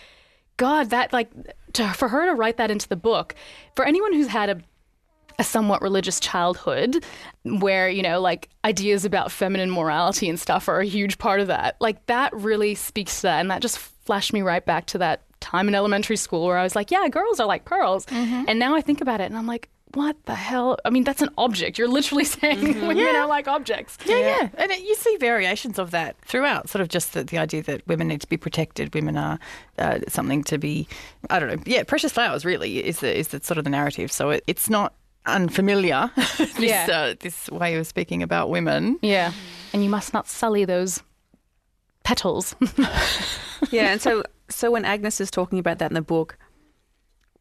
God, 0.58 0.89
that 0.89 1.13
like 1.13 1.29
to, 1.73 1.88
for 1.89 2.08
her 2.08 2.25
to 2.25 2.34
write 2.34 2.58
that 2.58 2.71
into 2.71 2.88
the 2.89 2.95
book, 2.95 3.36
for 3.75 3.86
anyone 3.86 4.13
who's 4.13 4.29
had 4.29 4.49
a 4.49 4.62
a 5.39 5.43
somewhat 5.43 5.82
religious 5.82 6.19
childhood 6.19 7.04
where, 7.43 7.89
you 7.89 8.02
know, 8.02 8.19
like 8.21 8.50
ideas 8.63 9.06
about 9.06 9.32
feminine 9.32 9.69
morality 9.71 10.30
and 10.30 10.39
stuff 10.39 10.67
are 10.67 10.80
a 10.80 10.86
huge 10.86 11.17
part 11.17 11.39
of 11.39 11.48
that. 11.48 11.76
Like 11.80 12.06
that 12.08 12.34
really 12.34 12.76
speaks 12.76 13.17
to 13.17 13.21
that. 13.24 13.39
And 13.39 13.52
that 13.52 13.62
just 13.62 13.78
flashed 13.78 14.34
me 14.34 14.41
right 14.41 14.65
back 14.65 14.86
to 14.88 14.98
that 15.00 15.21
time 15.41 15.67
in 15.67 15.76
elementary 15.76 16.17
school 16.17 16.45
where 16.45 16.58
I 16.58 16.63
was 16.63 16.76
like, 16.76 16.89
yeah, 16.91 17.08
girls 17.10 17.39
are 17.39 17.48
like 17.48 17.65
pearls. 17.65 18.06
And 18.10 18.58
now 18.60 18.76
I 18.76 18.82
think 18.82 19.02
about 19.02 19.21
it 19.21 19.26
and 19.26 19.38
I'm 19.38 19.45
like, 19.48 19.69
what 19.93 20.17
the 20.26 20.36
hell? 20.36 20.78
I 20.84 20.89
mean, 20.89 21.06
that's 21.06 21.21
an 21.21 21.30
object. 21.38 21.78
You're 21.78 21.88
literally 21.88 22.26
saying 22.26 22.62
women 22.82 22.98
Yeah. 22.98 23.21
are 23.24 23.28
like 23.28 23.48
objects. 23.48 23.98
Yeah, 24.06 24.17
yeah. 24.19 24.50
And 24.58 24.69
it, 24.71 24.82
you 24.84 24.93
see 24.95 25.15
variations 25.17 25.80
of 25.80 25.91
that 25.91 26.17
throughout, 26.26 26.67
sort 26.69 26.82
of 26.82 26.89
just 26.89 27.13
the, 27.13 27.24
the 27.24 27.38
idea 27.38 27.63
that 27.63 27.88
women 27.88 28.10
need 28.10 28.19
to 28.21 28.28
be 28.28 28.36
protected, 28.36 28.93
women 28.93 29.15
are 29.15 29.39
uh, 29.78 30.00
something 30.10 30.43
to 30.45 30.58
be, 30.58 30.88
I 31.30 31.39
don't 31.39 31.48
know. 31.50 31.63
Yeah, 31.65 31.84
precious 31.84 32.12
flowers 32.12 32.43
really 32.43 32.84
is 32.84 33.00
the, 33.00 33.17
is 33.17 33.30
the 33.30 33.41
sort 33.41 33.58
of 33.58 33.63
the 33.63 33.69
narrative. 33.69 34.12
So 34.12 34.32
it, 34.32 34.43
it's 34.48 34.69
not 34.69 34.93
unfamiliar, 35.26 36.12
this, 36.38 36.60
Yeah. 36.60 36.88
uh, 36.92 37.16
this 37.20 37.50
way 37.50 37.76
of 37.76 37.88
speaking 37.88 38.22
about 38.24 38.50
women. 38.50 39.00
Yeah. 39.02 39.32
And 39.74 39.84
you 39.84 39.90
must 39.90 40.14
not 40.14 40.28
sully 40.28 40.66
those 40.66 41.02
petals. 42.04 42.56
yeah, 43.72 43.92
and 43.92 44.02
so 44.02 44.24
so 44.50 44.72
when 44.72 44.86
Agnes 44.86 45.20
is 45.20 45.32
talking 45.32 45.60
about 45.60 45.80
that 45.80 45.90
in 45.92 45.96
the 45.96 46.02
book, 46.02 46.38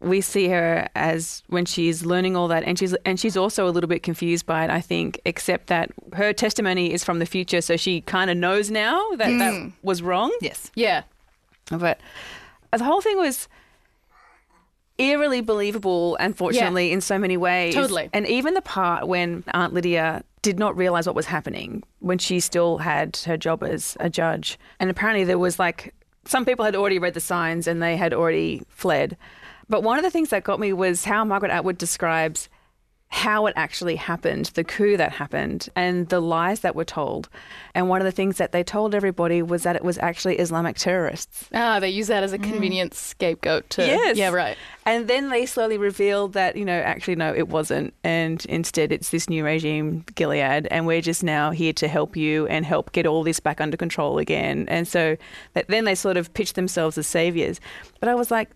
we 0.01 0.21
see 0.21 0.49
her 0.49 0.89
as 0.95 1.43
when 1.49 1.65
she's 1.65 2.05
learning 2.05 2.37
all 2.37 2.49
that, 2.49 2.65
and 2.65 2.79
she's 2.79 2.95
and 3.05 3.19
she's 3.21 3.37
also 3.37 3.69
a 3.69 3.71
little 3.71 3.89
bit 3.89 4.03
confused 4.03 4.47
by 4.47 4.65
it. 4.65 4.71
I 4.71 4.81
think, 4.81 5.21
except 5.25 5.67
that 5.69 5.91
her 6.15 6.33
testimony 6.33 6.93
is 6.93 7.05
from 7.05 7.19
the 7.19 7.27
future, 7.27 7.61
so 7.61 7.77
she 7.77 8.01
kind 8.01 8.31
of 8.31 8.37
knows 8.37 8.71
now 8.71 8.99
that 9.13 9.29
that 9.39 9.53
Mm. 9.55 9.73
was 9.83 10.03
wrong. 10.03 10.37
Yes. 10.41 10.71
yeah. 10.75 11.03
But 11.71 12.01
the 12.73 12.85
whole 12.85 13.01
thing 13.01 13.17
was 13.17 13.49
eerily 14.99 15.41
believable, 15.41 16.17
unfortunately, 16.21 16.93
in 16.93 17.01
so 17.01 17.19
many 17.19 17.37
ways. 17.37 17.75
Totally. 17.75 18.11
And 18.13 18.27
even 18.27 18.55
the 18.55 18.63
part 18.63 19.09
when 19.09 19.45
Aunt 19.49 19.73
Lydia 19.73 20.25
did 20.43 20.59
not 20.59 20.77
realize 20.77 21.07
what 21.07 21.17
was 21.17 21.27
happening 21.27 21.83
when 22.01 22.19
she 22.19 22.39
still 22.39 22.79
had 22.79 23.17
her 23.25 23.37
job 23.37 23.63
as 23.63 23.97
a 23.99 24.11
judge. 24.11 24.59
And 24.79 24.91
apparently 24.91 25.25
there 25.25 25.39
was 25.39 25.59
like 25.59 25.95
some 26.27 26.45
people 26.45 26.65
had 26.65 26.77
already 26.77 26.99
read 26.99 27.15
the 27.15 27.21
signs 27.21 27.67
and 27.67 27.83
they 27.83 27.97
had 27.97 28.13
already 28.13 28.63
fled. 28.69 29.17
But 29.69 29.83
one 29.83 29.99
of 29.99 30.05
the 30.05 30.11
things 30.11 30.29
that 30.31 30.45
got 30.45 30.61
me 30.61 30.73
was 30.73 31.05
how 31.05 31.25
Margaret 31.25 31.51
Atwood 31.51 31.79
describes 31.79 32.49
how 33.09 33.47
it 33.47 33.55
actually 33.57 33.95
happened, 33.95 34.47
the 34.55 34.65
coup 34.65 34.97
that 34.97 35.13
happened, 35.13 35.69
and 35.77 36.09
the 36.09 36.21
lies 36.21 36.61
that 36.61 36.75
were 36.75 36.85
told. 36.85 37.29
And 37.73 37.89
one 37.89 38.01
of 38.01 38.05
the 38.05 38.13
things 38.13 38.39
that 38.39 38.51
they 38.51 38.65
told 38.65 38.93
everybody 38.93 39.41
was 39.41 39.63
that 39.63 39.77
it 39.77 39.85
was 39.85 39.99
actually 39.99 40.37
Islamic 40.39 40.77
terrorists. 40.77 41.49
Ah, 41.55 41.79
they 41.79 41.91
use 41.91 42.09
that 42.09 42.25
as 42.25 42.33
a 42.33 42.39
convenient 42.39 42.93
scapegoat 42.93 43.71
to. 43.71 43.87
Yes. 43.87 44.17
Yeah, 44.17 44.31
right. 44.31 44.57
And 44.85 45.07
then 45.07 45.29
they 45.29 45.47
slowly 45.47 45.79
revealed 45.79 46.33
that, 46.33 46.57
you 46.57 46.65
know, 46.65 46.79
actually, 46.81 47.15
no, 47.15 47.33
it 47.33 47.49
wasn't. 47.49 47.95
And 48.03 48.45
instead, 48.47 48.91
it's 48.91 49.11
this 49.11 49.31
new 49.31 49.45
regime, 49.45 50.05
Gilead, 50.17 50.67
and 50.73 50.85
we're 50.85 51.01
just 51.01 51.23
now 51.23 51.53
here 51.53 51.73
to 51.75 51.87
help 51.87 52.17
you 52.17 52.49
and 52.49 52.67
help 52.67 52.91
get 52.91 53.07
all 53.07 53.23
this 53.23 53.39
back 53.39 53.61
under 53.61 53.77
control 53.77 54.19
again. 54.19 54.67
And 54.69 54.89
so 54.89 55.17
that, 55.53 55.69
then 55.69 55.85
they 55.85 55.95
sort 55.95 56.17
of 56.17 56.35
pitched 56.35 56.57
themselves 56.57 56.99
as 56.99 57.07
saviors. 57.07 57.61
But 58.01 58.09
I 58.09 58.17
was 58.17 58.33
like, 58.33 58.51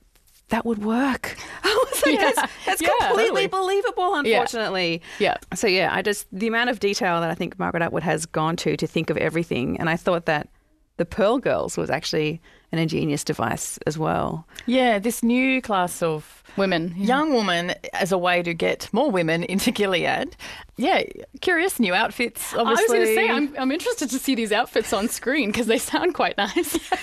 that 0.50 0.64
would 0.64 0.84
work. 0.84 1.37
I 1.64 1.84
was 1.90 2.02
like, 2.06 2.14
Yeah. 2.14 2.32
that's, 2.34 2.52
that's 2.66 2.82
Yeah, 2.82 2.88
completely 3.08 3.46
totally. 3.46 3.46
believable, 3.48 4.14
unfortunately. 4.14 5.02
Yeah. 5.18 5.37
So, 5.54 5.66
yeah, 5.66 5.90
I 5.94 6.02
just, 6.02 6.26
the 6.32 6.46
amount 6.48 6.70
of 6.70 6.80
detail 6.80 7.20
that 7.20 7.30
I 7.30 7.34
think 7.34 7.58
Margaret 7.58 7.82
Atwood 7.82 8.02
has 8.02 8.26
gone 8.26 8.56
to 8.56 8.76
to 8.76 8.87
think 8.87 9.11
of 9.11 9.16
everything. 9.16 9.78
And 9.78 9.90
I 9.90 9.96
thought 9.96 10.24
that 10.26 10.48
the 10.96 11.04
Pearl 11.04 11.38
Girls 11.38 11.76
was 11.76 11.90
actually 11.90 12.40
an 12.72 12.78
ingenious 12.78 13.24
device 13.24 13.78
as 13.87 13.96
well. 13.98 14.46
Yeah, 14.66 14.98
this 14.98 15.22
new 15.22 15.62
class 15.62 16.02
of 16.02 16.42
Women. 16.56 16.92
young 16.96 17.32
woman 17.32 17.72
as 17.94 18.11
a 18.11 18.18
way 18.18 18.42
to 18.42 18.52
get 18.52 18.88
more 18.92 19.11
women 19.11 19.44
into 19.44 19.70
Gilead. 19.70 20.37
Yeah, 20.76 21.02
curious 21.40 21.78
new 21.78 21.94
outfits. 21.94 22.52
Obviously, 22.54 22.66
I 22.66 22.72
was 22.82 22.88
going 22.90 23.06
to 23.06 23.14
say, 23.14 23.30
I'm, 23.30 23.54
I'm 23.58 23.70
interested 23.72 24.11
to 24.11 24.18
see 24.18 24.34
these 24.34 24.50
outfits 24.52 24.92
on 24.92 25.08
screen 25.08 25.50
because 25.50 25.66
they 25.66 25.78
sound 25.78 26.14
quite 26.14 26.37
nice. 26.37 26.78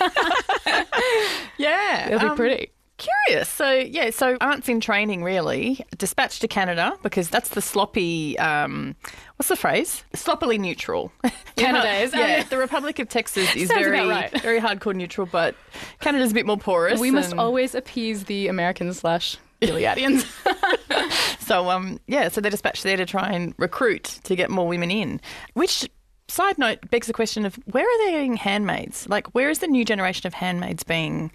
yeah, 1.58 2.08
They'll 2.10 2.18
be 2.20 2.26
um, 2.26 2.36
pretty. 2.36 2.70
Curious. 2.98 3.48
So 3.48 3.70
yeah, 3.70 4.10
so 4.10 4.38
aunts 4.40 4.68
in 4.68 4.80
training 4.80 5.22
really 5.22 5.84
dispatched 5.98 6.40
to 6.40 6.48
Canada 6.48 6.92
because 7.02 7.28
that's 7.28 7.50
the 7.50 7.60
sloppy. 7.60 8.38
Um, 8.38 8.96
what's 9.36 9.48
the 9.48 9.56
phrase? 9.56 10.02
Sloppily 10.14 10.56
neutral. 10.56 11.12
Canada 11.56 11.90
is, 12.02 12.14
Yeah, 12.14 12.38
yeah. 12.38 12.42
the 12.44 12.56
Republic 12.56 12.98
of 12.98 13.08
Texas 13.08 13.54
is 13.54 13.68
Sounds 13.68 13.80
very 13.84 14.06
right. 14.06 14.30
very 14.40 14.60
hardcore 14.60 14.94
neutral, 14.94 15.26
but 15.30 15.54
Canada's 16.00 16.30
a 16.30 16.34
bit 16.34 16.46
more 16.46 16.56
porous. 16.56 16.98
we 16.98 17.10
must 17.10 17.34
always 17.34 17.74
appease 17.74 18.24
the 18.24 18.48
Americans 18.48 18.98
slash 19.00 19.36
Gileadians. 19.60 20.24
So 21.46 21.70
um 21.70 22.00
yeah, 22.08 22.28
so 22.28 22.40
they're 22.40 22.50
dispatched 22.50 22.82
there 22.82 22.96
to 22.96 23.06
try 23.06 23.30
and 23.30 23.54
recruit 23.56 24.04
to 24.24 24.34
get 24.34 24.50
more 24.50 24.66
women 24.66 24.90
in. 24.90 25.20
Which 25.54 25.88
side 26.28 26.58
note 26.58 26.90
begs 26.90 27.06
the 27.06 27.12
question 27.12 27.46
of 27.46 27.54
where 27.66 27.84
are 27.84 28.04
they 28.06 28.12
getting 28.12 28.36
handmaids? 28.36 29.08
Like 29.08 29.28
where 29.34 29.48
is 29.48 29.60
the 29.60 29.68
new 29.68 29.84
generation 29.84 30.26
of 30.26 30.34
handmaids 30.34 30.82
being 30.82 31.30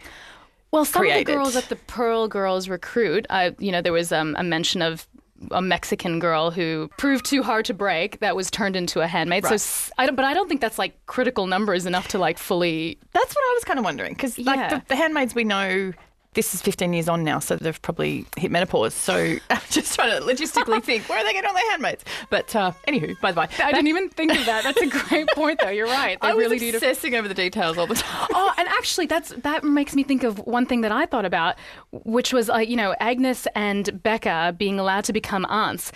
Well, 0.72 0.86
some 0.86 1.02
created? 1.02 1.22
of 1.22 1.26
the 1.28 1.34
girls 1.34 1.56
at 1.56 1.70
the 1.70 1.76
Pearl 1.76 2.28
Girls 2.28 2.70
recruit, 2.70 3.26
I, 3.30 3.56
you 3.60 3.72
know, 3.72 3.82
there 3.82 3.94
was 3.94 4.12
um, 4.12 4.36
a 4.40 4.44
mention 4.44 4.82
of 4.82 5.08
a 5.50 5.62
Mexican 5.62 6.20
girl 6.20 6.52
who 6.52 6.90
proved 6.98 7.26
too 7.26 7.42
hard 7.44 7.66
to 7.66 7.74
break 7.74 8.20
that 8.20 8.36
was 8.36 8.52
turned 8.52 8.76
into 8.76 9.02
a 9.02 9.08
handmaid. 9.08 9.44
So, 9.44 9.50
Right. 9.50 9.56
s- 9.56 9.92
I 9.98 10.06
don't, 10.06 10.16
but 10.16 10.24
I 10.24 10.34
don't 10.36 10.48
think 10.48 10.62
that's 10.62 10.78
like 10.78 11.04
critical 11.08 11.48
numbers 11.48 11.86
enough 11.88 12.08
to 12.10 12.20
like 12.20 12.38
fully. 12.38 13.00
That's 13.12 13.34
what 13.36 13.42
I 13.42 13.54
was 13.56 13.64
kind 13.64 13.80
of 13.80 13.86
wondering 13.86 14.14
because 14.14 14.38
like 14.38 14.58
Yeah. 14.58 14.70
the, 14.70 14.84
the 14.90 14.96
handmaids 14.96 15.34
we 15.34 15.44
know 15.44 15.94
this 16.34 16.54
is 16.54 16.62
15 16.62 16.94
years 16.94 17.10
on 17.10 17.26
now, 17.26 17.40
so 17.40 17.58
they've 17.58 17.82
probably 17.82 18.26
hit 18.38 18.52
menopause. 18.52 18.94
So 18.94 19.16
I'm 19.50 19.62
just 19.70 19.94
trying 19.96 20.18
to 20.18 20.26
logistically 20.26 20.82
think 20.84 21.10
where 21.10 21.20
are 21.20 21.24
they 21.26 21.34
getting 21.34 21.48
all 21.48 21.54
their 21.54 21.70
handmaids? 21.72 22.06
But 22.30 22.56
uh, 22.56 22.72
anywho, 22.88 23.20
by 23.20 23.34
the 23.34 23.42
way, 23.42 23.48
I 23.60 23.72
didn't 23.72 23.88
even 23.88 24.10
think 24.10 24.32
of 24.32 24.46
that. 24.46 24.64
That's 24.64 24.82
a 24.82 24.88
great 24.88 25.28
point, 25.36 25.60
though. 25.60 25.70
You're 25.70 25.88
right. 25.88 26.20
They 26.22 26.30
I 26.30 26.34
was 26.34 26.44
really 26.44 26.60
need 26.60 26.72
to 26.72 26.78
obsessing 26.78 27.16
over 27.16 27.28
the 27.28 27.34
details 27.34 27.78
all 27.78 27.88
the 27.88 27.96
time. 27.96 28.28
oh, 28.34 28.54
and 28.58 28.68
actually, 28.70 29.08
that's 29.08 29.30
that 29.30 29.64
makes 29.64 29.94
me 29.94 30.04
think 30.04 30.24
of 30.24 30.40
one 30.40 30.66
thing 30.66 30.82
that 30.82 30.92
I 30.92 31.06
thought 31.06 31.26
about, 31.26 31.58
which 31.92 32.32
was 32.32 32.48
like 32.48 32.70
you 32.70 32.78
know 32.78 32.96
Agnes 33.00 33.46
and 33.54 34.02
Becca 34.02 34.56
being 34.58 34.80
allowed 34.80 35.04
to 35.06 35.14
become 35.14 35.46
aunts. 35.50 35.92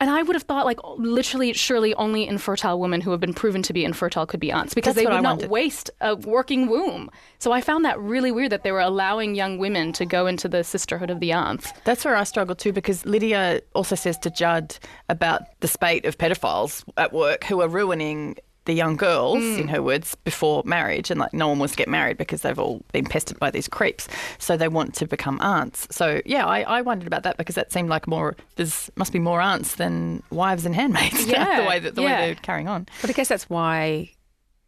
And 0.00 0.08
I 0.08 0.22
would 0.22 0.34
have 0.34 0.44
thought, 0.44 0.64
like, 0.64 0.78
literally, 0.96 1.52
surely 1.52 1.94
only 1.94 2.26
infertile 2.26 2.80
women 2.80 3.02
who 3.02 3.10
have 3.10 3.20
been 3.20 3.34
proven 3.34 3.62
to 3.64 3.74
be 3.74 3.84
infertile 3.84 4.24
could 4.24 4.40
be 4.40 4.50
aunts 4.50 4.72
because 4.72 4.94
That's 4.94 5.04
they 5.04 5.10
would 5.10 5.18
I 5.18 5.20
not 5.20 5.32
wondered. 5.32 5.50
waste 5.50 5.90
a 6.00 6.16
working 6.16 6.68
womb. 6.68 7.10
So 7.38 7.52
I 7.52 7.60
found 7.60 7.84
that 7.84 8.00
really 8.00 8.32
weird 8.32 8.50
that 8.52 8.62
they 8.64 8.72
were 8.72 8.80
allowing 8.80 9.34
young 9.34 9.58
women 9.58 9.92
to 9.92 10.06
go 10.06 10.26
into 10.26 10.48
the 10.48 10.64
sisterhood 10.64 11.10
of 11.10 11.20
the 11.20 11.32
aunts. 11.32 11.70
That's 11.84 12.02
where 12.04 12.16
I 12.16 12.24
struggle 12.24 12.54
too 12.54 12.72
because 12.72 13.04
Lydia 13.04 13.60
also 13.74 13.94
says 13.94 14.16
to 14.18 14.30
Judd 14.30 14.76
about 15.10 15.42
the 15.60 15.68
spate 15.68 16.06
of 16.06 16.16
pedophiles 16.16 16.82
at 16.96 17.12
work 17.12 17.44
who 17.44 17.60
are 17.60 17.68
ruining 17.68 18.36
the 18.70 18.76
young 18.76 18.96
girls, 18.96 19.42
in 19.42 19.66
mm. 19.66 19.70
her 19.70 19.82
words, 19.82 20.14
before 20.22 20.62
marriage. 20.64 21.10
And 21.10 21.18
like 21.18 21.32
no 21.34 21.48
one 21.48 21.58
wants 21.58 21.72
to 21.72 21.76
get 21.76 21.88
married 21.88 22.16
because 22.16 22.42
they've 22.42 22.58
all 22.58 22.80
been 22.92 23.04
pestered 23.04 23.38
by 23.40 23.50
these 23.50 23.66
creeps. 23.66 24.06
So 24.38 24.56
they 24.56 24.68
want 24.68 24.94
to 24.94 25.06
become 25.06 25.40
aunts. 25.40 25.88
So 25.90 26.22
yeah, 26.24 26.46
I, 26.46 26.60
I 26.60 26.80
wondered 26.82 27.08
about 27.08 27.24
that 27.24 27.36
because 27.36 27.56
that 27.56 27.72
seemed 27.72 27.88
like 27.88 28.06
more, 28.06 28.36
there's 28.54 28.88
must 28.94 29.12
be 29.12 29.18
more 29.18 29.40
aunts 29.40 29.74
than 29.74 30.22
wives 30.30 30.64
and 30.64 30.74
handmaids. 30.74 31.26
Yeah, 31.30 31.62
the 31.62 31.68
way 31.68 31.78
that 31.78 31.94
the 31.94 32.02
yeah. 32.02 32.20
way 32.20 32.26
they're 32.26 32.34
carrying 32.36 32.68
on. 32.68 32.86
But 33.00 33.10
I 33.10 33.12
guess 33.12 33.28
that's 33.28 33.48
why 33.48 34.10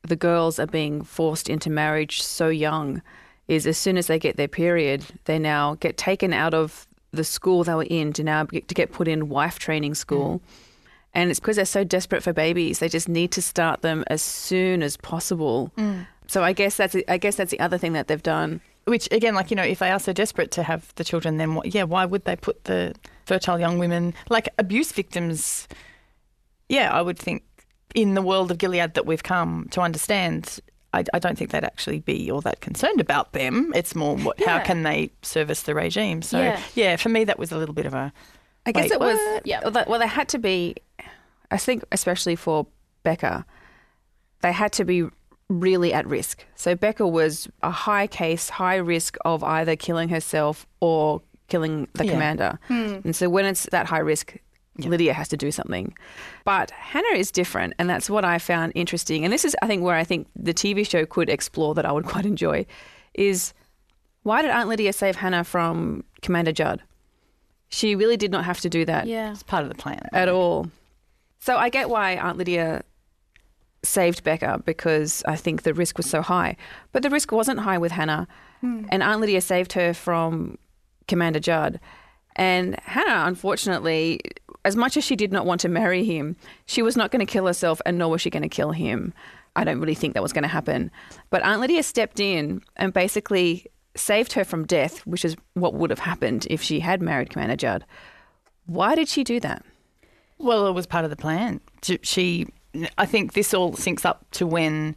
the 0.02 0.16
girls 0.16 0.58
are 0.58 0.66
being 0.66 1.02
forced 1.02 1.48
into 1.48 1.70
marriage 1.70 2.22
so 2.22 2.48
young. 2.48 3.02
Is 3.48 3.66
as 3.66 3.76
soon 3.76 3.96
as 3.96 4.06
they 4.06 4.18
get 4.18 4.36
their 4.36 4.48
period, 4.48 5.04
they 5.24 5.38
now 5.38 5.74
get 5.76 5.96
taken 5.96 6.32
out 6.32 6.54
of 6.54 6.86
the 7.12 7.24
school 7.24 7.64
they 7.64 7.74
were 7.74 7.84
in 7.84 8.12
to 8.14 8.24
now 8.24 8.44
get, 8.44 8.68
to 8.68 8.74
get 8.74 8.92
put 8.92 9.08
in 9.08 9.28
wife 9.28 9.58
training 9.58 9.94
school. 9.94 10.38
Mm. 10.38 10.61
And 11.14 11.30
it's 11.30 11.40
because 11.40 11.56
they're 11.56 11.64
so 11.66 11.84
desperate 11.84 12.22
for 12.22 12.32
babies, 12.32 12.78
they 12.78 12.88
just 12.88 13.08
need 13.08 13.32
to 13.32 13.42
start 13.42 13.82
them 13.82 14.02
as 14.06 14.22
soon 14.22 14.82
as 14.82 14.96
possible. 14.96 15.70
Mm. 15.76 16.06
So 16.26 16.42
I 16.42 16.52
guess 16.54 16.76
that's 16.76 16.96
I 17.08 17.18
guess 17.18 17.36
that's 17.36 17.50
the 17.50 17.60
other 17.60 17.76
thing 17.76 17.92
that 17.92 18.08
they've 18.08 18.22
done. 18.22 18.60
Which 18.84 19.08
again, 19.12 19.34
like 19.34 19.50
you 19.50 19.56
know, 19.56 19.62
if 19.62 19.78
they 19.78 19.90
are 19.90 20.00
so 20.00 20.12
desperate 20.12 20.50
to 20.52 20.62
have 20.62 20.92
the 20.96 21.04
children, 21.04 21.36
then 21.36 21.54
what, 21.54 21.74
yeah, 21.74 21.82
why 21.84 22.04
would 22.04 22.24
they 22.24 22.34
put 22.36 22.64
the 22.64 22.94
fertile 23.26 23.60
young 23.60 23.78
women 23.78 24.14
like 24.30 24.48
abuse 24.58 24.90
victims? 24.92 25.68
Yeah, 26.68 26.90
I 26.92 27.02
would 27.02 27.18
think 27.18 27.42
in 27.94 28.14
the 28.14 28.22
world 28.22 28.50
of 28.50 28.58
Gilead 28.58 28.94
that 28.94 29.04
we've 29.06 29.22
come 29.22 29.68
to 29.72 29.80
understand. 29.82 30.58
I, 30.94 31.04
I 31.14 31.18
don't 31.18 31.38
think 31.38 31.52
they'd 31.52 31.64
actually 31.64 32.00
be 32.00 32.30
all 32.30 32.42
that 32.42 32.60
concerned 32.60 33.00
about 33.00 33.32
them. 33.32 33.72
It's 33.74 33.94
more 33.94 34.14
what, 34.16 34.42
how 34.42 34.58
can 34.58 34.82
they 34.82 35.10
service 35.22 35.62
the 35.62 35.74
regime. 35.74 36.20
So 36.20 36.38
Yeah. 36.38 36.60
yeah. 36.74 36.96
for 36.96 37.08
me 37.08 37.24
that 37.24 37.38
was 37.38 37.50
a 37.50 37.56
little 37.56 37.74
bit 37.74 37.86
of 37.86 37.94
a. 37.94 38.12
I 38.66 38.72
guess 38.72 38.84
wait, 38.84 38.92
it 38.92 39.00
was. 39.00 39.40
Yeah. 39.44 39.68
Well, 39.86 39.98
they- 39.98 40.06
had 40.06 40.28
to 40.30 40.38
be. 40.38 40.76
I 41.50 41.56
think, 41.58 41.84
especially 41.92 42.36
for 42.36 42.66
Becca, 43.02 43.44
they 44.40 44.52
had 44.52 44.72
to 44.72 44.84
be 44.84 45.04
really 45.48 45.92
at 45.92 46.06
risk. 46.06 46.46
So 46.54 46.74
Becca 46.74 47.06
was 47.06 47.48
a 47.62 47.70
high 47.70 48.06
case, 48.06 48.48
high 48.48 48.76
risk 48.76 49.16
of 49.24 49.44
either 49.44 49.76
killing 49.76 50.08
herself 50.08 50.66
or 50.80 51.20
killing 51.48 51.88
the 51.94 52.06
Yeah. 52.06 52.12
commander. 52.12 52.58
Hmm. 52.68 53.00
And 53.04 53.14
so 53.14 53.28
when 53.28 53.44
it's 53.44 53.64
that 53.70 53.86
high 53.86 53.98
risk, 53.98 54.34
Lydia 54.78 55.12
has 55.12 55.28
to 55.28 55.36
do 55.36 55.50
something. 55.50 55.94
But 56.46 56.70
Hannah 56.70 57.14
is 57.18 57.30
different, 57.30 57.74
and 57.78 57.90
that's 57.90 58.08
what 58.08 58.24
I 58.24 58.38
found 58.38 58.72
interesting. 58.74 59.22
And 59.24 59.30
this 59.32 59.44
is, 59.44 59.54
I 59.60 59.66
think, 59.66 59.82
where 59.82 59.96
I 59.96 60.04
think 60.04 60.28
the 60.34 60.54
TV 60.54 60.88
show 60.88 61.04
could 61.04 61.28
explore 61.28 61.74
that 61.74 61.84
I 61.84 61.92
would 61.92 62.06
quite 62.12 62.24
enjoy 62.24 62.64
is 63.12 63.52
why 64.22 64.40
did 64.40 64.50
Aunt 64.50 64.70
Lydia 64.70 64.94
save 64.94 65.16
Hannah 65.16 65.44
from 65.44 66.04
Commander 66.22 66.52
Judd? 66.52 66.80
She 67.72 67.94
really 67.96 68.16
did 68.18 68.30
not 68.30 68.44
have 68.44 68.60
to 68.60 68.68
do 68.68 68.84
that 68.84 69.06
Yeah. 69.06 69.32
It's 69.32 69.42
part 69.42 69.62
of 69.64 69.68
the 69.70 69.74
plan. 69.74 70.08
at 70.12 70.28
all. 70.28 70.70
So 71.40 71.56
I 71.56 71.70
get 71.70 71.88
why 71.90 72.12
Aunt 72.16 72.38
Lydia 72.38 72.82
saved 73.82 74.22
Becca 74.22 74.62
because 74.64 75.24
I 75.26 75.34
think 75.36 75.62
the 75.62 75.74
risk 75.74 75.96
was 75.96 76.08
so 76.08 76.22
high. 76.22 76.56
But 76.92 77.02
the 77.02 77.10
risk 77.10 77.32
wasn't 77.32 77.60
high 77.60 77.78
with 77.78 77.90
Hannah. 77.92 78.28
Hmm. 78.60 78.84
And 78.90 79.02
Aunt 79.02 79.20
Lydia 79.20 79.40
saved 79.40 79.72
her 79.72 79.92
from 79.94 80.58
Commander 81.08 81.40
Judd. 81.40 81.80
And 82.36 82.78
Hannah, 82.80 83.26
unfortunately, 83.26 84.20
as 84.64 84.76
much 84.76 84.96
as 84.96 85.04
she 85.04 85.16
did 85.16 85.32
not 85.32 85.46
want 85.46 85.60
to 85.62 85.68
marry 85.68 86.04
him, 86.04 86.36
she 86.66 86.82
was 86.82 86.96
not 86.96 87.10
going 87.10 87.24
to 87.26 87.30
kill 87.30 87.46
herself, 87.46 87.82
and 87.84 87.98
nor 87.98 88.10
was 88.10 88.20
she 88.20 88.30
going 88.30 88.44
to 88.44 88.48
kill 88.48 88.70
him. 88.70 89.12
I 89.56 89.64
don't 89.64 89.80
really 89.80 89.94
think 89.96 90.14
that 90.14 90.22
was 90.22 90.32
going 90.32 90.42
to 90.44 90.48
happen. 90.48 90.90
But 91.30 91.42
Aunt 91.42 91.60
Lydia 91.60 91.82
stepped 91.82 92.20
in 92.20 92.62
and 92.76 92.92
basically 92.92 93.66
saved 93.94 94.32
her 94.32 94.44
from 94.44 94.66
death, 94.66 95.06
which 95.06 95.24
is 95.24 95.36
what 95.54 95.74
would 95.74 95.90
have 95.90 95.98
happened 95.98 96.46
if 96.50 96.62
she 96.62 96.80
had 96.80 97.02
married 97.02 97.30
Commander 97.30 97.56
Judd. 97.56 97.84
Why 98.66 98.94
did 98.94 99.08
she 99.08 99.24
do 99.24 99.40
that? 99.40 99.64
Well, 100.38 100.66
it 100.66 100.72
was 100.72 100.86
part 100.86 101.04
of 101.04 101.10
the 101.10 101.16
plan. 101.16 101.60
She, 102.02 102.46
I 102.98 103.06
think 103.06 103.34
this 103.34 103.54
all 103.54 103.72
syncs 103.72 104.04
up 104.04 104.24
to 104.32 104.46
when 104.46 104.96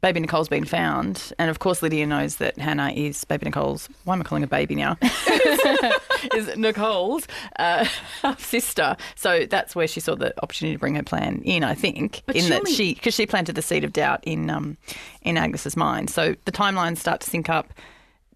baby 0.00 0.20
Nicole's 0.20 0.48
been 0.48 0.64
found. 0.64 1.32
And 1.38 1.50
of 1.50 1.58
course, 1.58 1.82
Lydia 1.82 2.06
knows 2.06 2.36
that 2.36 2.56
Hannah 2.58 2.90
is 2.90 3.24
baby 3.24 3.46
Nicole's, 3.46 3.88
why 4.04 4.14
am 4.14 4.20
I 4.20 4.24
calling 4.24 4.42
her 4.42 4.48
baby 4.48 4.74
now? 4.74 4.96
is 6.34 6.56
Nicole's 6.56 7.26
uh, 7.58 7.86
sister. 8.38 8.96
So 9.16 9.46
that's 9.46 9.74
where 9.74 9.86
she 9.86 10.00
saw 10.00 10.14
the 10.14 10.32
opportunity 10.42 10.76
to 10.76 10.78
bring 10.78 10.94
her 10.94 11.02
plan 11.02 11.42
in, 11.44 11.64
I 11.64 11.74
think, 11.74 12.22
but 12.26 12.36
in 12.36 12.44
surely... 12.44 12.64
that 12.64 12.70
she, 12.70 12.94
because 12.94 13.14
she 13.14 13.26
planted 13.26 13.54
the 13.54 13.62
seed 13.62 13.84
of 13.84 13.92
doubt 13.92 14.20
in, 14.22 14.50
um, 14.50 14.76
in 15.22 15.36
Agnes's 15.36 15.76
mind. 15.76 16.10
So 16.10 16.34
the 16.44 16.52
timelines 16.52 16.98
start 16.98 17.20
to 17.22 17.30
sync 17.30 17.48
up 17.48 17.72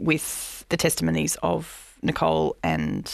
with 0.02 0.64
the 0.68 0.76
testimonies 0.76 1.36
of 1.42 1.96
Nicole 2.02 2.56
and 2.62 3.10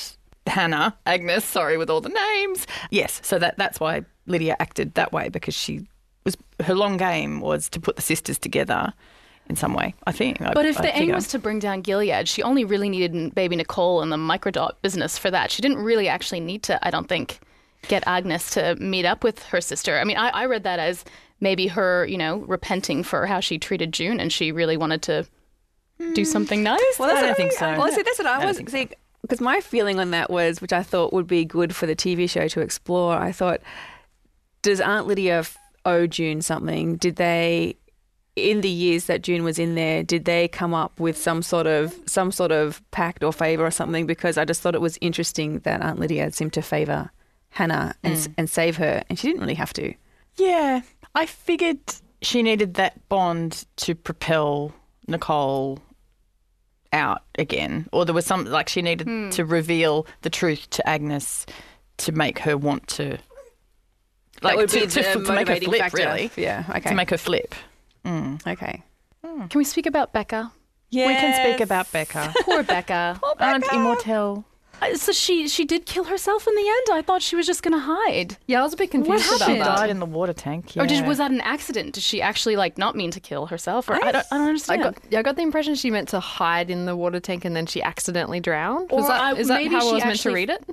Hannah, 0.47 0.97
Agnes, 1.07 1.45
sorry, 1.45 1.77
with 1.77 1.91
all 1.91 2.01
the 2.01 2.09
names. 2.09 2.67
Yes, 2.91 3.21
so 3.23 3.39
that, 3.39 3.57
that's 3.59 3.79
why 3.79 4.05
Lydia 4.27 4.57
acted 4.59 4.95
that 4.95 5.13
way 5.13 5.29
because 5.29 5.55
she 5.55 5.87
was 6.25 6.37
her 6.65 6.75
long 6.75 6.97
game 6.97 7.41
was 7.41 7.69
to 7.71 7.81
put 7.81 7.97
the 7.97 8.03
sisters 8.03 8.39
together 8.39 8.93
in 9.49 9.57
some 9.57 9.75
way. 9.75 9.95
I 10.07 10.13
think. 10.13 10.39
But 10.39 10.59
I, 10.59 10.69
if 10.69 10.77
the 10.77 10.97
aim 10.97 11.13
was 11.13 11.29
to 11.29 11.39
bring 11.39 11.59
down 11.59 11.81
Gilead, 11.83 12.29
she 12.29 12.43
only 12.43 12.65
really 12.65 12.89
needed 12.89 13.35
baby 13.35 13.57
Nicole 13.57 14.03
and 14.03 14.13
the 14.13 14.17
microdot 14.17 14.73
business 14.83 15.19
for 15.19 15.31
that. 15.31 15.51
She 15.51 15.63
didn't 15.63 15.79
really 15.79 16.09
actually 16.09 16.41
need 16.41 16.63
to. 16.65 16.87
I 16.87 16.91
don't 16.91 17.09
think 17.09 17.41
get 17.87 18.03
Agnes 18.07 18.51
to 18.51 18.75
meet 18.77 19.05
up 19.05 19.23
with 19.23 19.43
her 19.45 19.61
sister. 19.61 19.99
I 19.99 20.05
mean, 20.05 20.17
I, 20.17 20.31
I 20.31 20.47
read 20.47 20.65
that 20.65 20.79
as 20.79 21.05
maybe 21.41 21.69
her, 21.69 22.05
you 22.07 22.19
know, 22.19 22.39
repenting 22.39 23.05
for 23.05 23.27
how 23.27 23.41
she 23.41 23.59
treated 23.59 23.93
June, 23.93 24.21
and 24.21 24.33
she 24.33 24.53
really 24.53 24.77
wanted 24.77 25.03
to 25.03 25.27
do 26.15 26.25
something 26.25 26.63
nice. 26.63 26.99
Well, 26.99 27.17
I 27.17 27.21
don't 27.21 27.37
think 27.37 27.53
so. 27.53 27.77
Well, 27.77 27.91
see, 27.93 28.03
that's 28.03 28.19
what 28.19 28.27
I, 28.27 28.43
I 28.43 28.47
was 28.47 28.59
see. 28.69 28.89
Because 29.23 29.41
my 29.41 29.61
feeling 29.61 29.99
on 29.99 30.13
that 30.13 30.31
was, 30.31 30.61
which 30.61 30.73
I 30.73 30.83
thought 30.83 31.13
would 31.13 31.27
be 31.27 31.45
good 31.45 31.75
for 31.75 31.87
the 31.87 31.97
TV 31.97 32.31
show 32.31 32.49
to 32.49 32.61
explore. 32.61 33.15
I 33.15 33.33
thought, 33.33 33.61
does 34.63 34.81
Aunt 34.81 35.07
Lydia 35.07 35.45
owe 35.85 36.07
June 36.07 36.41
something? 36.41 36.97
Did 36.97 37.17
they 37.17 37.77
in 38.39 38.61
the 38.61 38.69
years 38.69 39.07
that 39.07 39.23
June 39.23 39.43
was 39.45 39.59
in 39.59 39.75
there, 39.75 40.03
did 40.03 40.25
they 40.25 40.49
come 40.49 40.73
up 40.73 40.99
with 41.01 41.17
some 41.17 41.43
sort 41.43 41.67
of 41.67 41.99
some 42.07 42.31
sort 42.31 42.53
of 42.53 42.83
pact 42.91 43.25
or 43.25 43.33
favor 43.33 43.67
or 43.67 43.71
something? 43.71 44.07
Because 44.07 44.39
I 44.39 44.45
just 44.45 44.63
thought 44.63 44.75
it 44.75 44.81
was 44.81 44.99
interesting 45.01 45.59
that 45.61 45.83
Aunt 45.83 45.99
Lydia 45.99 46.31
seemed 46.33 46.53
to 46.55 46.63
favor 46.63 47.11
Hannah 47.51 47.95
and 48.03 48.15
mm. 48.15 48.35
and 48.37 48.49
save 48.49 48.77
her, 48.77 49.03
and 49.09 49.19
she 49.19 49.27
didn't 49.27 49.41
really 49.41 49.55
have 49.55 49.73
to. 49.75 49.93
Yeah, 50.37 50.83
I 51.15 51.27
figured 51.27 51.81
she 52.23 52.43
needed 52.43 52.75
that 52.75 53.09
bond 53.09 53.65
to 53.77 53.95
propel 53.95 54.73
Nicole 55.07 55.81
out 56.93 57.23
again, 57.37 57.89
or 57.93 58.05
there 58.05 58.15
was 58.15 58.27
some 58.27 58.45
like 58.45 58.69
she 58.69 58.83
needed 58.83 59.07
hmm. 59.07 59.31
to 59.31 59.45
reveal 59.45 60.07
the 60.23 60.31
truth 60.31 60.69
to 60.71 60.89
Agnes 60.89 61.47
to 61.99 62.13
make 62.13 62.39
her 62.41 62.57
want 62.57 62.87
to 62.89 63.19
like 64.43 64.53
that 64.53 64.57
would 64.57 64.69
to, 64.71 64.81
be 64.81 64.87
to, 64.87 65.03
the 65.03 65.25
to, 65.25 65.33
make 65.33 65.49
her 65.49 65.57
flip, 65.57 65.81
factor. 65.81 65.97
really. 65.99 66.31
Yeah, 66.37 66.65
okay. 66.71 66.91
To 66.91 66.95
make 66.95 67.11
her 67.11 67.19
flip. 67.19 67.55
Mm. 68.05 68.47
Okay. 68.47 68.83
Mm. 69.25 69.51
Can 69.51 69.59
we 69.59 69.65
speak 69.65 69.87
about 69.87 70.13
Becca? 70.13 70.53
Yes. 70.91 71.09
We 71.09 71.15
can 71.15 71.35
speak 71.35 71.61
about 71.61 71.91
Becca. 71.93 72.33
Poor 72.43 72.63
Becca. 72.63 73.19
Poor 73.21 73.35
Becca. 73.35 73.45
Aunt 73.45 73.65
Immortelle. 73.65 74.45
Uh, 74.81 74.97
so 74.97 75.13
she 75.13 75.49
she 75.49 75.65
did 75.65 75.87
kill 75.87 76.05
herself 76.05 76.47
in 76.47 76.55
the 76.55 76.69
end. 76.69 76.99
I 76.99 77.03
thought 77.03 77.23
she 77.23 77.37
was 77.37 77.47
just 77.47 77.63
going 77.63 77.73
to 77.73 77.81
hide. 77.81 78.37
Yeah, 78.47 78.61
I 78.61 78.63
was 78.63 78.73
a 78.73 78.77
bit 78.77 78.91
confused 78.91 79.27
what 79.27 79.37
about 79.37 79.49
that. 79.49 79.55
She 79.55 79.59
died 79.59 79.91
in 79.91 79.99
the 79.99 80.07
water 80.07 80.33
tank. 80.33 80.77
Yeah. 80.77 80.83
Or 80.83 80.87
did, 80.87 81.07
was 81.07 81.19
that 81.19 81.31
an 81.31 81.41
accident? 81.41 81.95
Did 81.95 82.03
she 82.03 82.23
actually 82.23 82.57
like 82.57 82.79
not 82.79 82.95
mean 82.95 83.11
to 83.11 83.21
kill 83.21 83.47
herself? 83.47 83.89
Or 83.89 83.95
I, 83.95 84.09
I 84.09 84.13
don't, 84.13 84.27
I 84.31 84.39
don't 84.39 84.47
understand. 84.47 84.81
I 84.81 84.85
got, 84.85 84.99
yeah, 85.11 85.19
I 85.19 85.23
got 85.23 85.37
the 85.37 85.43
impression 85.43 85.75
she 85.75 85.91
meant 85.91 86.09
to 86.11 86.21
hide 86.21 86.71
in 86.71 86.87
the 86.87 86.97
water 86.97 87.21
tank 87.21 87.45
and 87.45 87.57
then 87.57 87.67
she 87.67 87.83
accidentally 87.83 88.41
drowned. 88.41 88.91
Was 88.91 89.05
or 89.05 89.09
that, 89.09 89.21
I, 89.21 89.35
is 89.35 89.49
that 89.49 89.67
how 89.67 89.89
I 89.89 89.93
was 89.93 90.05
meant 90.05 90.21
to 90.21 90.33
read 90.33 90.51
it? 90.51 90.65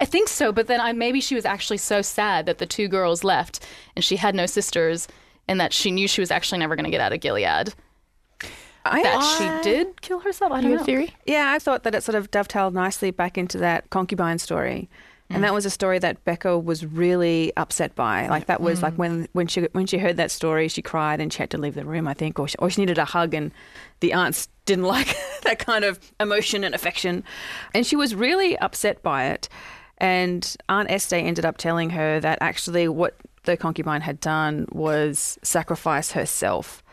I 0.00 0.04
think 0.04 0.28
so, 0.28 0.50
but 0.50 0.66
then 0.66 0.80
I, 0.80 0.92
maybe 0.92 1.20
she 1.20 1.36
was 1.36 1.44
actually 1.44 1.78
so 1.78 2.02
sad 2.02 2.46
that 2.46 2.58
the 2.58 2.66
two 2.66 2.88
girls 2.88 3.22
left 3.22 3.64
and 3.94 4.04
she 4.04 4.16
had 4.16 4.34
no 4.34 4.46
sisters 4.46 5.06
and 5.46 5.60
that 5.60 5.72
she 5.72 5.90
knew 5.90 6.08
she 6.08 6.20
was 6.20 6.30
actually 6.30 6.58
never 6.58 6.74
going 6.74 6.84
to 6.84 6.90
get 6.90 7.00
out 7.00 7.12
of 7.12 7.20
Gilead. 7.20 7.74
I, 8.84 9.02
that 9.02 9.18
I, 9.18 9.62
she 9.62 9.70
did 9.70 10.00
kill 10.02 10.20
herself. 10.20 10.52
I 10.52 10.60
don't 10.60 10.72
know. 10.72 10.84
Theory? 10.84 11.14
Yeah, 11.26 11.52
I 11.54 11.58
thought 11.58 11.84
that 11.84 11.94
it 11.94 12.02
sort 12.02 12.16
of 12.16 12.30
dovetailed 12.30 12.74
nicely 12.74 13.10
back 13.10 13.38
into 13.38 13.58
that 13.58 13.88
concubine 13.90 14.38
story. 14.38 14.88
And 15.30 15.42
that 15.42 15.52
mm. 15.52 15.54
was 15.54 15.64
a 15.64 15.70
story 15.70 15.98
that 16.00 16.22
Becca 16.24 16.58
was 16.58 16.84
really 16.84 17.50
upset 17.56 17.94
by. 17.94 18.28
Like 18.28 18.46
that 18.46 18.60
was 18.60 18.80
mm. 18.80 18.82
like 18.82 18.94
when, 18.94 19.26
when 19.32 19.46
she 19.46 19.62
when 19.72 19.86
she 19.86 19.96
heard 19.96 20.18
that 20.18 20.30
story, 20.30 20.68
she 20.68 20.82
cried 20.82 21.18
and 21.18 21.32
she 21.32 21.38
had 21.38 21.50
to 21.50 21.58
leave 21.58 21.74
the 21.74 21.84
room. 21.84 22.06
I 22.06 22.14
think, 22.14 22.38
or 22.38 22.46
she, 22.46 22.56
or 22.58 22.68
she 22.68 22.82
needed 22.82 22.98
a 22.98 23.06
hug, 23.06 23.32
and 23.32 23.50
the 24.00 24.12
aunts 24.12 24.48
didn't 24.66 24.84
like 24.96 25.16
that 25.42 25.58
kind 25.58 25.84
of 25.84 25.98
emotion 26.20 26.62
and 26.62 26.74
affection, 26.74 27.24
and 27.72 27.86
she 27.86 27.96
was 27.96 28.14
really 28.14 28.56
upset 28.58 29.02
by 29.02 29.26
it. 29.26 29.48
And 29.98 30.56
Aunt 30.68 30.90
Este 30.90 31.14
ended 31.14 31.46
up 31.46 31.56
telling 31.56 31.90
her 31.90 32.20
that 32.20 32.38
actually 32.42 32.88
what 32.88 33.16
the 33.44 33.56
concubine 33.56 34.02
had 34.02 34.20
done 34.20 34.66
was 34.72 35.38
sacrifice 35.42 36.12
herself. 36.12 36.83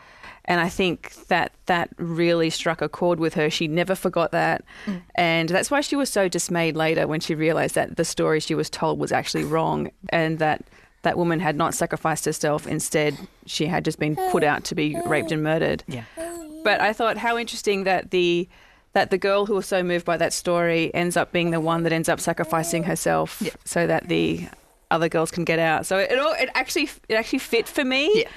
And 0.46 0.60
I 0.60 0.68
think 0.68 1.14
that 1.28 1.52
that 1.66 1.90
really 1.98 2.50
struck 2.50 2.82
a 2.82 2.88
chord 2.88 3.20
with 3.20 3.34
her. 3.34 3.48
She 3.48 3.68
never 3.68 3.94
forgot 3.94 4.32
that. 4.32 4.64
Mm. 4.86 5.02
And 5.14 5.48
that's 5.48 5.70
why 5.70 5.80
she 5.80 5.94
was 5.94 6.10
so 6.10 6.28
dismayed 6.28 6.76
later 6.76 7.06
when 7.06 7.20
she 7.20 7.34
realized 7.34 7.74
that 7.76 7.96
the 7.96 8.04
story 8.04 8.40
she 8.40 8.54
was 8.54 8.68
told 8.68 8.98
was 8.98 9.12
actually 9.12 9.44
wrong 9.44 9.90
and 10.08 10.38
that 10.40 10.64
that 11.02 11.16
woman 11.16 11.40
had 11.40 11.56
not 11.56 11.74
sacrificed 11.74 12.24
herself. 12.24 12.66
Instead, 12.66 13.16
she 13.46 13.66
had 13.66 13.84
just 13.84 13.98
been 13.98 14.16
put 14.30 14.42
out 14.42 14.64
to 14.64 14.74
be 14.74 14.96
raped 15.06 15.32
and 15.32 15.42
murdered. 15.42 15.84
Yeah. 15.86 16.04
But 16.64 16.80
I 16.80 16.92
thought 16.92 17.18
how 17.18 17.36
interesting 17.36 17.84
that 17.84 18.10
the 18.10 18.48
that 18.92 19.10
the 19.10 19.18
girl 19.18 19.46
who 19.46 19.54
was 19.54 19.66
so 19.66 19.82
moved 19.82 20.04
by 20.04 20.16
that 20.18 20.32
story 20.32 20.94
ends 20.94 21.16
up 21.16 21.32
being 21.32 21.50
the 21.50 21.60
one 21.60 21.82
that 21.84 21.92
ends 21.92 22.08
up 22.08 22.20
sacrificing 22.20 22.82
herself 22.82 23.40
yeah. 23.40 23.52
so 23.64 23.86
that 23.86 24.08
the 24.08 24.46
other 24.90 25.08
girls 25.08 25.30
can 25.30 25.44
get 25.44 25.58
out. 25.58 25.86
So 25.86 25.98
it 25.98 26.18
all 26.18 26.34
it 26.34 26.50
actually 26.54 26.90
it 27.08 27.14
actually 27.14 27.40
fit 27.40 27.66
for 27.66 27.84
me. 27.84 28.10
Yeah. 28.14 28.28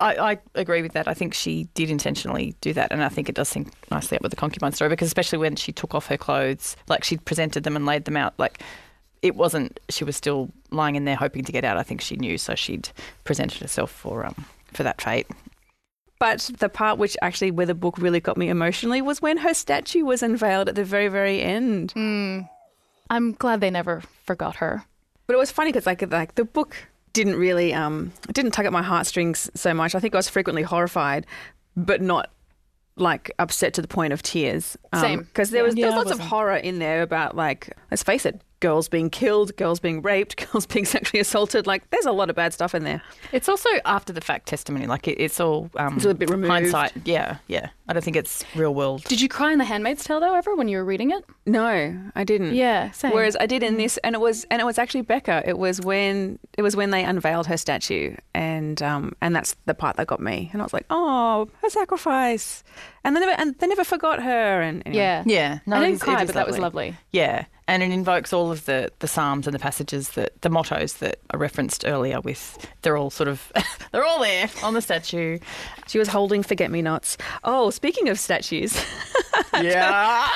I, 0.00 0.32
I, 0.32 0.38
agree 0.54 0.82
with 0.82 0.92
that. 0.92 1.08
I 1.08 1.14
think 1.14 1.34
she 1.34 1.64
did 1.74 1.90
intentionally 1.90 2.54
do 2.60 2.72
that, 2.72 2.92
and 2.92 3.02
I 3.02 3.08
think 3.08 3.28
it 3.28 3.34
does 3.34 3.48
sync 3.48 3.72
nicely 3.90 4.16
up 4.16 4.22
with 4.22 4.30
the 4.30 4.36
concubine 4.36 4.72
story 4.72 4.90
because 4.90 5.06
especially 5.08 5.38
when 5.38 5.56
she 5.56 5.72
took 5.72 5.94
off 5.94 6.06
her 6.06 6.16
clothes, 6.16 6.76
like 6.86 7.02
she 7.02 7.16
presented 7.16 7.64
them 7.64 7.74
and 7.74 7.84
laid 7.84 8.04
them 8.04 8.16
out, 8.16 8.34
like 8.38 8.62
it 9.22 9.34
wasn't. 9.34 9.80
She 9.88 10.04
was 10.04 10.16
still 10.16 10.50
lying 10.70 10.94
in 10.94 11.04
there 11.04 11.16
hoping 11.16 11.44
to 11.44 11.52
get 11.52 11.64
out. 11.64 11.76
I 11.76 11.82
think 11.82 12.00
she 12.00 12.16
knew, 12.16 12.38
so 12.38 12.54
she'd 12.54 12.90
presented 13.24 13.60
herself 13.60 13.90
for 13.90 14.24
um 14.24 14.44
for 14.72 14.84
that 14.84 15.00
fate. 15.00 15.26
But 16.20 16.50
the 16.58 16.68
part 16.68 16.98
which 16.98 17.16
actually 17.22 17.50
where 17.50 17.66
the 17.66 17.74
book 17.74 17.98
really 17.98 18.20
got 18.20 18.36
me 18.36 18.48
emotionally 18.48 19.00
was 19.02 19.22
when 19.22 19.38
her 19.38 19.54
statue 19.54 20.04
was 20.04 20.22
unveiled 20.22 20.68
at 20.68 20.74
the 20.76 20.84
very 20.84 21.08
very 21.08 21.42
end. 21.42 21.92
Mm. 21.94 22.48
I'm 23.10 23.32
glad 23.32 23.60
they 23.60 23.70
never 23.70 24.02
forgot 24.24 24.56
her. 24.56 24.84
But 25.26 25.34
it 25.34 25.38
was 25.38 25.50
funny 25.50 25.72
because 25.72 25.86
like 25.86 26.08
like 26.12 26.36
the 26.36 26.44
book 26.44 26.76
didn't 27.12 27.36
really 27.36 27.72
um 27.72 28.12
didn't 28.32 28.52
tug 28.52 28.66
at 28.66 28.72
my 28.72 28.82
heartstrings 28.82 29.50
so 29.54 29.74
much. 29.74 29.94
I 29.94 30.00
think 30.00 30.14
I 30.14 30.18
was 30.18 30.28
frequently 30.28 30.62
horrified, 30.62 31.26
but 31.76 32.00
not 32.00 32.30
like 32.96 33.30
upset 33.38 33.74
to 33.74 33.82
the 33.82 33.88
point 33.88 34.12
of 34.12 34.22
tears. 34.22 34.76
Um, 34.92 35.00
Same, 35.00 35.18
because 35.20 35.50
there 35.50 35.62
was 35.62 35.76
yeah, 35.76 35.88
there 35.88 35.96
was 35.96 36.06
lots 36.06 36.18
of 36.18 36.24
horror 36.26 36.56
in 36.56 36.78
there 36.78 37.02
about 37.02 37.36
like 37.36 37.76
let's 37.90 38.02
face 38.02 38.26
it, 38.26 38.40
girls 38.60 38.88
being 38.88 39.10
killed, 39.10 39.56
girls 39.56 39.80
being 39.80 40.02
raped, 40.02 40.36
girls 40.52 40.66
being 40.66 40.84
sexually 40.84 41.20
assaulted. 41.20 41.66
Like, 41.66 41.88
there's 41.90 42.06
a 42.06 42.12
lot 42.12 42.30
of 42.30 42.36
bad 42.36 42.52
stuff 42.52 42.74
in 42.74 42.84
there. 42.84 43.02
It's 43.32 43.48
also 43.48 43.68
after 43.84 44.12
the 44.12 44.20
fact 44.20 44.46
testimony. 44.46 44.86
Like, 44.86 45.08
it, 45.08 45.20
it's 45.20 45.40
all 45.40 45.70
um, 45.76 45.96
it's 45.96 46.04
a 46.04 46.14
bit 46.14 46.30
removed. 46.30 46.50
hindsight. 46.50 46.92
Yeah, 47.04 47.38
yeah. 47.46 47.70
I 47.88 47.94
don't 47.94 48.02
think 48.02 48.16
it's 48.16 48.44
real 48.54 48.74
world. 48.74 49.04
Did 49.04 49.20
you 49.20 49.28
cry 49.28 49.50
in 49.50 49.58
The 49.58 49.64
Handmaid's 49.64 50.04
Tale 50.04 50.20
though 50.20 50.34
ever 50.34 50.54
when 50.54 50.68
you 50.68 50.76
were 50.76 50.84
reading 50.84 51.10
it? 51.10 51.24
No, 51.46 51.98
I 52.14 52.24
didn't. 52.24 52.54
Yeah, 52.54 52.90
same. 52.90 53.12
Whereas 53.12 53.34
I 53.40 53.46
did 53.46 53.62
in 53.62 53.78
this, 53.78 53.96
and 53.98 54.14
it 54.14 54.20
was 54.20 54.44
and 54.50 54.60
it 54.60 54.66
was 54.66 54.78
actually 54.78 55.00
Becca. 55.02 55.42
It 55.46 55.58
was 55.58 55.80
when 55.80 56.38
it 56.58 56.62
was 56.62 56.76
when 56.76 56.90
they 56.90 57.02
unveiled 57.02 57.46
her 57.46 57.56
statue, 57.56 58.14
and 58.34 58.82
um 58.82 59.16
and 59.22 59.34
that's 59.34 59.56
the 59.64 59.74
part 59.74 59.96
that 59.96 60.06
got 60.06 60.20
me. 60.20 60.50
And 60.52 60.60
I 60.60 60.64
was 60.64 60.74
like, 60.74 60.84
oh, 60.90 61.48
her 61.62 61.70
sacrifice, 61.70 62.62
and 63.04 63.16
they 63.16 63.20
never 63.20 63.32
and 63.40 63.58
they 63.58 63.66
never 63.66 63.84
forgot 63.84 64.22
her. 64.22 64.60
And 64.60 64.82
anyway. 64.84 65.02
yeah, 65.02 65.22
yeah. 65.24 65.58
No, 65.64 65.76
I 65.76 65.86
didn't 65.86 66.00
cry, 66.00 66.26
but 66.26 66.34
lovely. 66.34 66.34
that 66.34 66.46
was 66.46 66.58
lovely. 66.58 66.96
Yeah, 67.10 67.46
and 67.68 67.82
it 67.82 67.92
invokes 67.92 68.32
all 68.32 68.50
of 68.50 68.64
the, 68.64 68.90
the 68.98 69.06
psalms 69.06 69.46
and 69.46 69.54
the 69.54 69.58
passages 69.58 70.10
that 70.10 70.40
the 70.40 70.48
mottos 70.48 70.94
that 70.94 71.20
I 71.30 71.36
referenced 71.36 71.84
earlier. 71.86 72.20
With 72.20 72.66
they're 72.82 72.96
all 72.96 73.10
sort 73.10 73.28
of 73.28 73.52
they're 73.92 74.04
all 74.04 74.20
there 74.20 74.50
on 74.64 74.74
the 74.74 74.80
statue. 74.80 75.38
She 75.86 75.98
was 75.98 76.08
holding 76.08 76.42
forget 76.42 76.70
me 76.70 76.82
nots. 76.82 77.18
Oh, 77.44 77.70
speaking 77.70 78.08
of 78.08 78.18
statues, 78.18 78.82
yeah, 79.54 80.26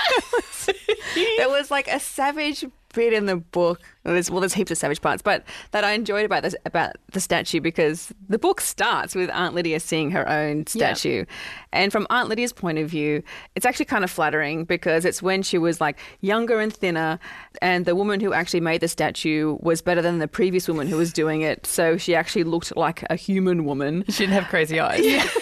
there 1.39 1.49
was 1.49 1.71
like 1.71 1.89
a 1.89 1.99
savage 1.99 2.65
bit 2.93 3.13
in 3.13 3.27
the 3.27 3.37
book. 3.37 3.81
Well, 4.05 4.15
there's, 4.15 4.31
well, 4.31 4.41
there's 4.41 4.55
heaps 4.55 4.71
of 4.71 4.79
savage 4.79 5.01
parts, 5.01 5.23
but 5.23 5.45
that 5.71 5.85
I 5.85 5.93
enjoyed 5.93 6.25
about 6.25 6.43
this 6.43 6.55
about 6.67 6.97
the 7.13 7.21
statue 7.21 7.61
because 7.61 8.13
the 8.29 8.39
book 8.39 8.61
starts 8.61 9.15
with 9.15 9.31
Aunt 9.31 9.55
Lydia 9.55 9.79
seeing 9.81 10.11
her 10.11 10.29
own 10.29 10.59
Yeah. 10.75 10.93
statue, 10.95 11.25
and 11.73 11.93
from 11.93 12.07
Aunt 12.11 12.29
Lydia's 12.29 12.53
point 12.53 12.79
of 12.79 12.89
view, 12.89 13.23
it's 13.55 13.65
actually 13.65 13.85
kind 13.87 14.03
of 14.05 14.11
flattering 14.11 14.65
because 14.65 15.05
it's 15.05 15.23
when 15.23 15.43
she 15.43 15.57
was 15.59 15.81
like 15.81 15.99
younger 16.21 16.61
and 16.61 16.73
thinner, 16.75 17.19
and 17.61 17.85
the 17.85 17.95
woman 17.95 18.21
who 18.21 18.33
actually 18.33 18.61
made 18.61 18.81
the 18.81 18.89
statue 18.89 19.57
was 19.61 19.81
better 19.83 20.03
than 20.03 20.19
the 20.19 20.29
previous 20.29 20.67
woman 20.69 20.87
who 20.89 20.97
was 20.97 21.13
doing 21.13 21.43
it, 21.43 21.65
so 21.67 21.97
she 21.97 22.15
actually 22.15 22.45
looked 22.45 22.77
like 22.77 23.05
a 23.11 23.17
human 23.17 23.65
woman. 23.65 24.05
She 24.13 24.25
didn't 24.25 24.35
have 24.35 24.49
crazy 24.49 24.79
eyes. 24.81 25.01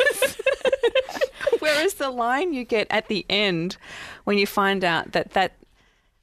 Whereas 1.60 1.94
the 1.94 2.10
line 2.10 2.52
you 2.52 2.64
get 2.64 2.86
at 2.90 3.08
the 3.08 3.24
end 3.28 3.76
when 4.24 4.38
you 4.38 4.46
find 4.46 4.84
out 4.84 5.12
that 5.12 5.30
that 5.32 5.52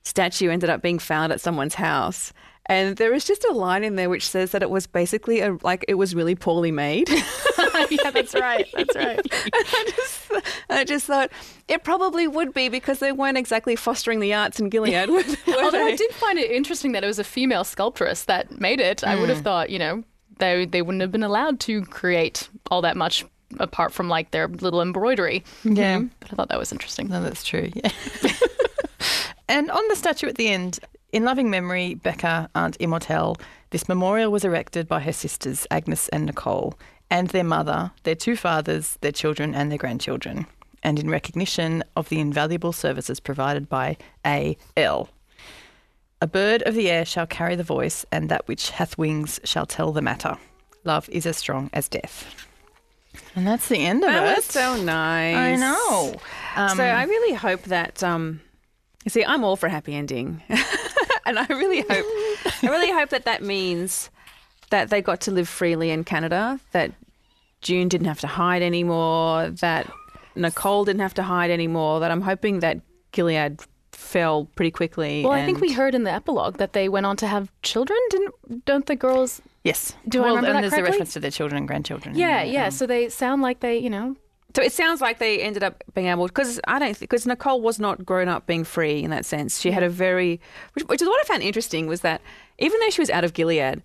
statue 0.08 0.50
ended 0.50 0.70
up 0.70 0.82
being 0.82 1.00
found 1.00 1.32
at 1.34 1.42
someone's 1.42 1.76
house. 1.76 2.34
And 2.70 2.98
there 2.98 3.14
is 3.14 3.24
just 3.24 3.46
a 3.46 3.54
line 3.54 3.86
in 3.86 3.96
there 3.96 4.10
which 4.10 4.28
says 4.28 4.52
that 4.52 4.62
it 4.62 4.70
was 4.70 4.88
basically 4.88 5.40
a, 5.40 5.58
like 5.64 5.86
it 5.88 5.94
was 5.94 6.14
really 6.14 6.36
poorly 6.36 6.70
made. 6.72 7.10
yeah, 7.90 8.12
that's 8.12 8.34
right. 8.36 8.68
That's 8.74 8.94
right. 8.94 9.20
I 9.54 9.92
just, 9.96 10.32
I 10.70 10.84
just 10.84 11.06
thought 11.06 11.32
it 11.70 11.86
probably 11.86 12.28
would 12.28 12.54
be 12.54 12.68
because 12.68 13.00
they 13.00 13.14
weren't 13.14 13.38
exactly 13.38 13.78
fostering 13.78 14.20
the 14.20 14.34
arts 14.34 14.60
in 14.60 14.68
Gilead. 14.68 15.08
were- 15.10 15.24
were 15.48 15.64
Although 15.64 15.86
I 15.88 15.96
did 15.96 16.12
find 16.12 16.38
it 16.38 16.52
interesting 16.52 16.92
that 16.92 17.06
it 17.06 17.08
was 17.08 17.20
a 17.20 17.24
female 17.24 17.64
sculptress 17.64 18.26
that 18.26 18.60
made 18.60 18.82
it. 18.82 19.02
I 19.02 19.16
would 19.16 19.30
have 19.30 19.38
Mm. 19.40 19.44
thought, 19.44 19.70
you 19.70 19.80
know, 19.80 20.04
they 20.40 20.66
they 20.66 20.82
wouldn't 20.82 21.02
have 21.02 21.12
been 21.12 21.24
allowed 21.24 21.62
to 21.62 21.84
create 21.84 22.50
all 22.70 22.82
that 22.82 22.98
much 22.98 23.24
apart 23.62 23.94
from 23.94 24.10
like 24.10 24.32
their 24.32 24.50
little 24.50 24.82
embroidery. 24.82 25.46
Yeah. 25.64 26.02
But 26.20 26.34
I 26.34 26.36
thought 26.36 26.50
that 26.50 26.60
was 26.60 26.74
interesting. 26.74 27.08
No, 27.08 27.24
that's 27.24 27.46
true. 27.46 27.70
Yeah. 27.74 27.92
And 29.48 29.70
on 29.72 29.84
the 29.90 29.96
statue 29.96 30.28
at 30.28 30.36
the 30.36 30.50
end, 30.50 30.80
in 31.12 31.24
loving 31.24 31.50
memory, 31.50 31.94
Becca, 31.96 32.50
Aunt 32.56 32.78
Immortelle, 32.80 33.40
this 33.70 33.88
memorial 33.90 34.32
was 34.32 34.44
erected 34.46 34.88
by 34.88 35.00
her 35.02 35.14
sisters, 35.14 35.66
Agnes 35.72 36.10
and 36.10 36.26
Nicole, 36.26 36.78
and 37.10 37.30
their 37.30 37.44
mother, 37.44 37.92
their 38.04 38.16
two 38.16 38.36
fathers, 38.36 38.98
their 39.02 39.12
children, 39.12 39.56
and 39.56 39.72
their 39.72 39.78
grandchildren, 39.78 40.46
and 40.84 41.00
in 41.00 41.10
recognition 41.10 41.84
of 41.96 42.10
the 42.10 42.20
invaluable 42.20 42.74
services 42.74 43.20
provided 43.20 43.70
by 43.70 43.98
A.L. 44.26 45.10
A 46.22 46.28
bird 46.28 46.62
of 46.64 46.76
the 46.76 46.90
air 46.90 47.06
shall 47.06 47.28
carry 47.28 47.56
the 47.56 47.64
voice, 47.64 48.06
and 48.12 48.28
that 48.30 48.48
which 48.48 48.72
hath 48.72 48.98
wings 48.98 49.40
shall 49.44 49.66
tell 49.66 49.92
the 49.92 50.02
matter. 50.02 50.38
Love 50.84 51.08
is 51.10 51.26
as 51.26 51.38
strong 51.38 51.70
as 51.74 51.88
death. 51.88 52.46
And 53.36 53.46
that's 53.48 53.68
the 53.68 53.86
end 53.86 54.04
of 54.04 54.10
That 54.12 54.32
it. 54.34 54.36
was 54.38 54.46
so 54.46 54.82
nice. 54.82 55.36
I 55.36 55.56
know. 55.56 56.16
Um, 56.56 56.76
so 56.78 56.84
I 56.84 57.04
really 57.04 57.36
hope 57.36 57.64
that 57.64 58.02
um, 58.04 58.42
you 59.08 59.10
see, 59.10 59.24
I'm 59.24 59.46
all 59.46 59.56
for 59.56 59.68
a 59.68 59.70
happy 59.70 59.96
ending, 59.96 60.44
and 61.26 61.40
I 61.40 61.46
really 61.48 61.80
hope, 61.80 62.06
I 62.62 62.68
really 62.68 62.92
hope 62.92 63.08
that 63.12 63.24
that 63.24 63.42
means 63.42 64.10
that 64.70 64.90
they 64.90 65.02
got 65.02 65.22
to 65.22 65.32
live 65.32 65.48
freely 65.48 65.92
in 65.92 66.04
Canada. 66.04 66.60
That 66.74 66.92
June 67.62 67.88
didn't 67.88 68.08
have 68.08 68.20
to 68.20 68.28
hide 68.28 68.62
anymore. 68.62 69.52
That 69.62 69.90
Nicole 70.36 70.84
didn't 70.84 71.00
have 71.00 71.14
to 71.14 71.24
hide 71.24 71.52
anymore. 71.52 72.02
That 72.02 72.12
I'm 72.12 72.20
hoping 72.20 72.60
that 72.60 72.82
Gilead 73.14 73.62
fell 73.94 74.44
pretty 74.56 74.72
quickly. 74.72 75.24
Well, 75.24 75.32
I 75.32 75.46
think 75.46 75.62
we 75.62 75.72
heard 75.72 75.96
in 75.96 76.04
the 76.04 76.12
epilogue 76.12 76.58
that 76.58 76.74
they 76.74 76.90
went 76.90 77.06
on 77.06 77.16
to 77.16 77.28
have 77.28 77.50
children. 77.62 77.98
Didn't 78.10 78.66
don't 78.66 78.88
the 78.88 78.98
girls? 78.98 79.42
Yes. 79.64 79.94
Do 80.10 80.20
I 80.20 80.24
well, 80.24 80.36
remember 80.36 80.58
and 80.58 80.66
that 80.66 80.72
there's 80.72 80.82
a 80.82 80.84
reference 80.84 81.14
to 81.14 81.22
their 81.22 81.32
children 81.32 81.60
and 81.60 81.66
grandchildren. 81.66 82.16
Yeah, 82.16 82.44
yeah. 82.44 82.66
um, 82.66 82.72
So 82.72 82.86
they 82.86 83.08
sound 83.08 83.42
like 83.42 83.62
they, 83.62 83.78
you 83.78 83.90
know, 83.90 84.18
So 84.58 84.64
it 84.64 84.74
sounds 84.74 85.02
like 85.02 85.20
they 85.20 85.40
ended 85.40 85.62
up 85.62 85.84
being 85.94 86.08
able 86.08 86.26
because 86.26 86.60
I 86.68 86.80
don't 86.80 87.00
because 87.00 87.28
Nicole 87.28 87.62
was 87.62 87.80
not 87.80 88.04
grown 88.04 88.28
up 88.28 88.48
being 88.48 88.64
free 88.64 89.04
in 89.04 89.12
that 89.12 89.24
sense. 89.24 89.62
She 89.62 89.70
had 89.70 89.84
a 89.84 89.88
very 89.90 90.42
which, 90.74 90.84
which 90.86 91.00
is 91.00 91.08
what 91.08 91.24
I 91.24 91.28
found 91.28 91.44
interesting 91.44 91.86
was 91.86 92.02
that 92.02 92.22
even 92.58 92.80
though 92.80 92.90
she 92.90 93.00
was 93.00 93.12
out 93.12 93.24
of 93.24 93.34
Gilead, 93.34 93.84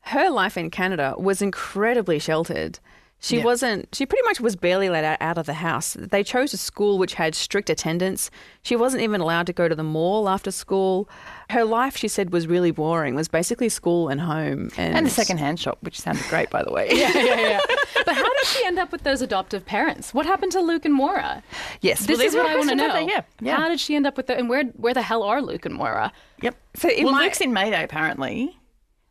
her 0.00 0.28
life 0.28 0.56
in 0.56 0.70
Canada 0.70 1.14
was 1.16 1.40
incredibly 1.40 2.18
sheltered. 2.18 2.80
She 3.20 3.36
Yeah. 3.36 3.44
wasn't. 3.44 3.94
She 3.94 4.06
pretty 4.06 4.24
much 4.24 4.40
was 4.40 4.56
barely 4.56 4.88
let 4.90 5.04
out, 5.04 5.18
out 5.20 5.38
of 5.38 5.46
the 5.46 5.54
house. 5.54 5.96
They 5.96 6.24
chose 6.24 6.52
a 6.52 6.56
school 6.56 6.98
which 6.98 7.14
had 7.14 7.36
strict 7.36 7.70
attendance. 7.70 8.28
She 8.62 8.74
wasn't 8.74 9.04
even 9.04 9.20
allowed 9.20 9.46
to 9.46 9.52
go 9.52 9.68
to 9.68 9.76
the 9.76 9.84
mall 9.84 10.28
after 10.28 10.50
school. 10.50 11.08
Her 11.50 11.64
life, 11.64 11.96
she 11.96 12.08
said, 12.08 12.30
was 12.30 12.46
really 12.46 12.70
boring. 12.70 13.14
Was 13.14 13.26
basically 13.28 13.70
school 13.70 14.08
and 14.08 14.20
home, 14.20 14.70
and, 14.76 14.94
and 14.94 15.06
a 15.06 15.10
second-hand 15.10 15.58
shop, 15.58 15.78
which 15.80 15.98
sounded 15.98 16.24
great, 16.28 16.50
by 16.50 16.62
the 16.62 16.70
way. 16.70 16.88
yeah, 16.92 17.10
yeah, 17.16 17.40
yeah. 17.40 17.60
but 18.04 18.14
how 18.14 18.22
did 18.22 18.44
she 18.46 18.66
end 18.66 18.78
up 18.78 18.92
with 18.92 19.02
those 19.02 19.22
adoptive 19.22 19.64
parents? 19.64 20.12
What 20.12 20.26
happened 20.26 20.52
to 20.52 20.60
Luke 20.60 20.84
and 20.84 20.92
Moira? 20.92 21.42
Yes, 21.80 22.04
This 22.06 22.18
well, 22.18 22.26
is 22.26 22.34
what 22.34 22.46
I 22.46 22.56
want 22.56 22.68
to 22.68 22.74
know. 22.76 22.98
Yeah, 22.98 23.22
yeah. 23.40 23.56
How 23.56 23.68
did 23.68 23.80
she 23.80 23.96
end 23.96 24.06
up 24.06 24.16
with 24.18 24.26
the, 24.26 24.36
and 24.36 24.48
where 24.50 24.64
where 24.76 24.92
the 24.92 25.00
hell 25.02 25.22
are 25.22 25.40
Luke 25.40 25.64
and 25.64 25.74
Moira? 25.74 26.12
Yep. 26.42 26.54
So 26.76 26.90
well, 27.02 27.12
my- 27.12 27.22
Luke's 27.24 27.40
in 27.40 27.52
Mayday 27.54 27.82
apparently. 27.82 28.54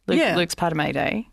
Luke, 0.06 0.20
Yeah. 0.20 0.36
Luke's 0.38 0.54
part 0.56 0.72
of 0.72 0.78
Mayday, 0.78 1.28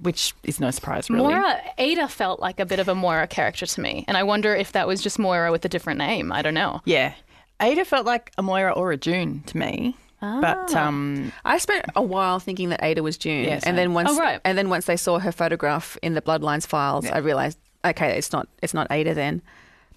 which 0.00 0.32
is 0.44 0.60
no 0.60 0.70
surprise, 0.70 1.10
really. 1.10 1.24
Moira 1.34 1.60
Ada 1.76 2.06
felt 2.06 2.38
like 2.38 2.60
a 2.60 2.64
bit 2.66 2.78
of 2.78 2.86
a 2.88 2.94
Moira 2.94 3.26
character 3.26 3.66
to 3.66 3.80
me, 3.80 4.04
and 4.06 4.16
I 4.16 4.22
wonder 4.22 4.54
if 4.54 4.70
that 4.72 4.86
was 4.86 5.02
just 5.02 5.18
Moira 5.18 5.50
with 5.50 5.64
a 5.64 5.68
different 5.68 5.98
name. 5.98 6.30
I 6.32 6.40
don't 6.40 6.54
know. 6.54 6.80
Yeah, 6.84 7.14
Ada 7.60 7.84
felt 7.84 8.06
like 8.06 8.30
a 8.38 8.42
Moira 8.42 8.70
or 8.72 8.92
a 8.92 8.96
June 8.96 9.42
to 9.46 9.56
me, 9.58 9.96
but 10.20 10.74
Ah. 10.74 10.86
um, 10.88 11.32
I 11.44 11.58
spent 11.58 11.84
a 11.94 12.02
while 12.02 12.38
thinking 12.40 12.70
that 12.70 12.82
Ada 12.82 13.02
was 13.02 13.16
June, 13.18 13.44
Yeah, 13.44 13.60
and 13.64 13.76
then 13.76 13.92
once, 13.94 14.10
Oh, 14.10 14.18
right. 14.18 14.40
and 14.44 14.56
then 14.56 14.68
once 14.68 14.86
they 14.86 14.96
saw 14.96 15.18
her 15.18 15.32
photograph 15.32 15.96
in 16.02 16.14
the 16.14 16.22
Bloodlines 16.22 16.66
files, 16.66 17.06
I 17.06 17.18
realized, 17.18 17.58
okay, 17.84 18.16
it's 18.16 18.32
not, 18.32 18.48
it's 18.62 18.74
not 18.74 18.86
Ada 18.90 19.14
then. 19.14 19.42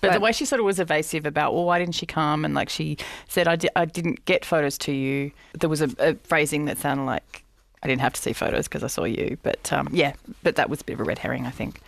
But, 0.01 0.13
the 0.13 0.19
way 0.21 0.31
she 0.31 0.45
sort 0.45 0.59
of 0.61 0.65
was 0.65 0.79
evasive 0.79 1.25
about, 1.25 1.53
well, 1.53 1.65
why 1.65 1.77
didn't 1.77 1.95
she 1.95 2.05
come? 2.05 2.45
And 2.45 2.53
like 2.53 2.69
she 2.69 2.95
said, 3.27 3.49
I, 3.49 3.57
di- 3.57 3.69
I 3.75 3.83
didn't 3.83 4.23
get 4.23 4.45
photos 4.45 4.77
to 4.79 4.93
you. 4.93 5.31
There 5.59 5.69
was 5.69 5.81
a, 5.81 5.89
a 5.99 6.13
phrasing 6.23 6.65
that 6.65 6.77
sounded 6.77 7.03
like 7.03 7.43
I 7.83 7.87
didn't 7.87 7.99
have 8.01 8.13
to 8.13 8.21
see 8.21 8.31
photos 8.31 8.67
because 8.69 8.81
I 8.81 8.87
saw 8.87 9.03
you. 9.03 9.37
But 9.43 9.73
um, 9.73 9.89
yeah, 9.91 10.13
but 10.41 10.55
that 10.55 10.69
was 10.69 10.79
a 10.79 10.83
bit 10.85 10.93
of 10.93 11.01
a 11.01 11.03
red 11.03 11.17
herring, 11.19 11.45
I 11.45 11.49
think. 11.51 11.81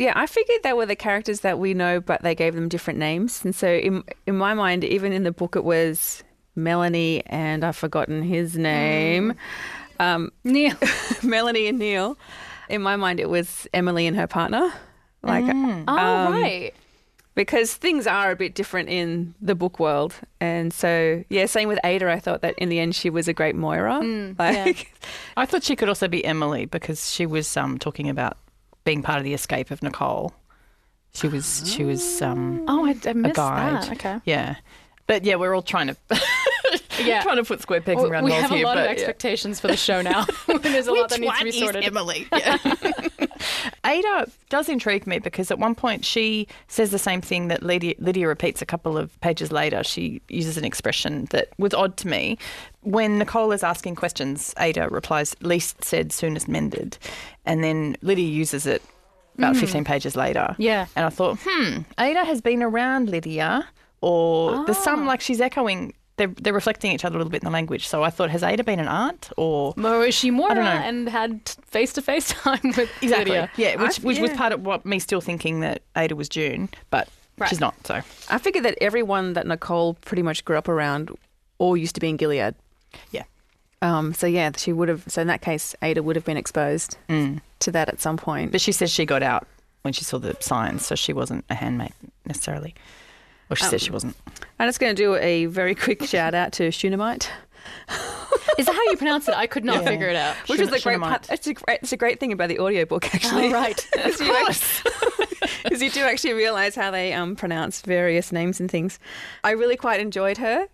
Yeah, 0.00 0.12
I 0.16 0.26
figured 0.26 0.62
they 0.64 0.72
were 0.72 0.86
the 0.86 0.96
characters 0.96 1.40
that 1.40 1.58
we 1.60 1.72
know, 1.72 2.00
but 2.00 2.22
they 2.22 2.34
gave 2.34 2.54
them 2.56 2.68
different 2.68 2.98
names. 2.98 3.44
And 3.44 3.54
so, 3.54 3.68
in 3.72 4.02
in 4.26 4.36
my 4.36 4.52
mind, 4.52 4.82
even 4.82 5.12
in 5.12 5.22
the 5.22 5.32
book, 5.32 5.54
it 5.54 5.62
was 5.64 6.24
Melanie 6.56 7.22
and 7.26 7.64
I've 7.64 7.76
forgotten 7.76 8.22
his 8.22 8.56
name, 8.56 9.34
um, 10.00 10.32
Neil, 10.44 10.74
Melanie 11.22 11.68
and 11.68 11.78
Neil. 11.78 12.16
In 12.68 12.82
my 12.82 12.96
mind, 12.96 13.20
it 13.20 13.28
was 13.28 13.68
Emily 13.74 14.06
and 14.06 14.16
her 14.16 14.26
partner. 14.26 14.72
Like, 15.22 15.44
Oh, 15.44 15.50
um, 15.96 16.32
right. 16.32 16.72
because 17.34 17.74
things 17.74 18.06
are 18.06 18.30
a 18.30 18.36
bit 18.36 18.54
different 18.54 18.88
in 18.88 19.34
the 19.40 19.54
book 19.54 19.78
world. 19.78 20.14
And 20.40 20.72
so, 20.72 21.24
yeah, 21.28 21.46
same 21.46 21.68
with 21.68 21.78
Ada. 21.84 22.10
I 22.10 22.18
thought 22.20 22.42
that 22.42 22.54
in 22.58 22.68
the 22.68 22.78
end 22.80 22.94
she 22.94 23.10
was 23.10 23.28
a 23.28 23.32
great 23.32 23.54
Moira. 23.56 23.98
like, 24.38 24.92
I 25.36 25.46
thought 25.46 25.62
she 25.64 25.76
could 25.76 25.88
also 25.88 26.08
be 26.08 26.24
Emily 26.24 26.64
because 26.66 27.10
she 27.12 27.26
was 27.26 27.56
um, 27.56 27.78
talking 27.78 28.08
about 28.08 28.36
being 28.84 29.02
part 29.02 29.18
of 29.18 29.24
the 29.24 29.34
escape 29.34 29.70
of 29.70 29.82
Nicole. 29.82 30.32
She 31.12 31.28
was 31.28 31.62
she 31.72 31.82
was 31.82 32.20
um, 32.20 32.64
Oh, 32.68 32.84
I, 32.84 32.90
I 32.90 33.10
a 33.10 33.14
missed 33.14 33.34
guide. 33.36 33.82
that. 33.84 33.92
Okay. 33.92 34.20
Yeah, 34.26 34.56
but 35.06 35.24
yeah, 35.24 35.36
we're 35.36 35.54
all 35.54 35.62
trying 35.62 35.86
to 35.88 35.96
Yeah. 37.04 37.22
trying 37.22 37.36
to 37.36 37.44
put 37.44 37.60
square 37.60 37.80
pegs 37.80 37.96
Well, 38.02 38.10
around 38.10 38.24
we 38.24 38.30
holes 38.30 38.42
have 38.42 38.52
a 38.52 38.56
here. 38.56 38.64
lot 38.66 38.76
but, 38.76 38.80
of 38.80 38.84
yeah. 38.86 38.90
expectations 38.92 39.60
for 39.60 39.68
the 39.68 39.76
show 39.76 40.02
now. 40.02 40.24
There's 40.60 40.86
a 40.86 40.92
lot 40.92 41.08
that 41.10 41.20
needs 41.20 41.38
to 41.38 41.44
be 41.44 41.46
one 41.46 41.46
is 41.48 41.58
sorted. 41.58 41.84
Emily. 41.84 42.26
Yeah. 42.32 42.58
Ada 43.84 44.26
does 44.48 44.68
intrigue 44.68 45.06
me 45.06 45.18
because 45.18 45.50
at 45.50 45.58
one 45.58 45.74
point 45.74 46.04
she 46.04 46.48
says 46.68 46.90
the 46.90 46.98
same 46.98 47.20
thing 47.20 47.48
that 47.48 47.62
Lydia, 47.62 47.94
Lydia 47.98 48.26
repeats 48.26 48.60
a 48.62 48.66
couple 48.66 48.96
of 48.98 49.18
pages 49.20 49.52
later. 49.52 49.84
She 49.84 50.20
uses 50.28 50.56
an 50.56 50.64
expression 50.64 51.26
that 51.30 51.48
was 51.58 51.72
odd 51.74 51.96
to 51.98 52.08
me. 52.08 52.38
When 52.80 53.18
Nicole 53.18 53.52
is 53.52 53.62
asking 53.62 53.96
questions, 53.96 54.54
Ada 54.58 54.88
replies, 54.90 55.36
least 55.42 55.84
said, 55.84 56.12
soonest 56.12 56.48
mended. 56.48 56.98
And 57.44 57.62
then 57.62 57.96
Lydia 58.02 58.28
uses 58.28 58.66
it 58.66 58.82
about 59.38 59.54
Mm. 59.54 59.60
15 59.60 59.84
pages 59.84 60.16
later. 60.16 60.54
Yeah. 60.58 60.86
And 60.96 61.04
I 61.06 61.10
thought, 61.10 61.38
hmm, 61.44 61.80
Ada 62.00 62.24
has 62.24 62.40
been 62.40 62.62
around 62.62 63.10
Lydia, 63.10 63.68
or 64.00 64.64
there's 64.64 64.78
some 64.78 65.06
like 65.06 65.20
she's 65.20 65.40
echoing. 65.40 65.92
They're, 66.16 66.28
they're 66.28 66.52
reflecting 66.54 66.92
each 66.92 67.04
other 67.04 67.16
a 67.16 67.18
little 67.18 67.30
bit 67.30 67.42
in 67.42 67.44
the 67.46 67.50
language. 67.52 67.86
So 67.86 68.02
I 68.02 68.08
thought, 68.10 68.30
has 68.30 68.42
Ada 68.42 68.64
been 68.64 68.78
an 68.80 68.88
aunt 68.88 69.28
or 69.36 69.74
Or 69.76 70.06
is 70.06 70.14
she 70.14 70.30
Moira 70.30 70.52
I 70.52 70.54
don't 70.54 70.64
know. 70.64 70.70
and 70.70 71.08
had 71.10 71.48
face 71.66 71.92
to 71.94 72.02
face 72.02 72.28
time 72.32 72.60
with 72.64 72.90
Exactly. 73.02 73.32
Lydia? 73.32 73.50
Yeah, 73.56 73.82
which, 73.82 74.00
I- 74.00 74.02
which 74.02 74.18
was 74.18 74.30
part 74.32 74.52
of 74.54 74.64
what 74.64 74.86
me 74.86 74.98
still 74.98 75.20
thinking 75.20 75.60
that 75.60 75.82
Ada 75.96 76.16
was 76.16 76.28
June, 76.28 76.68
but 76.90 77.08
Right. 77.38 77.50
she's 77.50 77.60
not. 77.60 77.74
So 77.86 77.96
I 78.30 78.38
figured 78.38 78.64
that 78.64 78.78
everyone 78.80 79.34
that 79.34 79.46
Nicole 79.46 79.92
pretty 80.00 80.22
much 80.22 80.42
grew 80.46 80.56
up 80.56 80.68
around 80.68 81.10
all 81.58 81.76
used 81.76 81.94
to 81.96 82.00
be 82.00 82.08
in 82.08 82.16
Gilead. 82.16 82.54
Yeah. 83.10 83.24
Um, 83.82 84.14
so 84.14 84.26
yeah, 84.26 84.52
she 84.56 84.72
would 84.72 84.88
have. 84.88 85.04
So 85.08 85.20
in 85.20 85.28
that 85.28 85.42
case, 85.42 85.74
Ada 85.82 86.02
would 86.02 86.16
have 86.16 86.24
been 86.24 86.38
exposed 86.38 86.96
to 87.10 87.70
that 87.72 87.90
at 87.90 88.00
some 88.00 88.16
point. 88.16 88.52
But 88.52 88.62
she 88.62 88.72
says 88.72 88.90
she 88.90 89.04
got 89.04 89.22
out 89.22 89.46
when 89.82 89.92
she 89.92 90.02
saw 90.02 90.16
the 90.18 90.34
signs, 90.40 90.86
so 90.86 90.94
she 90.94 91.12
wasn't 91.12 91.44
a 91.50 91.54
handmaid 91.54 91.92
necessarily. 92.24 92.74
Or 93.50 93.56
she 93.56 93.64
said 93.64 93.80
she 93.80 93.90
wasn't. 93.90 94.16
I'm 94.58 94.68
just 94.68 94.80
going 94.80 94.94
to 94.94 95.00
do 95.00 95.14
a 95.16 95.46
very 95.46 95.74
quick 95.74 96.02
shout 96.04 96.34
out 96.34 96.52
to 96.54 96.70
Shunammite, 96.70 97.30
Is 98.58 98.66
that 98.66 98.74
how 98.74 98.82
you 98.90 98.96
pronounce 98.96 99.28
it? 99.28 99.34
I 99.36 99.46
could 99.46 99.64
not 99.64 99.82
Yeah. 99.82 99.88
figure 99.90 100.08
it 100.08 100.16
out. 100.16 100.34
which 100.48 100.60
is 100.60 100.72
a 100.72 100.80
great 100.80 100.98
part. 101.00 101.28
It's 101.30 101.46
a 101.46 101.54
great, 101.54 101.78
it's 101.82 101.92
a 101.92 101.96
great 101.96 102.18
thing 102.20 102.32
about 102.32 102.48
the 102.48 102.58
audiobook 102.58 103.14
actually. 103.14 103.48
Oh, 103.48 103.52
right. 103.52 103.88
Because 103.96 104.20
you, 104.20 104.34
act- 104.34 105.62
'cause 105.68 105.82
you 105.82 105.90
do 105.90 106.00
actually 106.02 106.32
realize 106.32 106.74
how 106.74 106.90
they 106.90 107.12
um, 107.12 107.36
pronounce 107.36 107.82
various 107.82 108.32
names 108.32 108.60
and 108.60 108.70
things. 108.70 108.98
I 109.44 109.50
really 109.52 109.76
quite 109.76 110.00
enjoyed 110.00 110.38
her. 110.38 110.66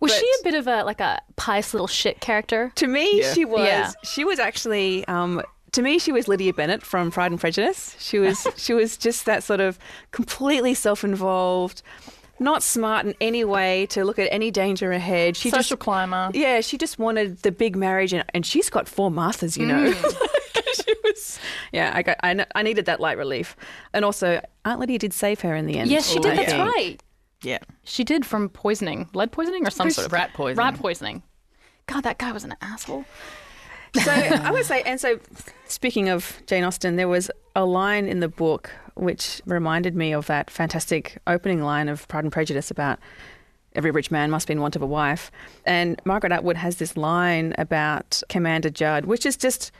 Was 0.00 0.12
But- 0.12 0.18
she 0.20 0.26
a 0.40 0.44
bit 0.44 0.54
of 0.54 0.66
a 0.66 0.84
like 0.84 1.00
a 1.00 1.20
pious 1.36 1.74
little 1.74 1.86
shit 1.88 2.20
character? 2.20 2.72
To 2.76 2.86
me, 2.86 3.20
Yeah. 3.20 3.32
she 3.34 3.44
was. 3.44 3.66
Yeah. 3.66 3.90
She 4.04 4.24
was 4.24 4.38
actually. 4.38 5.06
Um, 5.06 5.42
to 5.76 5.82
me, 5.82 5.98
she 5.98 6.10
was 6.10 6.26
Lydia 6.26 6.54
Bennet 6.54 6.82
from 6.82 7.10
Pride 7.10 7.30
and 7.32 7.38
Prejudice. 7.38 7.94
She 7.98 8.18
was. 8.18 8.46
she 8.56 8.72
was 8.72 8.96
just 8.96 9.26
that 9.26 9.42
sort 9.42 9.60
of 9.60 9.78
completely 10.10 10.72
self-involved, 10.72 11.82
not 12.40 12.62
smart 12.62 13.04
in 13.04 13.14
any 13.20 13.44
way 13.44 13.84
to 13.90 14.02
look 14.02 14.18
at 14.18 14.32
any 14.32 14.50
danger 14.50 14.90
ahead. 14.90 15.36
She 15.36 15.50
Social 15.50 15.76
just, 15.76 15.80
climber. 15.80 16.30
Yeah, 16.32 16.62
she 16.62 16.78
just 16.78 16.98
wanted 16.98 17.42
the 17.42 17.52
big 17.52 17.76
marriage, 17.76 18.14
and, 18.14 18.24
and 18.32 18.46
she's 18.46 18.70
got 18.70 18.88
four 18.88 19.10
masters. 19.10 19.58
You 19.58 19.66
know. 19.66 19.92
Mm. 19.92 20.28
she 20.86 20.94
was. 21.04 21.38
Yeah, 21.72 21.92
I, 21.94 22.02
got, 22.02 22.16
I, 22.22 22.46
I 22.54 22.62
needed 22.62 22.86
that 22.86 22.98
light 22.98 23.18
relief, 23.18 23.54
and 23.92 24.02
also 24.02 24.40
Aunt 24.64 24.80
Lydia 24.80 24.98
did 24.98 25.12
save 25.12 25.42
her 25.42 25.54
in 25.54 25.66
the 25.66 25.78
end. 25.78 25.90
Yes, 25.90 26.08
she 26.08 26.18
did. 26.20 26.32
Oh, 26.32 26.36
that's 26.36 26.52
think. 26.52 26.74
right. 26.74 27.02
Yeah. 27.42 27.58
She 27.84 28.02
did 28.02 28.24
from 28.24 28.48
poisoning, 28.48 29.10
lead 29.12 29.30
poisoning, 29.30 29.66
or 29.66 29.70
some 29.70 29.90
sort 29.90 30.06
of 30.06 30.12
rat 30.14 30.32
poisoning. 30.32 30.64
Rat 30.64 30.80
poisoning. 30.80 31.22
God, 31.86 32.00
that 32.04 32.16
guy 32.16 32.32
was 32.32 32.44
an 32.44 32.54
asshole. 32.62 33.04
So 34.04 34.10
I 34.12 34.50
would 34.50 34.66
say, 34.66 34.82
and 34.82 35.00
so 35.00 35.18
speaking 35.66 36.08
of 36.08 36.40
Jane 36.46 36.64
Austen, 36.64 36.96
there 36.96 37.08
was 37.08 37.30
a 37.54 37.64
line 37.64 38.06
in 38.06 38.20
the 38.20 38.28
book 38.28 38.70
which 38.94 39.42
reminded 39.46 39.94
me 39.94 40.12
of 40.12 40.26
that 40.26 40.50
fantastic 40.50 41.18
opening 41.26 41.62
line 41.62 41.88
of 41.88 42.08
Pride 42.08 42.24
and 42.24 42.32
Prejudice 42.32 42.70
about 42.70 42.98
every 43.74 43.90
rich 43.90 44.10
man 44.10 44.30
must 44.30 44.48
be 44.48 44.52
in 44.52 44.60
want 44.60 44.74
of 44.74 44.82
a 44.82 44.86
wife. 44.86 45.30
And 45.64 46.00
Margaret 46.04 46.32
Atwood 46.32 46.56
has 46.56 46.76
this 46.76 46.96
line 46.96 47.54
about 47.58 48.22
Commander 48.28 48.70
Judd, 48.70 49.04
which 49.04 49.26
is 49.26 49.36
just, 49.36 49.70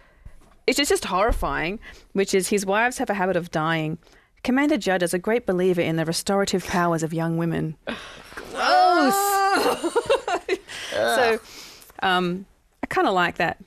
it's 0.66 0.76
just, 0.76 0.90
just 0.90 1.06
horrifying, 1.06 1.80
which 2.12 2.34
is 2.34 2.48
his 2.48 2.66
wives 2.66 2.98
have 2.98 3.08
a 3.08 3.14
habit 3.14 3.36
of 3.36 3.50
dying. 3.50 3.98
Commander 4.44 4.76
Judd 4.76 5.02
is 5.02 5.14
a 5.14 5.18
great 5.18 5.46
believer 5.46 5.80
in 5.80 5.96
the 5.96 6.04
restorative 6.04 6.64
powers 6.66 7.02
of 7.02 7.14
young 7.14 7.38
women. 7.38 7.76
so 10.90 11.40
um, 12.02 12.46
I 12.82 12.86
kind 12.86 13.08
of 13.08 13.14
like 13.14 13.36
that. 13.36 13.58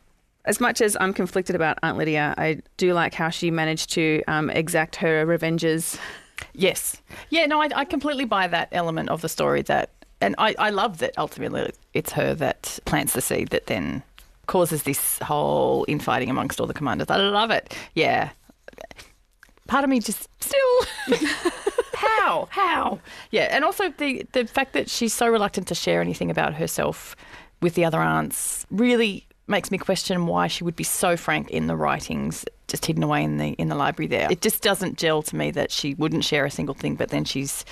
As 0.45 0.59
much 0.59 0.81
as 0.81 0.97
I'm 0.99 1.13
conflicted 1.13 1.55
about 1.55 1.77
Aunt 1.83 1.97
Lydia, 1.97 2.33
I 2.37 2.61
do 2.77 2.93
like 2.93 3.13
how 3.13 3.29
she 3.29 3.51
managed 3.51 3.91
to 3.91 4.23
um, 4.27 4.49
exact 4.49 4.95
her 4.97 5.25
revenges. 5.25 5.97
Yes. 6.53 7.01
Yeah, 7.29 7.45
no, 7.45 7.61
I, 7.61 7.69
I 7.75 7.85
completely 7.85 8.25
buy 8.25 8.47
that 8.47 8.69
element 8.71 9.09
of 9.09 9.21
the 9.21 9.29
story 9.29 9.61
that, 9.63 9.91
and 10.21 10.35
I, 10.37 10.55
I 10.57 10.69
love 10.69 10.99
that 10.99 11.13
ultimately 11.17 11.71
it's 11.93 12.13
her 12.13 12.33
that 12.35 12.79
plants 12.85 13.13
the 13.13 13.21
seed 13.21 13.49
that 13.49 13.67
then 13.67 14.01
causes 14.47 14.83
this 14.83 15.19
whole 15.19 15.85
infighting 15.87 16.29
amongst 16.29 16.59
all 16.59 16.67
the 16.67 16.73
commanders. 16.73 17.09
I 17.09 17.17
love 17.17 17.51
it. 17.51 17.75
Yeah. 17.93 18.29
Part 19.67 19.83
of 19.83 19.89
me 19.89 19.99
just 19.99 20.27
still. 20.39 21.19
How? 21.93 22.47
How? 22.49 22.99
Yeah, 23.31 23.47
and 23.51 23.63
also 23.63 23.89
the 23.89 24.25
the 24.31 24.47
fact 24.47 24.73
that 24.73 24.89
she's 24.89 25.13
so 25.13 25.27
reluctant 25.27 25.67
to 25.67 25.75
share 25.75 26.01
anything 26.01 26.31
about 26.31 26.53
herself 26.53 27.15
with 27.61 27.75
the 27.75 27.85
other 27.85 27.99
aunts 27.99 28.65
really 28.71 29.27
makes 29.49 29.71
me 29.71 29.77
question 29.77 30.27
why 30.27 30.47
she 30.47 30.63
would 30.63 30.75
be 30.75 30.83
so 30.83 31.17
frank 31.17 31.49
in 31.49 31.67
the 31.67 31.75
writings 31.75 32.45
just 32.67 32.85
hidden 32.85 33.03
away 33.03 33.23
in 33.23 33.37
the 33.37 33.49
in 33.53 33.67
the 33.67 33.75
library 33.75 34.07
there. 34.07 34.27
It 34.31 34.41
just 34.41 34.61
doesn't 34.61 34.97
gel 34.97 35.23
to 35.23 35.35
me 35.35 35.51
that 35.51 35.71
she 35.71 35.95
wouldn't 35.95 36.23
share 36.23 36.45
a 36.45 36.51
single 36.51 36.75
thing, 36.75 36.95
but 36.95 37.09
then 37.09 37.25
she's 37.25 37.65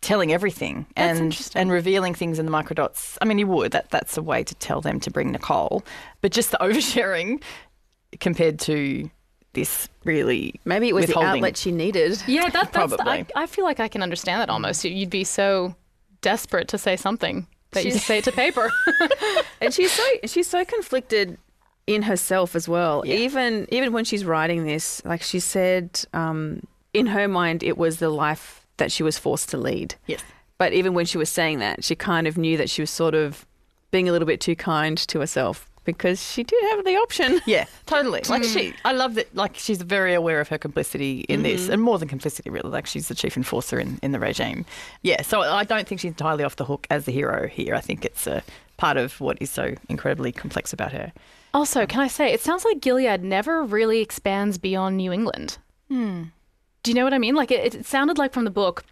telling 0.00 0.32
everything 0.32 0.86
That's 0.96 1.20
and 1.20 1.50
and 1.54 1.70
revealing 1.70 2.14
things 2.14 2.38
in 2.38 2.46
the 2.46 2.52
microdots. 2.52 3.18
I 3.20 3.26
mean, 3.26 3.38
you 3.38 3.46
would 3.46 3.72
that 3.72 3.90
that's 3.90 4.16
a 4.16 4.22
way 4.22 4.42
to 4.44 4.54
tell 4.54 4.80
them 4.80 4.98
to 5.00 5.10
bring 5.10 5.30
Nicole, 5.32 5.84
but 6.20 6.32
just 6.32 6.50
the 6.50 6.58
oversharing 6.60 7.42
compared 8.20 8.58
to 8.60 9.10
this 9.52 9.88
really 10.04 10.54
Maybe 10.64 10.88
it 10.88 10.94
was 10.94 11.06
the 11.06 11.18
outlet 11.18 11.56
she 11.56 11.72
needed. 11.72 12.22
Yeah, 12.26 12.48
that, 12.50 12.72
that's. 12.72 12.96
The, 12.96 13.02
I, 13.02 13.22
Probably. 13.22 13.26
I 13.36 13.46
feel 13.46 13.64
like 13.64 13.80
I 13.80 13.88
can 13.88 14.02
understand 14.02 14.40
that 14.40 14.50
almost. 14.50 14.84
You'd 14.84 15.10
be 15.10 15.24
so 15.24 15.74
desperate 16.20 16.68
to 16.68 16.78
say 16.78 16.96
something 16.96 17.46
that 17.72 17.84
you 17.84 17.90
She's- 17.92 18.04
say 18.04 18.18
it 18.18 18.24
to 18.24 18.32
paper. 18.32 18.70
and 19.60 19.72
she's 19.74 19.92
so 19.92 20.04
she's 20.26 20.46
so 20.46 20.64
conflicted 20.64 21.38
in 21.86 22.02
herself 22.02 22.54
as 22.56 22.68
well. 22.68 23.02
Even 23.06 23.66
even 23.70 23.92
when 23.92 24.04
she's 24.04 24.24
writing 24.24 24.64
this, 24.66 25.02
like 25.04 25.22
she 25.22 25.40
said, 25.40 26.04
um, 26.12 26.62
in 26.94 27.06
her 27.06 27.28
mind, 27.28 27.62
it 27.62 27.76
was 27.78 27.98
the 27.98 28.10
life 28.10 28.66
that 28.78 28.92
she 28.92 29.02
was 29.02 29.18
forced 29.18 29.48
to 29.50 29.56
lead. 29.56 29.94
Yes. 30.06 30.22
But 30.58 30.72
even 30.72 30.92
when 30.94 31.06
she 31.06 31.18
was 31.18 31.28
saying 31.28 31.60
that, 31.60 31.84
she 31.84 31.94
kind 31.94 32.26
of 32.26 32.36
knew 32.36 32.56
that 32.56 32.68
she 32.70 32.82
was 32.82 32.90
sort 32.90 33.14
of 33.14 33.46
being 33.90 34.08
a 34.08 34.12
little 34.12 34.26
bit 34.26 34.40
too 34.40 34.54
kind 34.56 34.98
to 34.98 35.20
herself 35.20 35.68
because 35.92 36.22
she 36.22 36.42
did 36.44 36.62
have 36.70 36.84
the 36.84 36.96
option. 36.96 37.40
Yeah, 37.46 37.64
totally. 37.86 38.20
Like 38.28 38.44
she, 38.44 38.74
I 38.84 38.92
love 38.92 39.14
that. 39.14 39.34
Like 39.34 39.56
she's 39.56 39.80
very 39.80 40.12
aware 40.14 40.40
of 40.40 40.48
her 40.48 40.58
complicity 40.58 41.20
in 41.28 41.42
this, 41.42 41.66
Mhm. 41.66 41.72
and 41.72 41.82
more 41.82 41.98
than 41.98 42.08
complicity, 42.08 42.50
really. 42.50 42.68
Like 42.70 42.86
she's 42.86 43.08
the 43.08 43.14
chief 43.14 43.36
enforcer 43.36 43.80
in, 43.80 43.98
in 44.02 44.12
the 44.12 44.20
regime. 44.20 44.64
Yeah, 45.02 45.22
so 45.22 45.40
I 45.40 45.64
don't 45.64 45.88
think 45.88 46.00
she's 46.02 46.10
entirely 46.10 46.44
off 46.44 46.56
the 46.56 46.66
hook 46.66 46.86
as 46.90 47.04
the 47.06 47.12
hero 47.12 47.48
here. 47.48 47.74
I 47.74 47.80
think 47.80 48.04
it's 48.04 48.26
a 48.26 48.42
part 48.76 48.96
of 48.96 49.18
what 49.20 49.38
is 49.40 49.50
so 49.50 49.74
incredibly 49.88 50.30
complex 50.32 50.72
about 50.72 50.92
her. 50.92 51.12
also, 51.54 51.86
can 51.86 52.00
I 52.00 52.08
say, 52.08 52.32
it 52.32 52.40
sounds 52.40 52.64
like 52.64 52.80
Gilead 52.80 53.24
never 53.24 53.64
really 53.64 54.00
expands 54.00 54.58
beyond 54.58 54.96
New 54.98 55.12
England. 55.12 55.56
Hmm. 55.88 56.24
Do 56.82 56.90
you 56.90 56.94
know 56.94 57.04
what 57.04 57.14
I 57.14 57.18
mean? 57.18 57.34
Like 57.34 57.50
it, 57.50 57.74
it 57.74 57.86
sounded 57.86 58.18
like 58.18 58.32
from 58.34 58.44
the 58.44 58.50
book, 58.50 58.84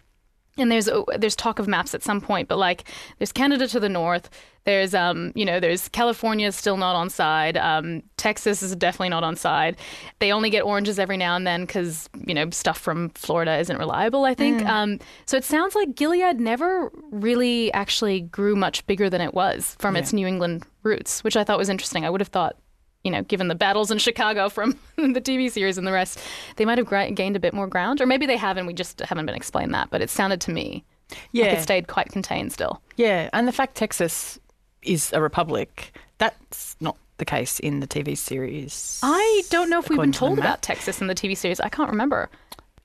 and 0.57 0.71
there's 0.71 0.89
oh, 0.89 1.05
there's 1.17 1.35
talk 1.35 1.59
of 1.59 1.67
maps 1.67 1.93
at 1.93 2.01
some 2.03 2.19
point, 2.19 2.47
but 2.49 2.57
like 2.57 2.83
there's 3.19 3.31
Canada 3.31 3.67
to 3.67 3.79
the 3.79 3.89
north. 3.89 4.29
There's 4.67 4.93
um 4.93 5.31
you 5.33 5.45
know 5.45 5.61
there's 5.61 5.87
California 5.87 6.51
still 6.51 6.75
not 6.75 6.93
on 6.97 7.09
side. 7.09 7.55
Um, 7.55 8.03
Texas 8.17 8.61
is 8.61 8.75
definitely 8.75 9.07
not 9.09 9.23
on 9.23 9.37
side. 9.37 9.77
They 10.19 10.33
only 10.33 10.49
get 10.49 10.63
oranges 10.65 10.99
every 10.99 11.15
now 11.15 11.37
and 11.37 11.47
then 11.47 11.61
because 11.65 12.09
you 12.27 12.33
know 12.33 12.49
stuff 12.49 12.77
from 12.77 13.09
Florida 13.11 13.57
isn't 13.59 13.77
reliable. 13.77 14.25
I 14.25 14.33
think. 14.33 14.61
Mm. 14.63 14.67
Um, 14.67 14.99
so 15.25 15.37
it 15.37 15.45
sounds 15.45 15.73
like 15.73 15.95
Gilead 15.95 16.41
never 16.41 16.91
really 17.11 17.71
actually 17.71 18.19
grew 18.19 18.57
much 18.57 18.85
bigger 18.87 19.09
than 19.09 19.21
it 19.21 19.33
was 19.33 19.77
from 19.79 19.95
its 19.95 20.11
New 20.11 20.27
England 20.27 20.63
roots, 20.83 21.23
which 21.23 21.37
I 21.37 21.45
thought 21.45 21.57
was 21.57 21.69
interesting. 21.69 22.03
I 22.03 22.09
would 22.09 22.19
have 22.21 22.27
thought 22.27 22.57
you 23.05 23.11
know, 23.11 23.21
given 23.21 23.47
the 23.47 23.55
battles 23.55 23.89
in 23.89 23.99
Chicago 23.99 24.49
from 24.49 24.77
the 24.97 25.21
TV 25.21 25.49
series 25.49 25.77
and 25.77 25.87
the 25.87 25.93
rest, 25.93 26.19
they 26.57 26.65
might 26.65 26.77
have 26.77 26.87
gra- 26.87 27.09
gained 27.11 27.37
a 27.37 27.39
bit 27.39 27.53
more 27.53 27.67
ground, 27.67 28.01
or 28.01 28.05
maybe 28.05 28.25
they 28.25 28.35
haven't. 28.35 28.65
We 28.65 28.73
just 28.73 28.99
haven't 28.99 29.27
been 29.27 29.35
explained 29.35 29.73
that, 29.75 29.89
but 29.91 30.01
it 30.01 30.09
sounded 30.09 30.41
to 30.41 30.51
me 30.51 30.83
like 31.09 31.17
Yeah. 31.31 31.45
it 31.53 31.61
stayed 31.63 31.87
quite 31.87 32.09
contained 32.11 32.51
still. 32.51 32.81
Yeah, 32.97 33.29
and 33.31 33.47
the 33.47 33.53
fact 33.53 33.75
Texas 33.75 34.37
is 34.81 35.11
a 35.13 35.21
republic, 35.21 35.95
that's 36.17 36.75
not 36.79 36.97
the 37.17 37.25
case 37.25 37.59
in 37.59 37.79
the 37.79 37.87
TV 37.87 38.17
series. 38.17 38.99
I 39.03 39.43
don't 39.49 39.69
know 39.69 39.79
if 39.79 39.89
we've 39.89 39.99
been 39.99 40.11
to 40.11 40.19
told 40.19 40.39
about 40.39 40.61
Texas 40.61 41.01
in 41.01 41.07
the 41.07 41.15
TV 41.15 41.35
series. 41.35 41.59
I 41.59 41.69
can't 41.69 41.89
remember. 41.89 42.29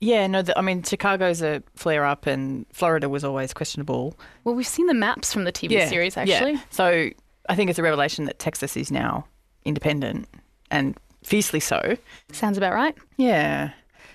Yeah, 0.01 0.27
no, 0.27 0.43
the, 0.43 0.59
I 0.59 0.63
mean, 0.63 0.83
Chicago's 0.83 1.43
a 1.43 1.63
flare 1.75 2.05
up 2.05 2.27
and 2.27 2.67
Florida 2.73 3.09
was 3.09 3.23
always 3.23 3.53
questionable. 3.53 4.19
Well, 4.43 4.55
we've 4.55 4.67
seen 4.67 4.87
the 4.87 4.95
maps 4.95 5.33
from 5.33 5.45
the 5.45 5.53
TV 5.53 5.71
Yeah, 5.73 5.89
series 5.89 6.17
yeah. 6.17 6.23
actually. 6.23 6.61
So 6.71 7.11
I 7.49 7.55
think 7.55 7.71
it's 7.71 7.79
a 7.79 7.83
revelation 7.85 8.25
that 8.25 8.39
Texas 8.41 8.77
is 8.77 8.91
now 8.91 9.27
independent 9.65 10.29
and 10.73 10.97
fiercely 11.23 11.61
so. 11.61 11.97
Sounds 12.33 12.59
about 12.59 12.73
right. 12.73 12.97
Yeah. 13.17 13.71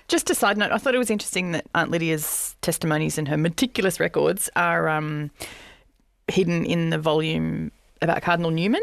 Just 0.08 0.28
a 0.28 0.34
side 0.34 0.58
note, 0.58 0.72
I 0.72 0.78
thought 0.78 0.94
it 0.94 0.98
was 0.98 1.10
interesting 1.10 1.52
that 1.52 1.66
Aunt 1.74 1.90
Lydia's 1.90 2.54
testimonies 2.60 3.16
and 3.16 3.26
her 3.28 3.36
meticulous 3.38 3.98
records 3.98 4.50
are 4.56 4.88
um, 4.90 5.30
hidden 6.28 6.64
in 6.64 6.90
the 6.90 6.98
volume 6.98 7.70
about 8.02 8.22
Cardinal 8.22 8.50
Newman, 8.50 8.82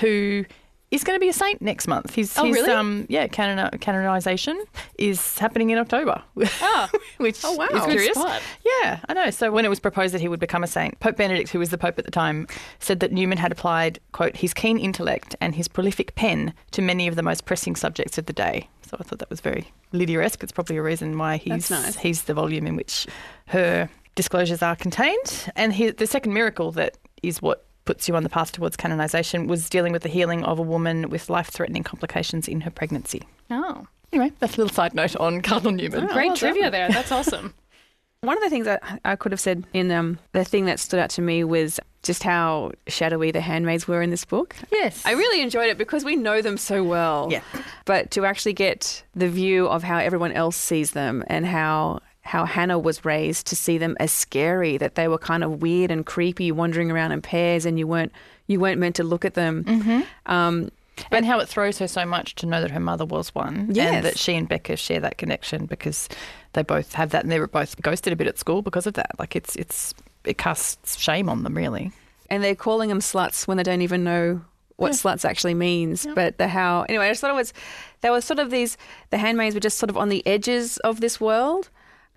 who 0.00 0.44
is 0.90 1.04
going 1.04 1.14
to 1.14 1.20
be 1.20 1.28
a 1.28 1.32
saint 1.32 1.62
next 1.62 1.86
month. 1.86 2.14
His, 2.16 2.36
Oh, 2.36 2.44
his 2.46 2.56
really? 2.56 2.72
um, 2.72 3.06
yeah, 3.08 3.28
canon- 3.28 3.70
canonization 3.78 4.60
is 4.98 5.38
happening 5.38 5.70
in 5.70 5.78
October. 5.78 6.20
Oh, 6.36 6.88
which 7.18 7.40
Oh, 7.44 7.52
wow. 7.52 7.68
is 7.72 7.84
curious. 7.84 8.16
Yeah, 8.64 8.98
I 9.08 9.14
know. 9.14 9.30
So 9.30 9.52
when 9.52 9.64
it 9.64 9.68
was 9.68 9.78
proposed 9.78 10.14
that 10.14 10.20
he 10.20 10.26
would 10.26 10.40
become 10.40 10.64
a 10.64 10.66
saint, 10.66 10.98
Pope 10.98 11.16
Benedict, 11.16 11.50
who 11.50 11.60
was 11.60 11.70
the 11.70 11.78
Pope 11.78 11.96
at 12.00 12.06
the 12.06 12.10
time, 12.10 12.48
said 12.80 12.98
that 13.00 13.12
Newman 13.12 13.38
had 13.38 13.52
applied, 13.52 14.00
quote, 14.10 14.36
his 14.38 14.52
keen 14.52 14.78
intellect 14.78 15.36
and 15.40 15.54
his 15.54 15.68
prolific 15.68 16.16
pen 16.16 16.54
to 16.72 16.82
many 16.82 17.06
of 17.06 17.14
the 17.14 17.22
most 17.22 17.44
pressing 17.44 17.76
subjects 17.76 18.18
of 18.18 18.26
the 18.26 18.32
day. 18.32 18.68
So 18.82 18.96
I 18.98 19.04
thought 19.04 19.20
that 19.20 19.30
was 19.30 19.40
very 19.40 19.68
Lydia-esque. 19.92 20.42
It's 20.42 20.50
probably 20.50 20.76
a 20.76 20.82
reason 20.82 21.16
why 21.16 21.36
he's 21.36 21.70
nice. 21.70 21.96
he's 21.98 22.22
the 22.22 22.34
volume 22.34 22.66
in 22.66 22.74
which 22.74 23.06
her 23.46 23.88
disclosures 24.14 24.62
are 24.62 24.76
contained. 24.76 25.50
And 25.56 25.72
he, 25.72 25.90
the 25.90 26.06
second 26.06 26.32
miracle 26.34 26.72
that 26.72 26.96
is 27.22 27.40
what 27.42 27.64
puts 27.84 28.08
you 28.08 28.16
on 28.16 28.22
the 28.22 28.28
path 28.28 28.52
towards 28.52 28.76
canonization 28.76 29.46
was 29.46 29.68
dealing 29.68 29.92
with 29.92 30.02
the 30.02 30.08
healing 30.08 30.44
of 30.44 30.58
a 30.58 30.62
woman 30.62 31.08
with 31.10 31.30
life-threatening 31.30 31.82
complications 31.82 32.46
in 32.46 32.60
her 32.62 32.70
pregnancy. 32.70 33.22
Oh, 33.50 33.86
Anyway, 34.12 34.32
that's 34.40 34.56
a 34.56 34.60
little 34.60 34.74
side 34.74 34.94
note 34.94 35.14
on 35.16 35.40
Cardinal 35.40 35.72
Newman. 35.72 36.04
Oh, 36.04 36.12
great 36.12 36.26
well 36.28 36.36
trivia 36.36 36.62
done. 36.64 36.72
there. 36.72 36.88
That's 36.90 37.12
awesome. 37.12 37.54
One 38.22 38.36
of 38.36 38.42
the 38.42 38.50
things 38.50 38.66
that 38.66 38.82
I 39.04 39.16
could 39.16 39.32
have 39.32 39.40
said 39.40 39.64
in 39.72 39.90
um, 39.92 40.18
the 40.32 40.44
thing 40.44 40.66
that 40.66 40.78
stood 40.78 41.00
out 41.00 41.10
to 41.10 41.22
me 41.22 41.42
was 41.44 41.80
just 42.02 42.22
how 42.22 42.72
shadowy 42.86 43.30
the 43.30 43.40
handmaids 43.40 43.88
were 43.88 44.02
in 44.02 44.10
this 44.10 44.24
book. 44.26 44.56
Yes. 44.72 45.06
I 45.06 45.12
really 45.12 45.40
enjoyed 45.40 45.70
it 45.70 45.78
because 45.78 46.04
we 46.04 46.16
know 46.16 46.42
them 46.42 46.58
so 46.58 46.82
well. 46.84 47.28
Yeah. 47.30 47.42
But 47.86 48.10
to 48.12 48.26
actually 48.26 48.52
get 48.52 49.04
the 49.14 49.28
view 49.28 49.68
of 49.68 49.82
how 49.82 49.98
everyone 49.98 50.32
else 50.32 50.56
sees 50.56 50.90
them 50.90 51.24
and 51.28 51.46
how 51.46 52.00
how 52.22 52.44
Hannah 52.44 52.78
was 52.78 53.04
raised 53.04 53.46
to 53.48 53.56
see 53.56 53.78
them 53.78 53.96
as 53.98 54.12
scary, 54.12 54.76
that 54.76 54.94
they 54.94 55.08
were 55.08 55.18
kind 55.18 55.42
of 55.42 55.62
weird 55.62 55.90
and 55.90 56.04
creepy, 56.04 56.52
wandering 56.52 56.90
around 56.90 57.12
in 57.12 57.22
pairs, 57.22 57.64
and 57.66 57.78
you 57.78 57.86
weren't 57.86 58.12
you 58.46 58.60
weren't 58.60 58.78
meant 58.80 58.96
to 58.96 59.04
look 59.04 59.24
at 59.24 59.34
them. 59.34 59.64
Mm-hmm. 59.64 60.00
Um, 60.26 60.70
and 61.10 61.24
how 61.24 61.38
it 61.38 61.48
throws 61.48 61.78
her 61.78 61.88
so 61.88 62.04
much 62.04 62.34
to 62.36 62.46
know 62.46 62.60
that 62.60 62.70
her 62.72 62.80
mother 62.80 63.06
was 63.06 63.34
one, 63.34 63.68
Yes. 63.72 63.94
and 63.94 64.04
that 64.04 64.18
she 64.18 64.34
and 64.34 64.46
Becca 64.46 64.76
share 64.76 65.00
that 65.00 65.16
connection 65.16 65.64
because 65.66 66.08
they 66.52 66.62
both 66.62 66.92
have 66.92 67.10
that, 67.10 67.22
and 67.22 67.32
they 67.32 67.40
were 67.40 67.46
both 67.46 67.80
ghosted 67.80 68.12
a 68.12 68.16
bit 68.16 68.26
at 68.26 68.38
school 68.38 68.60
because 68.60 68.86
of 68.86 68.94
that. 68.94 69.12
Like 69.18 69.34
it's 69.34 69.56
it's 69.56 69.94
it 70.24 70.36
casts 70.36 70.98
shame 70.98 71.28
on 71.30 71.42
them, 71.42 71.56
really. 71.56 71.90
and 72.28 72.44
they're 72.44 72.54
calling 72.54 72.90
them 72.90 73.00
sluts 73.00 73.48
when 73.48 73.56
they 73.56 73.62
don't 73.62 73.80
even 73.82 74.04
know 74.04 74.42
what 74.76 74.92
sluts 74.92 75.24
actually 75.24 75.54
means. 75.54 76.06
But 76.14 76.36
the 76.38 76.48
how 76.48 76.82
anyway, 76.82 77.06
I 77.06 77.10
just 77.10 77.22
thought 77.22 77.30
it 77.30 77.34
was 77.34 77.54
there 78.02 78.12
was 78.12 78.24
sort 78.26 78.38
of 78.38 78.50
these 78.50 78.76
the 79.08 79.16
handmaids 79.18 79.54
were 79.54 79.60
just 79.60 79.78
sort 79.78 79.88
of 79.90 79.96
on 79.96 80.10
the 80.10 80.26
edges 80.26 80.76
of 80.78 81.00
this 81.00 81.18
world. 81.20 81.70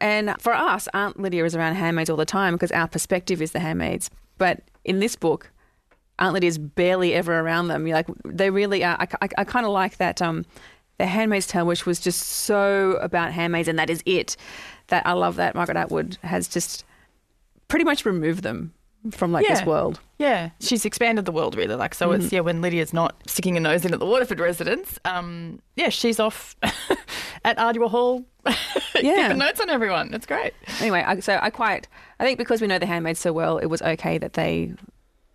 And 0.04 0.36
for 0.40 0.54
us, 0.54 0.90
Aunt 0.94 1.18
Lydia 1.18 1.46
is 1.46 1.56
around 1.56 1.76
handmaids 1.76 2.10
all 2.10 2.18
the 2.18 2.26
time 2.26 2.54
because 2.56 2.72
our 2.74 2.90
perspective 2.90 3.42
is 3.42 3.54
the 3.54 3.60
handmaids. 3.62 4.10
But 4.38 4.60
in 4.84 5.00
this 5.00 5.16
book, 5.16 5.50
Aunt 6.20 6.34
Lydia's 6.34 6.58
barely 6.58 7.14
ever 7.14 7.40
around 7.40 7.70
them. 7.70 7.88
You're 7.88 7.96
like 7.96 8.08
they 8.26 8.50
really 8.50 8.84
are. 8.84 8.98
I, 9.00 9.08
I, 9.22 9.30
I 9.40 9.44
kind 9.46 9.66
of 9.66 9.72
like 9.72 9.98
that. 9.98 10.22
Um, 10.22 10.46
the 10.98 11.06
Handmaid's 11.06 11.48
Tale, 11.48 11.66
which 11.66 11.86
was 11.86 12.00
just 12.02 12.22
so 12.22 12.98
about 13.02 13.32
handmaids, 13.32 13.68
and 13.70 13.80
that 13.80 13.90
is 13.90 14.04
it. 14.06 14.36
That 14.88 15.08
I 15.08 15.14
love 15.14 15.38
that 15.38 15.56
Margaret 15.56 15.78
Atwood 15.78 16.18
has 16.22 16.50
just 16.50 16.84
pretty 17.70 17.86
much 17.86 18.06
removed 18.06 18.44
them 18.44 18.74
from 19.12 19.32
like 19.32 19.48
this 19.48 19.66
world. 19.66 20.00
Yeah, 20.20 20.50
she's 20.60 20.84
expanded 20.86 21.24
the 21.26 21.32
world 21.32 21.56
really. 21.56 21.76
Like, 21.76 21.96
so 21.96 22.12
it's 22.12 22.26
Mhm. 22.28 22.32
yeah, 22.34 22.40
when 22.42 22.62
Lydia's 22.62 22.94
not 22.94 23.16
sticking 23.26 23.56
her 23.56 23.62
nose 23.62 23.86
in 23.86 23.94
at 23.94 24.00
the 24.00 24.06
Waterford 24.06 24.40
residence, 24.40 25.00
um, 25.06 25.60
yeah, 25.78 25.90
she's 25.90 26.20
off 26.20 26.56
at 27.44 27.58
Ardua 27.58 27.90
Hall, 27.90 28.24
Yeah. 28.96 29.16
keeping 29.24 29.38
notes 29.40 29.60
on 29.60 29.70
everyone. 29.70 30.14
It's 30.14 30.26
great. 30.26 30.54
Anyway, 30.80 31.04
I, 31.06 31.20
so 31.20 31.40
I 31.42 31.50
quite, 31.50 31.88
I 32.20 32.24
think 32.24 32.38
because 32.38 32.62
we 32.62 32.68
know 32.68 32.80
the 32.80 32.86
handmaids 32.86 33.20
so 33.20 33.34
well, 33.34 33.58
it 33.58 33.66
was 33.66 33.82
okay 33.82 34.18
that 34.20 34.34
they 34.34 34.74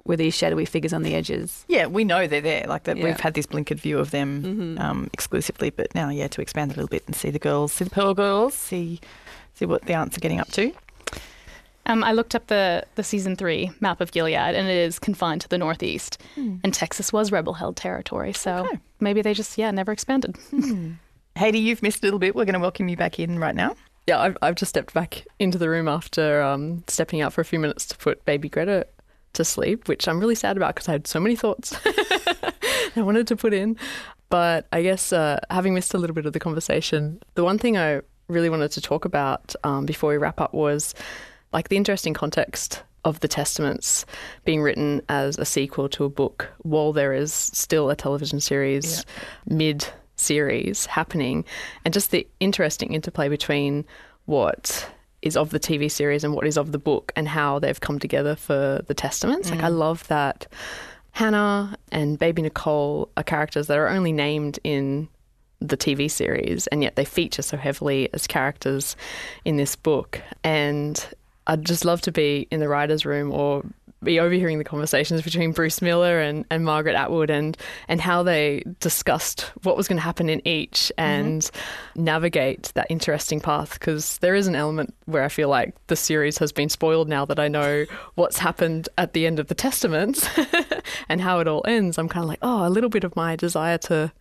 were 0.04 0.16
these 0.16 0.34
shadowy 0.34 0.64
figures 0.64 0.92
on 0.94 1.02
the 1.02 1.14
edges. 1.14 1.64
Yeah, 1.68 1.86
we 1.86 2.04
know 2.04 2.26
they're 2.26 2.40
there. 2.40 2.64
Like 2.66 2.84
that, 2.84 2.96
Yeah. 2.96 3.02
Mm-hmm. 3.02 3.12
we've 3.12 3.20
had 3.20 3.34
this 3.34 3.46
blinkered 3.46 3.80
view 3.80 3.98
of 3.98 4.10
them 4.10 4.78
um, 4.80 5.10
exclusively, 5.12 5.68
but 5.70 5.94
now, 5.94 6.08
yeah, 6.08 6.28
to 6.28 6.40
expand 6.40 6.70
a 6.70 6.74
little 6.74 6.88
bit 6.88 7.02
and 7.06 7.14
see 7.14 7.30
the 7.30 7.38
girls, 7.38 7.72
see 7.72 7.84
the 7.84 7.90
Pearl 7.90 8.14
girls, 8.14 8.54
see 8.54 9.00
see 9.54 9.66
what 9.66 9.82
the 9.86 9.92
aunts 9.94 10.16
are 10.16 10.20
getting 10.20 10.40
up 10.40 10.50
to. 10.52 10.72
Um, 11.86 12.04
I 12.04 12.12
looked 12.12 12.34
up 12.34 12.46
the, 12.46 12.84
the 12.94 13.02
season 13.02 13.34
three 13.34 13.70
map 13.80 14.00
of 14.00 14.12
Gilead, 14.12 14.34
and 14.36 14.68
it 14.68 14.76
is 14.76 14.98
confined 14.98 15.40
to 15.40 15.48
the 15.48 15.58
northeast. 15.58 16.20
And 16.36 16.72
Texas 16.72 17.12
was 17.12 17.32
rebel 17.32 17.54
held 17.54 17.76
territory, 17.76 18.32
so 18.34 18.68
maybe 19.00 19.20
they 19.20 19.34
just 19.34 19.58
yeah 19.58 19.70
never 19.72 19.90
expanded. 19.92 20.36
Heidi, 21.38 21.60
you've 21.60 21.82
missed 21.82 22.02
a 22.02 22.06
little 22.06 22.18
bit. 22.18 22.34
We're 22.34 22.44
going 22.44 22.54
to 22.54 22.60
welcome 22.60 22.88
you 22.88 22.96
back 22.96 23.20
in 23.20 23.38
right 23.38 23.54
now. 23.54 23.76
Yeah, 24.08 24.20
I've, 24.20 24.36
I've 24.42 24.56
just 24.56 24.70
stepped 24.70 24.92
back 24.92 25.24
into 25.38 25.56
the 25.56 25.68
room 25.70 25.86
after 25.86 26.42
um, 26.42 26.82
stepping 26.88 27.20
out 27.20 27.32
for 27.32 27.40
a 27.40 27.44
few 27.44 27.60
minutes 27.60 27.86
to 27.86 27.96
put 27.96 28.24
baby 28.24 28.48
Greta 28.48 28.88
to 29.34 29.44
sleep, 29.44 29.86
which 29.86 30.08
I'm 30.08 30.18
really 30.18 30.34
sad 30.34 30.56
about 30.56 30.74
because 30.74 30.88
I 30.88 30.92
had 30.92 31.06
so 31.06 31.20
many 31.20 31.36
thoughts 31.36 31.78
I 32.96 33.02
wanted 33.02 33.28
to 33.28 33.36
put 33.36 33.54
in. 33.54 33.76
But 34.30 34.66
I 34.72 34.82
guess 34.82 35.12
uh, 35.12 35.38
having 35.48 35.74
missed 35.74 35.94
a 35.94 35.98
little 35.98 36.14
bit 36.14 36.26
of 36.26 36.32
the 36.32 36.40
conversation, 36.40 37.22
the 37.34 37.44
one 37.44 37.56
thing 37.56 37.76
I 37.76 38.00
really 38.26 38.50
wanted 38.50 38.72
to 38.72 38.80
talk 38.80 39.04
about 39.04 39.54
um, 39.62 39.86
before 39.86 40.10
we 40.10 40.16
wrap 40.16 40.40
up 40.40 40.52
was 40.52 40.92
like 41.52 41.68
the 41.68 41.76
interesting 41.76 42.14
context 42.14 42.82
of 43.04 43.20
the 43.20 43.28
Testaments 43.28 44.04
being 44.44 44.60
written 44.60 45.02
as 45.08 45.38
a 45.38 45.44
sequel 45.44 45.88
to 45.90 46.04
a 46.04 46.08
book 46.08 46.48
while 46.62 46.92
there 46.92 47.12
is 47.12 47.32
still 47.32 47.90
a 47.90 47.96
television 47.96 48.40
series 48.40 49.06
mid 49.46 49.86
series 50.20 50.86
happening, 50.86 51.44
and 51.84 51.94
just 51.94 52.10
the 52.10 52.26
interesting 52.40 52.92
interplay 52.94 53.28
between 53.28 53.84
what 54.26 54.88
is 55.22 55.36
of 55.36 55.50
the 55.50 55.58
TV 55.58 55.90
series 55.90 56.22
and 56.22 56.34
what 56.34 56.46
is 56.46 56.56
of 56.56 56.70
the 56.72 56.78
book 56.78 57.12
and 57.16 57.26
how 57.28 57.58
they've 57.58 57.80
come 57.80 57.98
together 57.98 58.36
for 58.36 58.82
the 58.86 58.94
Testaments. 58.94 59.50
Like, 59.50 59.62
I 59.62 59.68
Mm. 59.68 59.78
love 59.78 60.06
that 60.08 60.46
Hannah 61.12 61.76
and 61.90 62.18
baby 62.18 62.42
Nicole 62.42 63.08
are 63.16 63.24
characters 63.24 63.66
that 63.66 63.78
are 63.78 63.88
only 63.88 64.12
named 64.12 64.60
in 64.62 65.08
the 65.60 65.76
TV 65.76 66.08
series, 66.08 66.68
and 66.68 66.82
yet 66.84 66.94
they 66.94 67.04
feature 67.04 67.42
so 67.42 67.56
heavily 67.56 68.08
as 68.12 68.28
characters 68.28 68.94
in 69.44 69.56
this 69.56 69.74
book. 69.74 70.20
And 70.44 71.04
I'd 71.48 71.64
just 71.64 71.84
love 71.84 72.00
to 72.02 72.12
be 72.12 72.46
in 72.52 72.60
the 72.60 72.68
writer's 72.68 73.04
room 73.04 73.32
or 73.32 73.64
be 74.02 74.20
overhearing 74.20 74.58
the 74.58 74.64
conversations 74.64 75.22
between 75.22 75.52
Bruce 75.52 75.82
Miller 75.82 76.20
and, 76.20 76.44
and 76.50 76.64
Margaret 76.64 76.94
Atwood 76.94 77.30
and, 77.30 77.56
and 77.88 78.00
how 78.00 78.22
they 78.22 78.62
discussed 78.80 79.42
what 79.62 79.76
was 79.76 79.88
going 79.88 79.96
to 79.96 80.02
happen 80.02 80.28
in 80.28 80.46
each 80.46 80.92
mm-hmm. 80.96 81.00
and 81.00 81.50
navigate 81.96 82.72
that 82.74 82.86
interesting 82.90 83.40
path. 83.40 83.74
Because 83.74 84.18
there 84.18 84.34
is 84.34 84.46
an 84.46 84.54
element 84.54 84.94
where 85.06 85.24
I 85.24 85.28
feel 85.28 85.48
like 85.48 85.74
the 85.88 85.96
series 85.96 86.38
has 86.38 86.52
been 86.52 86.68
spoiled 86.68 87.08
now 87.08 87.24
that 87.24 87.38
I 87.38 87.48
know 87.48 87.86
what's 88.14 88.38
happened 88.38 88.88
at 88.98 89.12
the 89.12 89.26
end 89.26 89.38
of 89.40 89.48
the 89.48 89.54
Testaments 89.54 90.28
and 91.08 91.20
how 91.20 91.40
it 91.40 91.48
all 91.48 91.62
ends. 91.66 91.98
I'm 91.98 92.08
kind 92.08 92.22
of 92.22 92.28
like, 92.28 92.40
oh, 92.42 92.66
a 92.66 92.70
little 92.70 92.90
bit 92.90 93.04
of 93.04 93.16
my 93.16 93.36
desire 93.36 93.78
to 93.78 94.12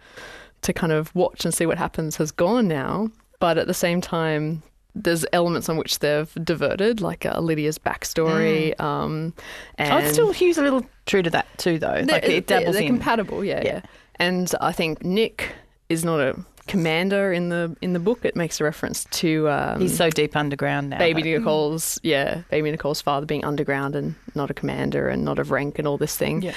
to 0.63 0.73
kind 0.73 0.91
of 0.91 1.13
watch 1.13 1.45
and 1.45 1.53
see 1.53 1.67
what 1.67 1.77
happens 1.77 2.15
has 2.17 2.31
gone 2.31 2.67
now. 2.67 3.09
But 3.39 3.59
at 3.59 3.67
the 3.67 3.73
same 3.75 4.01
time, 4.01 4.63
there's 5.03 5.25
elements 5.33 5.69
on 5.69 5.77
which 5.77 5.99
they've 5.99 6.31
diverted, 6.43 7.01
like 7.01 7.25
uh, 7.25 7.39
Lydia's 7.39 7.77
backstory. 7.77 8.79
Um, 8.79 9.33
and 9.77 10.05
it 10.05 10.13
still 10.13 10.31
hews 10.31 10.57
a 10.57 10.63
little 10.63 10.85
true 11.05 11.21
to 11.21 11.29
that 11.29 11.45
too, 11.57 11.79
though. 11.79 12.03
Like 12.07 12.23
they're, 12.23 12.31
it 12.31 12.47
dabbles 12.47 12.75
they're 12.75 12.83
in. 12.83 12.89
compatible, 12.89 13.43
yeah, 13.43 13.61
yeah. 13.63 13.81
And 14.15 14.51
I 14.61 14.71
think 14.71 15.03
Nick 15.03 15.51
is 15.89 16.03
not 16.03 16.19
a 16.19 16.35
commander 16.67 17.31
in 17.33 17.49
the 17.49 17.75
in 17.81 17.93
the 17.93 17.99
book. 17.99 18.23
It 18.23 18.35
makes 18.35 18.61
a 18.61 18.63
reference 18.63 19.05
to 19.05 19.49
um, 19.49 19.81
He's 19.81 19.95
so 19.97 20.09
deep 20.09 20.35
underground 20.35 20.89
now. 20.91 20.97
baby 20.99 21.21
but- 21.23 21.39
Nicole's 21.39 21.99
yeah, 22.03 22.41
baby 22.49 22.69
Nicole's 22.71 23.01
father 23.01 23.25
being 23.25 23.43
underground 23.45 23.95
and 23.95 24.15
not 24.35 24.51
a 24.51 24.53
commander 24.53 25.07
and 25.09 25.25
not 25.25 25.39
of 25.39 25.51
rank 25.51 25.79
and 25.79 25.87
all 25.87 25.97
this 25.97 26.15
thing. 26.17 26.41
Yeah. 26.41 26.53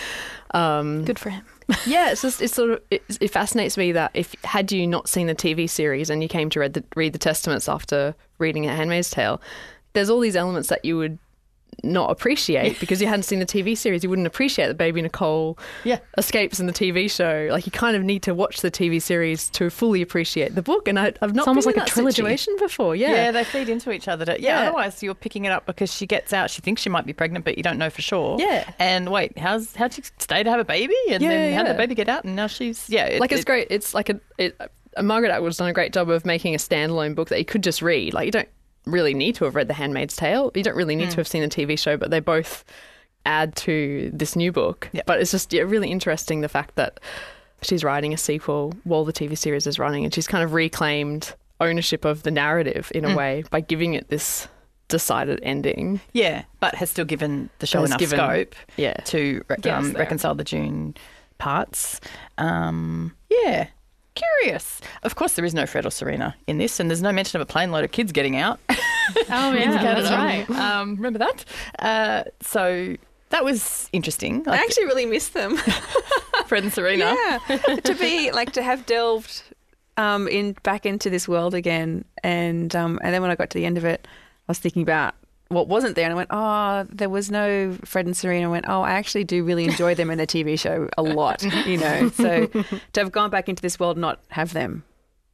Um, 0.53 1.05
Good 1.05 1.19
for 1.19 1.31
him. 1.31 1.45
yeah, 1.87 2.11
it's 2.11 2.23
just 2.23 2.43
it's 2.43 2.55
sort 2.55 2.71
of 2.71 2.83
it, 2.91 3.03
it 3.21 3.29
fascinates 3.29 3.77
me 3.77 3.93
that 3.93 4.11
if 4.15 4.35
had 4.45 4.73
you 4.73 4.87
not 4.87 5.09
seen 5.09 5.27
the 5.29 5.35
TV 5.35 5.71
series 5.71 6.11
and 6.11 6.23
you 6.23 6.29
came 6.29 6.51
to 6.51 6.61
read 6.61 6.75
the 6.75 6.85
read 6.97 7.13
the 7.13 7.19
Testaments 7.19 7.69
after 7.69 8.15
reading 8.39 8.67
A 8.67 8.75
Handmaid's 8.75 9.11
Tale, 9.11 9.41
there's 9.93 10.11
all 10.11 10.21
these 10.21 10.37
elements 10.37 10.69
that 10.69 10.85
you 10.85 10.97
would 10.99 11.19
not 11.83 12.11
appreciate 12.11 12.79
because 12.81 13.01
you 13.01 13.07
hadn't 13.07 13.23
seen 13.25 13.39
the 13.39 13.47
TV 13.47 13.77
series. 13.77 14.03
You 14.03 14.11
wouldn't 14.11 14.27
appreciate 14.27 14.67
that 14.69 14.77
baby 14.79 15.01
Nicole 15.03 15.59
Yeah. 15.85 15.99
escapes 16.19 16.61
in 16.61 16.67
the 16.67 16.73
TV 16.73 17.11
show. 17.11 17.49
Like 17.51 17.67
you 17.67 17.73
kind 17.73 17.97
of 17.97 18.03
need 18.03 18.23
to 18.25 18.35
watch 18.35 18.61
the 18.61 18.71
TV 18.71 19.01
series 19.01 19.49
to 19.51 19.71
fully 19.71 20.03
appreciate 20.03 20.55
the 20.55 20.63
book. 20.63 20.89
And 20.89 20.99
I, 20.99 21.13
I've 21.23 21.35
not 21.35 21.43
It's 21.43 21.49
almost 21.49 21.67
like 21.67 21.77
a 21.77 21.81
that 21.81 21.89
trilogy. 21.89 22.17
situation 22.17 22.57
before. 22.59 22.95
Yeah, 22.97 23.11
Yeah. 23.13 23.31
they 23.33 23.45
feed 23.45 23.69
into 23.69 23.91
each 23.93 24.09
other. 24.09 24.25
To, 24.25 24.33
yeah, 24.41 24.61
Yeah. 24.61 24.69
otherwise 24.69 25.03
you're 25.03 25.15
picking 25.15 25.45
it 25.45 25.53
up 25.53 25.67
because 25.67 25.93
she 25.93 26.07
gets 26.07 26.33
out. 26.33 26.51
She 26.51 26.63
thinks 26.63 26.83
she 26.83 26.89
might 26.91 27.07
be 27.07 27.13
pregnant, 27.13 27.45
but 27.45 27.57
you 27.57 27.63
don't 27.63 27.79
know 27.79 27.91
for 27.91 28.03
sure. 28.03 28.37
Yeah. 28.39 28.71
And 28.79 29.11
wait, 29.11 29.39
how's 29.39 29.75
how'd 29.77 29.93
she 29.95 30.03
stay 30.19 30.43
to 30.43 30.51
have 30.51 30.61
a 30.61 30.65
baby? 30.65 30.95
And 31.11 31.23
Yeah, 31.23 31.29
then 31.29 31.55
how 31.55 31.63
did 31.65 31.75
the 31.75 31.79
baby 31.79 31.95
get 31.95 32.09
out? 32.09 32.25
And 32.25 32.37
now 32.37 32.47
she's 32.47 32.89
yeah. 32.89 33.07
it- 33.07 33.21
like 33.21 33.33
it's 33.33 33.43
it- 33.43 33.47
great. 33.47 33.67
It's 33.71 33.95
like 33.95 34.09
a 34.11 34.21
it, 34.39 34.57
uh, 34.97 35.03
Margaret 35.03 35.31
Atwood's 35.31 35.57
done 35.57 35.69
a 35.69 35.73
great 35.73 35.93
job 35.93 36.11
of 36.11 36.27
making 36.27 36.55
a 36.55 36.59
standalone 36.59 37.15
book 37.15 37.29
that 37.29 37.39
you 37.39 37.45
could 37.45 37.63
just 37.63 37.81
read. 37.81 38.13
Like 38.13 38.27
you 38.27 38.33
don't 38.33 38.49
really 38.87 39.15
need 39.15 39.35
to 39.37 39.45
have 39.45 39.55
read 39.55 39.69
The 39.69 39.75
Handmaid's 39.75 40.17
Tale. 40.17 40.51
You 40.55 40.63
don't 40.63 40.77
really 40.77 40.97
need 40.97 41.11
to 41.11 41.17
have 41.17 41.29
seen 41.29 41.43
the 41.43 41.49
TV 41.49 41.79
show, 41.79 41.97
but 41.97 42.11
they 42.11 42.21
both 42.21 42.65
add 43.27 43.55
to 43.57 44.11
this 44.15 44.35
new 44.37 44.51
book. 44.53 44.89
But 45.07 45.21
it's 45.21 45.31
just 45.31 45.53
yeah, 45.53 45.63
really 45.63 45.91
interesting 45.91 46.41
the 46.41 46.49
fact 46.49 46.77
that 46.77 46.99
she's 47.63 47.85
writing 47.85 48.15
a 48.15 48.17
sequel 48.17 48.73
while 48.85 49.05
the 49.05 49.13
TV 49.13 49.37
series 49.37 49.67
is 49.67 49.79
running, 49.79 50.05
and 50.05 50.15
she's 50.15 50.27
kind 50.27 50.43
of 50.43 50.55
reclaimed 50.55 51.35
ownership 51.61 52.05
of 52.07 52.23
the 52.23 52.31
narrative 52.31 52.91
in 52.95 53.05
a 53.05 53.09
Mm. 53.09 53.17
way 53.17 53.45
by 53.51 53.61
giving 53.61 53.93
it 53.95 54.09
this 54.09 54.49
decided 54.89 55.39
ending. 55.43 56.01
Yeah, 56.15 56.45
but 56.59 56.75
has 56.77 56.89
still 56.91 57.05
given 57.05 57.51
the 57.59 57.67
show 57.67 57.85
enough 57.85 57.99
given- 57.99 58.19
scope 58.19 58.55
yeah. 58.79 58.95
to 59.05 59.43
um, 59.71 59.93
reconcile 59.93 60.35
the 60.35 60.43
June 60.43 60.95
parts. 61.39 62.01
Um, 62.39 63.15
yeah, 63.29 63.67
curious. 64.41 64.81
Of 65.03 65.15
course, 65.15 65.35
there 65.35 65.45
is 65.45 65.55
no 65.55 65.67
Fred 65.67 65.87
or 65.87 65.91
Serena 65.91 66.35
in 66.47 66.59
this, 66.59 66.81
and 66.81 66.91
there's 66.91 67.03
no 67.03 67.13
mention 67.13 67.41
of 67.41 67.49
a 67.49 67.51
plane 67.51 67.71
load 67.71 67.85
of 67.85 67.93
kids 67.93 68.13
getting 68.13 68.37
out. 68.37 68.61
Oh 69.29 69.51
in 69.51 69.63
yeah, 69.63 69.83
that's 69.83 70.09
right. 70.09 70.49
Um, 70.51 70.95
remember 70.95 71.19
that? 71.19 71.45
Uh, 71.81 72.23
so 72.43 72.95
that 73.31 73.43
was 73.45 73.89
interesting. 73.93 74.47
I 74.47 74.57
actually 74.59 74.85
really 74.85 75.05
miss 75.05 75.31
them. 75.31 75.57
Fred 76.47 76.63
and 76.63 76.73
Serena. 76.73 77.17
Yeah, 77.17 77.77
to 77.77 77.95
be 77.97 78.31
like 78.31 78.53
to 78.53 78.63
have 78.63 78.87
delved 78.87 79.43
um, 79.97 80.29
in 80.29 80.53
back 80.63 80.87
into 80.87 81.11
this 81.11 81.27
world 81.27 81.55
again, 81.55 82.05
and 82.23 82.75
um, 82.77 83.01
and 83.03 83.13
then 83.13 83.21
when 83.21 83.33
I 83.33 83.35
got 83.35 83.51
to 83.51 83.59
the 83.59 83.67
end 83.67 83.79
of 83.79 83.85
it, 83.85 84.07
I 84.07 84.51
was 84.51 84.61
thinking 84.61 84.83
about 84.83 85.17
what 85.51 85.67
wasn't 85.69 85.97
there, 85.97 86.05
and 86.05 86.13
I 86.13 86.17
went, 86.17 86.29
oh, 86.31 86.87
there 86.95 87.09
was 87.09 87.29
no 87.31 87.77
Fred 87.85 88.07
and 88.07 88.17
Serena. 88.17 88.47
I 88.47 88.51
went, 88.51 88.67
oh, 88.69 88.83
I 88.83 88.93
actually 88.93 89.25
do 89.25 89.43
really 89.45 89.65
enjoy 89.65 89.95
them 89.97 90.09
in 90.11 90.17
the 90.17 90.27
TV 90.27 90.59
show 90.59 90.89
a 90.97 91.03
lot, 91.03 91.43
you 91.67 91.77
know. 91.77 92.09
So 92.11 92.47
to 92.47 93.01
have 93.01 93.11
gone 93.13 93.31
back 93.31 93.49
into 93.49 93.61
this 93.61 93.79
world, 93.81 93.99
not 93.99 94.21
have 94.29 94.53
them, 94.53 94.85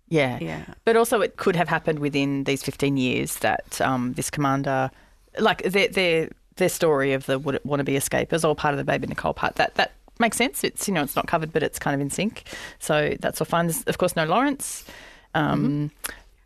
Yeah. 0.09 0.39
yeah. 0.41 0.65
But 0.87 0.97
also, 0.97 1.21
it 1.21 1.37
could 1.37 1.55
have 1.55 1.69
happened 1.69 1.99
within 1.99 2.45
these 2.45 2.63
15 2.63 2.97
years 2.97 3.37
that 3.41 3.79
um, 3.83 4.15
this 4.15 4.31
commander, 4.31 4.91
like 5.39 5.63
their, 5.65 5.89
their, 5.89 6.31
their 6.57 6.71
story 6.71 7.13
of 7.13 7.27
the 7.27 7.39
would- 7.39 7.61
wannabe 7.65 7.95
escapers, 7.95 8.43
all 8.43 8.55
part 8.55 8.73
of 8.73 8.79
the 8.79 8.85
Baby 8.85 9.09
Nicole 9.09 9.35
part, 9.35 9.57
that, 9.57 9.75
that 9.75 9.93
makes 10.19 10.39
sense. 10.39 10.65
It's, 10.65 10.89
you 10.89 10.95
know, 10.95 11.03
it's 11.03 11.15
not 11.17 11.27
covered, 11.27 11.53
but 11.53 11.63
it's 11.63 11.79
kind 11.79 11.95
of 11.95 12.01
in 12.01 12.09
sync. 12.09 12.45
So 12.79 13.15
that's 13.21 13.39
all 13.43 13.45
fine. 13.45 13.67
There's, 13.67 13.83
of 13.85 13.99
course, 13.99 14.17
no 14.17 14.25
Lawrence. 14.25 14.87
Um, 15.35 15.91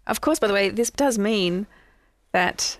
Of 0.09 0.23
course, 0.23 0.41
by 0.41 0.49
the 0.49 0.55
way, 0.55 0.71
this 0.71 0.91
does 0.91 1.19
mean 1.21 1.69
that 2.33 2.77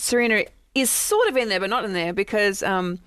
Serena 0.00 0.44
is 0.74 0.90
sort 0.90 1.28
of 1.28 1.36
in 1.36 1.48
there, 1.48 1.60
but 1.60 1.70
not 1.70 1.84
in 1.84 1.92
there 1.92 2.12
because 2.12 2.62
um, 2.62 2.98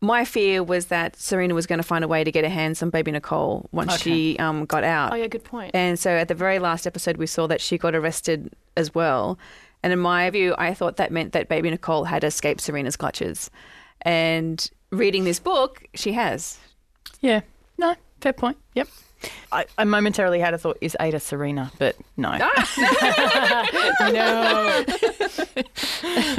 my 0.00 0.24
fear 0.24 0.62
was 0.62 0.86
that 0.86 1.16
Serena 1.16 1.54
was 1.54 1.66
going 1.66 1.78
to 1.78 1.84
find 1.84 2.04
a 2.04 2.08
way 2.08 2.24
to 2.24 2.32
get 2.32 2.44
her 2.44 2.50
hands 2.50 2.82
on 2.82 2.90
baby 2.90 3.12
Nicole 3.12 3.68
once 3.72 4.00
she 4.00 4.38
um, 4.38 4.64
got 4.64 4.84
out. 4.84 5.12
Oh 5.12 5.16
yeah, 5.16 5.28
good 5.28 5.44
point. 5.44 5.70
And 5.74 5.98
so 5.98 6.10
at 6.10 6.28
the 6.28 6.34
very 6.34 6.58
last 6.58 6.86
episode, 6.86 7.16
we 7.16 7.26
saw 7.26 7.46
that 7.46 7.60
she 7.60 7.78
got 7.78 7.94
arrested 7.94 8.52
as 8.76 8.94
well. 8.94 9.38
And 9.82 9.92
in 9.92 9.98
my 9.98 10.30
view, 10.30 10.54
I 10.58 10.74
thought 10.74 10.96
that 10.96 11.12
meant 11.12 11.32
that 11.32 11.48
baby 11.48 11.70
Nicole 11.70 12.04
had 12.04 12.24
escaped 12.24 12.60
Serena's 12.60 12.96
clutches. 12.96 13.50
And 14.02 14.68
reading 14.90 15.24
this 15.24 15.38
book, 15.38 15.84
she 15.94 16.12
has. 16.12 16.58
Yeah. 17.20 17.40
No, 17.78 17.94
fair 18.20 18.32
point. 18.32 18.58
Yep. 18.74 18.88
I, 19.50 19.66
I 19.78 19.84
momentarily 19.84 20.40
had 20.40 20.54
a 20.54 20.58
thought, 20.58 20.78
is 20.80 20.96
Ada 21.00 21.20
Serena? 21.20 21.70
But 21.78 21.96
no. 22.16 22.30
no. 24.00 24.84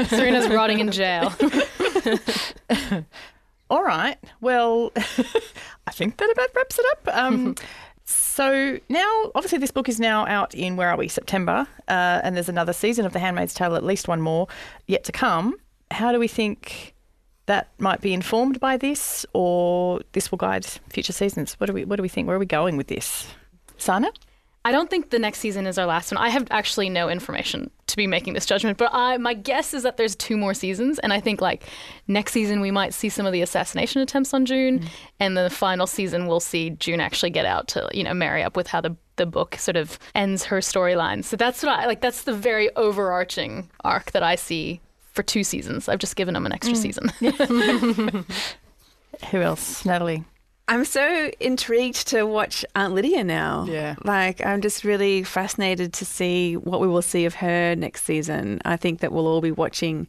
Serena's 0.06 0.50
rotting 0.50 0.80
in 0.80 0.92
jail. 0.92 1.34
All 3.70 3.84
right. 3.84 4.18
Well, 4.42 4.92
I 4.96 5.92
think 5.92 6.18
that 6.18 6.30
about 6.32 6.50
wraps 6.56 6.80
it 6.80 6.86
up. 6.92 7.08
Um, 7.16 7.56
so 8.06 8.80
now, 8.90 9.32
obviously, 9.36 9.58
this 9.60 9.72
book 9.72 9.90
is 9.90 10.00
now 10.00 10.26
out 10.28 10.54
in 10.54 10.76
where 10.76 10.90
are 10.90 10.98
we? 10.98 11.08
September, 11.08 11.68
uh, 11.88 12.22
and 12.24 12.36
there's 12.36 12.50
another 12.50 12.74
season 12.74 13.06
of 13.06 13.14
The 13.14 13.20
Handmaid's 13.20 13.54
Tale, 13.54 13.76
at 13.76 13.84
least 13.84 14.08
one 14.08 14.22
more 14.22 14.48
yet 14.88 15.04
to 15.06 15.12
come. 15.12 15.56
How 15.92 16.12
do 16.12 16.20
we 16.20 16.28
think 16.28 16.93
that 17.46 17.70
might 17.78 18.02
be 18.02 18.14
informed 18.14 18.60
by 18.60 18.78
this, 18.78 19.26
or 19.34 20.02
this 20.14 20.32
will 20.32 20.38
guide 20.38 20.66
future 20.90 21.14
seasons? 21.14 21.54
What 21.56 21.68
do 21.68 21.74
we 21.74 21.86
What 21.86 21.98
do 21.98 22.04
we 22.04 22.10
think? 22.10 22.28
Where 22.28 22.36
are 22.36 22.40
we 22.40 22.46
going 22.46 22.78
with 22.78 22.88
this? 22.88 23.28
Sana? 23.78 24.12
I 24.66 24.72
don't 24.72 24.90
think 24.90 25.10
the 25.10 25.20
next 25.20 25.40
season 25.40 25.68
is 25.68 25.78
our 25.78 25.86
last 25.86 26.10
one. 26.10 26.18
I 26.18 26.30
have 26.30 26.48
actually 26.50 26.90
no 26.90 27.10
information 27.10 27.70
to 27.88 27.98
be 27.98 28.08
making 28.08 28.34
this 28.34 28.46
judgment, 28.46 28.78
but 28.78 28.92
I, 28.94 29.18
my 29.18 29.34
guess 29.34 29.74
is 29.74 29.84
that 29.84 29.98
there's 29.98 30.16
two 30.16 30.38
more 30.38 30.54
seasons, 30.54 31.00
and 31.00 31.12
I 31.12 31.20
think 31.20 31.42
like 31.42 31.66
next 32.08 32.32
season 32.32 32.62
we 32.62 32.72
might 32.72 32.94
see 32.94 33.10
some 33.10 33.26
of 33.26 33.34
the 33.34 33.42
assassination 33.42 34.02
attempts 34.02 34.34
on 34.34 34.46
June, 34.46 34.80
mm. 34.80 34.88
and 35.20 35.36
the 35.36 35.50
final 35.50 35.86
season 35.86 36.28
we'll 36.28 36.40
see 36.40 36.70
June 36.70 37.02
actually 37.02 37.30
get 37.30 37.46
out 37.46 37.68
to 37.70 37.90
you 37.94 38.04
know 38.06 38.14
marry 38.14 38.42
up 38.42 38.56
with 38.56 38.68
how 38.68 38.80
the 38.80 38.96
the 39.18 39.26
book 39.26 39.56
sort 39.56 39.76
of 39.76 40.00
ends 40.16 40.46
her 40.46 40.60
storyline. 40.60 41.24
So 41.26 41.36
that's 41.36 41.62
what 41.62 41.78
I 41.78 41.86
like. 41.86 42.00
That's 42.00 42.24
the 42.24 42.34
very 42.34 42.74
overarching 42.78 43.70
arc 43.84 44.12
that 44.14 44.24
I 44.24 44.36
see 44.36 44.80
for 45.14 45.24
two 45.24 45.44
seasons. 45.44 45.88
I've 45.88 46.00
just 46.00 46.16
given 46.16 46.34
them 46.34 46.46
an 46.46 46.52
extra 46.52 46.76
mm. 46.76 46.82
season. 46.82 48.26
Who 49.32 49.42
else, 49.42 49.86
Natalie? 49.86 50.26
I'm 50.68 50.86
so 50.86 51.30
intrigued 51.40 52.08
to 52.10 52.24
watch 52.24 52.66
Aunt 52.76 52.94
Lydia 52.94 53.24
now. 53.24 53.66
Yeah. 53.68 53.96
Like, 54.04 54.46
I'm 54.46 54.62
just 54.62 54.84
really 54.84 55.24
fascinated 55.24 55.94
to 55.94 56.06
see 56.06 56.56
what 56.56 56.80
we 56.80 56.88
will 56.88 57.02
see 57.02 57.26
of 57.26 57.36
her 57.36 57.76
next 57.76 58.06
season. 58.06 58.62
I 58.64 58.78
think 58.78 59.02
that 59.02 59.12
we'll 59.12 59.28
all 59.28 59.42
be 59.42 59.52
watching 59.52 60.08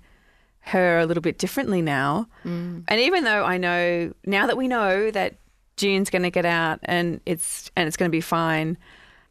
her 0.61 0.99
a 0.99 1.07
little 1.07 1.21
bit 1.21 1.39
differently 1.39 1.83
now. 1.83 2.29
Mm. 2.45 2.85
And 2.89 3.01
even 3.01 3.25
though 3.25 3.45
I 3.45 3.59
know, 3.59 4.13
now 4.25 4.47
that 4.47 4.57
we 4.57 4.69
know 4.69 5.11
that 5.11 5.35
June's 5.77 6.09
going 6.09 6.23
to 6.23 6.31
get 6.31 6.47
out 6.47 6.79
and 6.85 7.21
it's 7.27 7.71
and 7.77 7.89
it's 7.89 7.97
going 7.97 8.09
to 8.09 8.15
be 8.17 8.21
fine, 8.21 8.79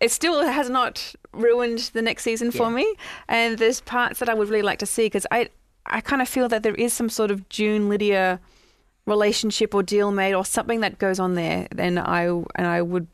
it 0.01 0.11
still 0.11 0.45
has 0.45 0.69
not 0.69 1.15
ruined 1.31 1.89
the 1.93 2.01
next 2.01 2.23
season 2.23 2.51
yeah. 2.51 2.57
for 2.57 2.69
me. 2.69 2.95
And 3.29 3.57
there's 3.57 3.79
parts 3.81 4.19
that 4.19 4.29
I 4.29 4.33
would 4.33 4.49
really 4.49 4.61
like 4.61 4.79
to 4.79 4.85
see 4.85 5.05
because 5.05 5.25
I 5.31 5.49
I 5.85 6.01
kind 6.01 6.21
of 6.21 6.29
feel 6.29 6.47
that 6.49 6.63
there 6.63 6.75
is 6.75 6.93
some 6.93 7.09
sort 7.09 7.31
of 7.31 7.47
June 7.49 7.89
Lydia 7.89 8.39
relationship 9.05 9.75
or 9.75 9.83
deal 9.83 10.11
made 10.11 10.33
or 10.33 10.45
something 10.45 10.79
that 10.81 10.97
goes 10.97 11.19
on 11.19 11.35
there, 11.35 11.67
then 11.71 11.97
I 11.97 12.25
and 12.25 12.67
I 12.67 12.81
would 12.81 13.07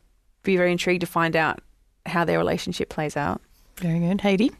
be 0.43 0.57
very 0.57 0.71
intrigued 0.71 1.01
to 1.01 1.07
find 1.07 1.35
out 1.35 1.59
how 2.05 2.25
their 2.25 2.37
relationship 2.37 2.89
plays 2.89 3.17
out. 3.17 3.41
Very 3.77 3.99
good, 3.99 4.21
Heidi. 4.21 4.51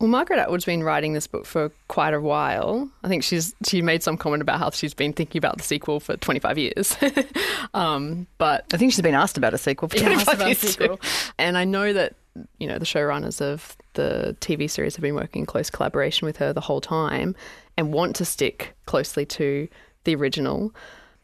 Well, 0.00 0.08
Margaret 0.08 0.38
Atwood's 0.38 0.64
been 0.64 0.82
writing 0.82 1.12
this 1.12 1.26
book 1.26 1.46
for 1.46 1.70
quite 1.88 2.14
a 2.14 2.20
while. 2.20 2.90
I 3.04 3.08
think 3.08 3.22
she's 3.22 3.54
she 3.66 3.80
made 3.80 4.02
some 4.02 4.16
comment 4.16 4.42
about 4.42 4.58
how 4.58 4.70
she's 4.70 4.94
been 4.94 5.12
thinking 5.12 5.38
about 5.38 5.56
the 5.56 5.62
sequel 5.62 6.00
for 6.00 6.16
25 6.16 6.58
years. 6.58 6.96
um, 7.74 8.26
but 8.38 8.64
I 8.72 8.76
think 8.76 8.92
she's 8.92 9.02
been 9.02 9.14
asked 9.14 9.38
about 9.38 9.54
a 9.54 9.58
sequel 9.58 9.88
for 9.88 9.96
25 9.98 10.40
years. 10.40 10.58
Sequel. 10.58 11.00
And 11.38 11.56
I 11.56 11.64
know 11.64 11.92
that 11.92 12.14
you 12.58 12.66
know 12.66 12.78
the 12.78 12.84
showrunners 12.84 13.40
of 13.40 13.76
the 13.94 14.36
TV 14.40 14.68
series 14.68 14.96
have 14.96 15.02
been 15.02 15.14
working 15.14 15.40
in 15.40 15.46
close 15.46 15.70
collaboration 15.70 16.26
with 16.26 16.36
her 16.38 16.52
the 16.52 16.60
whole 16.60 16.80
time 16.80 17.34
and 17.76 17.92
want 17.92 18.16
to 18.16 18.24
stick 18.24 18.74
closely 18.86 19.24
to 19.26 19.68
the 20.04 20.14
original. 20.14 20.74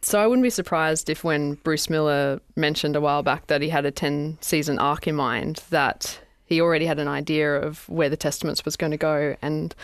So 0.02 0.18
I 0.18 0.26
wouldn't 0.26 0.42
be 0.42 0.50
surprised 0.50 1.10
if 1.10 1.24
when 1.24 1.54
Bruce 1.54 1.90
Miller 1.90 2.40
mentioned 2.56 2.96
a 2.96 3.00
while 3.00 3.22
back 3.22 3.48
that 3.48 3.60
he 3.60 3.68
had 3.68 3.84
a 3.84 3.90
10 3.90 4.38
season 4.40 4.78
arc 4.78 5.06
in 5.06 5.14
mind, 5.14 5.62
that 5.70 6.20
he 6.46 6.60
already 6.60 6.86
had 6.86 6.98
an 6.98 7.08
idea 7.08 7.56
of 7.56 7.88
where 7.88 8.08
the 8.08 8.16
Testaments 8.16 8.64
was 8.64 8.76
going 8.76 8.92
to 8.92 8.96
go. 8.96 9.36
And 9.42 9.74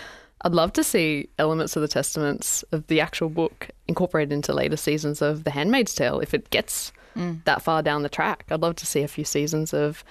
I'd 0.42 0.52
love 0.52 0.72
to 0.74 0.84
see 0.84 1.28
elements 1.38 1.76
of 1.76 1.82
the 1.82 1.88
Testaments 1.88 2.64
of 2.72 2.86
the 2.86 3.00
actual 3.00 3.28
book 3.28 3.68
incorporated 3.88 4.32
into 4.32 4.54
later 4.54 4.76
seasons 4.76 5.20
of 5.20 5.44
The 5.44 5.50
Handmaid's 5.50 5.94
Tale 5.94 6.20
if 6.20 6.32
it 6.32 6.48
gets 6.48 6.92
mm. 7.14 7.44
that 7.44 7.60
far 7.60 7.82
down 7.82 8.02
the 8.02 8.08
track. 8.08 8.46
I'd 8.50 8.62
love 8.62 8.76
to 8.76 8.86
see 8.86 9.02
a 9.02 9.08
few 9.08 9.24
seasons 9.24 9.74
of 9.74 10.02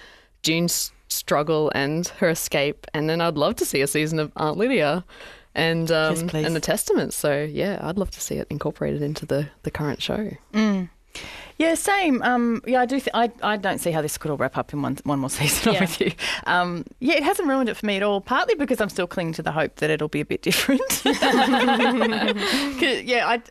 June's 0.44 0.92
struggle 1.08 1.72
and 1.76 2.08
her 2.20 2.30
escape. 2.30 2.86
And 2.94 3.10
then 3.10 3.22
I'd 3.22 3.38
love 3.38 3.56
to 3.56 3.66
see 3.66 3.82
a 3.82 3.88
season 3.88 4.20
of 4.20 4.32
Aunt 4.36 4.58
Lydia 4.58 5.04
and 5.56 5.90
um, 5.92 6.16
yes, 6.16 6.34
and 6.34 6.56
the 6.56 6.60
Testament. 6.60 7.14
So 7.14 7.44
yeah, 7.44 7.80
I'd 7.82 7.98
love 7.98 8.12
to 8.12 8.22
see 8.22 8.36
it 8.36 8.48
incorporated 8.50 9.02
into 9.02 9.26
the 9.26 9.48
the 9.64 9.72
current 9.72 10.02
show. 10.02 10.32
Mm. 10.54 10.90
Yeah, 11.58 11.76
same. 11.76 12.22
Um, 12.24 12.62
yeah, 12.68 12.82
I 12.82 12.86
do. 12.86 13.00
Th- 13.00 13.10
I 13.14 13.32
I 13.42 13.56
don't 13.56 13.80
see 13.80 13.92
how 13.92 14.02
this 14.02 14.18
could 14.18 14.30
all 14.30 14.38
wrap 14.38 14.58
up 14.58 14.74
in 14.74 14.82
one 14.82 14.98
one 15.04 15.20
more 15.20 15.30
season. 15.30 15.74
Yeah. 15.74 15.80
with 15.80 16.02
you. 16.02 16.12
Um, 16.46 16.84
yeah, 17.00 17.16
it 17.16 17.24
hasn't 17.24 17.48
ruined 17.48 17.70
it 17.70 17.78
for 17.78 17.86
me 17.86 17.96
at 17.96 18.04
all. 18.04 18.20
Partly 18.20 18.56
because 18.56 18.82
I'm 18.82 18.90
still 18.90 19.08
clinging 19.08 19.34
to 19.36 19.42
the 19.42 19.54
hope 19.54 19.78
that 19.78 19.90
it'll 19.90 20.10
be 20.10 20.20
a 20.20 20.26
bit 20.26 20.42
different. 20.42 20.82
yeah, 21.06 21.14
I 23.28 23.42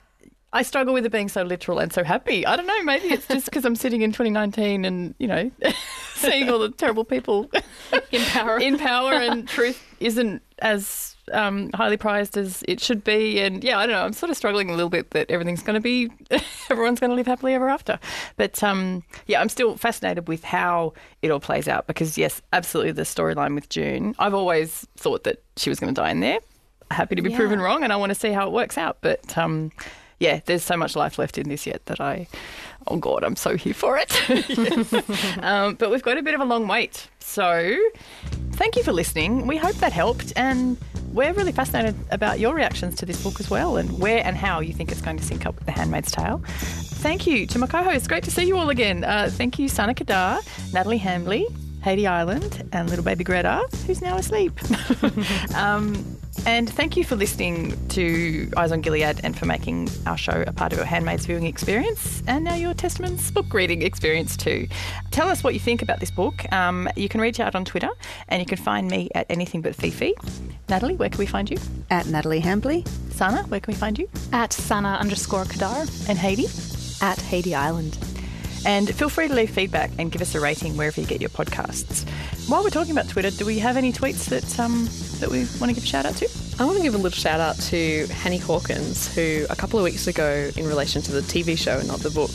I 0.55 0.63
struggle 0.63 0.95
with 0.95 1.05
it 1.05 1.11
being 1.11 1.29
so 1.29 1.43
literal 1.43 1.81
and 1.81 1.93
so 1.93 2.05
happy. 2.05 2.47
I 2.47 2.55
don't 2.55 2.69
know. 2.69 2.83
Maybe 2.85 3.09
it's 3.09 3.27
just 3.27 3.47
because 3.47 3.65
I'm 3.65 3.75
sitting 3.75 4.03
in 4.03 4.13
2019 4.13 4.85
and 4.85 5.13
you 5.19 5.27
know, 5.27 5.51
seeing 6.15 6.49
all 6.49 6.61
the 6.61 6.71
terrible 6.71 7.05
people 7.05 7.51
in 8.13 8.23
power, 8.23 8.59
in 8.61 8.79
power, 8.79 9.15
and 9.15 9.49
truth 9.49 9.85
isn't 9.99 10.43
as 10.61 11.17
um, 11.33 11.71
highly 11.75 11.97
prized 11.97 12.37
as 12.37 12.63
it 12.69 12.81
should 12.81 13.03
be. 13.03 13.41
And 13.41 13.65
yeah, 13.65 13.81
I 13.81 13.87
don't 13.87 13.97
know. 13.97 14.05
I'm 14.05 14.13
sort 14.13 14.31
of 14.31 14.37
struggling 14.37 14.71
a 14.71 14.75
little 14.75 14.89
bit 14.89 15.11
that 15.11 15.29
everything's 15.29 15.65
going 15.65 15.75
to 15.75 15.81
be, 15.81 16.09
everyone's 16.71 17.01
going 17.01 17.11
to 17.11 17.17
live 17.17 17.27
happily 17.27 17.55
ever 17.55 17.69
after. 17.69 17.99
But 18.37 18.63
um, 18.63 19.03
yeah, 19.27 19.41
I'm 19.41 19.49
still 19.49 19.77
fascinated 19.77 20.29
with 20.29 20.45
how 20.45 20.93
it 21.23 21.33
all 21.33 21.41
plays 21.41 21.67
out 21.67 21.89
because 21.89 22.17
yes, 22.17 22.43
absolutely 22.53 22.93
the 22.93 23.03
storyline 23.03 23.57
with 23.57 23.71
June. 23.71 24.15
I've 24.21 24.35
always 24.35 24.87
thought 24.97 25.25
that 25.25 25.43
she 25.57 25.69
was 25.69 25.81
going 25.81 25.93
to 25.93 26.01
die 26.01 26.13
in 26.13 26.21
there. 26.21 26.39
Happy 26.93 27.17
to 27.17 27.23
be 27.23 27.31
yeah. 27.31 27.39
proven 27.39 27.61
wrong, 27.61 27.83
and 27.83 27.93
I 27.93 27.97
want 27.97 28.11
to 28.11 28.15
see 28.15 28.31
how 28.31 28.47
it 28.47 28.53
works 28.53 28.79
out. 28.79 28.99
But 29.01 29.37
um, 29.37 29.73
yeah, 30.25 30.41
there's 30.47 30.63
so 30.63 30.77
much 30.77 30.97
life 30.97 31.19
left 31.19 31.37
in 31.37 31.51
this 31.51 31.67
yet 31.67 31.85
that 31.85 32.01
I, 32.01 32.27
oh 32.87 32.97
God, 32.97 33.23
I'm 33.23 33.37
so 33.37 33.57
here 33.57 33.75
for 33.75 33.99
it. 33.99 34.11
um, 35.43 35.75
but 35.75 35.91
we've 35.91 36.03
got 36.03 36.17
a 36.17 36.23
bit 36.23 36.35
of 36.35 36.41
a 36.41 36.45
long 36.47 36.67
wait. 36.67 37.09
So 37.19 37.77
thank 38.53 38.77
you 38.77 38.83
for 38.83 38.93
listening. 38.93 39.47
We 39.47 39.59
hope 39.59 39.77
that 39.77 39.93
helped. 39.93 40.33
And 40.35 40.79
we're 41.13 41.35
really 41.35 41.53
fascinated 41.53 41.95
about 42.11 42.41
your 42.41 42.55
reactions 42.55 42.97
to 42.97 43.07
this 43.07 43.23
book 43.23 43.39
as 43.39 43.51
well 43.51 43.77
and 43.77 43.99
where 43.99 44.25
and 44.25 44.35
how 44.35 44.61
you 44.61 44.73
think 44.73 44.91
it's 44.91 45.03
going 45.03 45.19
to 45.19 45.25
sync 45.25 45.45
up 45.45 45.57
with 45.57 45.67
The 45.67 45.73
Handmaid's 45.73 46.11
Tale. 46.11 46.43
Thank 46.47 47.27
you 47.27 47.47
to 47.49 47.59
my 47.59 47.67
co 47.67 47.83
hosts. 47.83 48.09
Great 48.09 48.25
to 48.25 48.31
see 48.31 48.45
you 48.45 48.57
all 48.57 48.71
again. 48.71 49.05
Uh, 49.05 49.29
thank 49.31 49.59
you, 49.59 49.69
Sana 49.69 49.93
Qadar, 49.93 50.41
Natalie 50.73 50.99
Hambley, 50.99 51.45
Heidi 51.83 52.07
Island, 52.07 52.67
and 52.73 52.89
little 52.89 53.05
baby 53.05 53.25
Greta, 53.25 53.69
who's 53.87 54.01
now 54.01 54.17
asleep. 54.17 54.59
um, 55.55 56.19
and 56.47 56.69
thank 56.69 56.97
you 56.97 57.05
for 57.05 57.17
listening 57.17 57.75
to 57.89 58.51
Eyes 58.57 58.73
on 58.73 58.81
Gilead 58.81 59.21
and 59.23 59.39
for 59.39 59.47
making 59.47 59.89
our 60.07 60.17
show 60.17 60.45
a 60.47 60.53
part 60.53 60.73
of 60.73 60.79
your 60.79 60.87
Handmaid's 60.87 61.27
viewing 61.27 61.47
experience 61.47 62.23
and 62.27 62.45
now 62.45 62.55
your 62.55 62.75
Testaments 62.75 63.31
book 63.31 63.53
reading 63.53 63.83
experience 63.83 64.37
too. 64.37 64.69
Tell 65.11 65.29
us 65.29 65.43
what 65.43 65.55
you 65.55 65.61
think 65.61 65.83
about 65.83 66.01
this 66.01 66.11
book. 66.11 66.51
Um, 66.53 66.89
you 66.97 67.09
can 67.09 67.21
reach 67.21 67.41
out 67.41 67.55
on 67.55 67.65
Twitter 67.65 67.91
and 68.29 68.41
you 68.41 68.47
can 68.47 68.59
find 68.59 68.91
me 68.91 69.11
at 69.15 69.27
Anything 69.31 69.63
But 69.63 69.75
Fifi. 69.75 70.15
Natalie, 70.69 70.97
where 70.97 71.09
can 71.09 71.19
we 71.19 71.27
find 71.27 71.51
you? 71.51 71.57
At 71.91 72.07
Natalie 72.07 72.41
Hambley. 72.41 72.87
Sana, 73.13 73.43
where 73.45 73.61
can 73.61 73.73
we 73.73 73.79
find 73.79 73.99
you? 73.99 74.09
At 74.33 74.53
Sana 74.53 74.99
underscore 75.01 75.45
Qadar. 75.45 76.09
And 76.09 76.19
Heidi? 76.19 76.47
At 77.01 77.21
Heidi 77.23 77.55
Island. 77.55 77.99
And 78.67 78.95
feel 78.95 79.11
free 79.11 79.29
to 79.29 79.35
leave 79.35 79.51
feedback 79.51 79.91
and 79.99 80.11
give 80.11 80.23
us 80.23 80.35
a 80.35 80.41
rating 80.41 80.77
wherever 80.77 81.01
you 81.01 81.07
get 81.07 81.21
your 81.21 81.31
podcasts. 81.31 82.09
While 82.49 82.63
we're 82.63 82.71
talking 82.71 82.93
about 82.93 83.09
Twitter, 83.09 83.31
do 83.31 83.45
we 83.45 83.59
have 83.59 83.77
any 83.77 83.93
tweets 83.93 84.29
that 84.31 84.59
um, 84.59 84.89
that 85.25 85.31
we 85.31 85.47
want 85.59 85.71
to 85.71 85.73
give 85.73 85.85
a 85.85 85.87
shout 85.87 86.05
out 86.05 86.17
to? 86.17 86.29
I 86.59 86.67
want 86.67 86.77
to 86.77 86.83
give 86.83 86.95
a 86.95 86.99
little 86.99 87.17
shout 87.17 87.41
out 87.41 87.59
to 87.71 88.07
Hanny 88.09 88.37
Hawkins, 88.37 89.13
who 89.15 89.47
a 89.49 89.57
couple 89.57 89.79
of 89.79 89.85
weeks 89.85 90.07
ago, 90.07 90.51
in 90.55 90.67
relation 90.67 91.01
to 91.03 91.13
the 91.13 91.23
TV 91.23 91.57
show 91.57 91.79
and 91.79 91.89
not 91.89 92.01
the 92.01 92.11
book, 92.11 92.31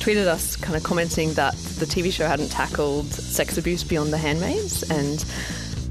tweeted 0.00 0.26
us 0.26 0.56
kind 0.56 0.74
of 0.74 0.82
commenting 0.82 1.34
that 1.34 1.54
the 1.78 1.84
TV 1.84 2.10
show 2.10 2.26
hadn't 2.26 2.48
tackled 2.48 3.12
sex 3.12 3.58
abuse 3.58 3.84
beyond 3.84 4.10
the 4.10 4.16
handmaids 4.16 4.82
and 4.90 5.24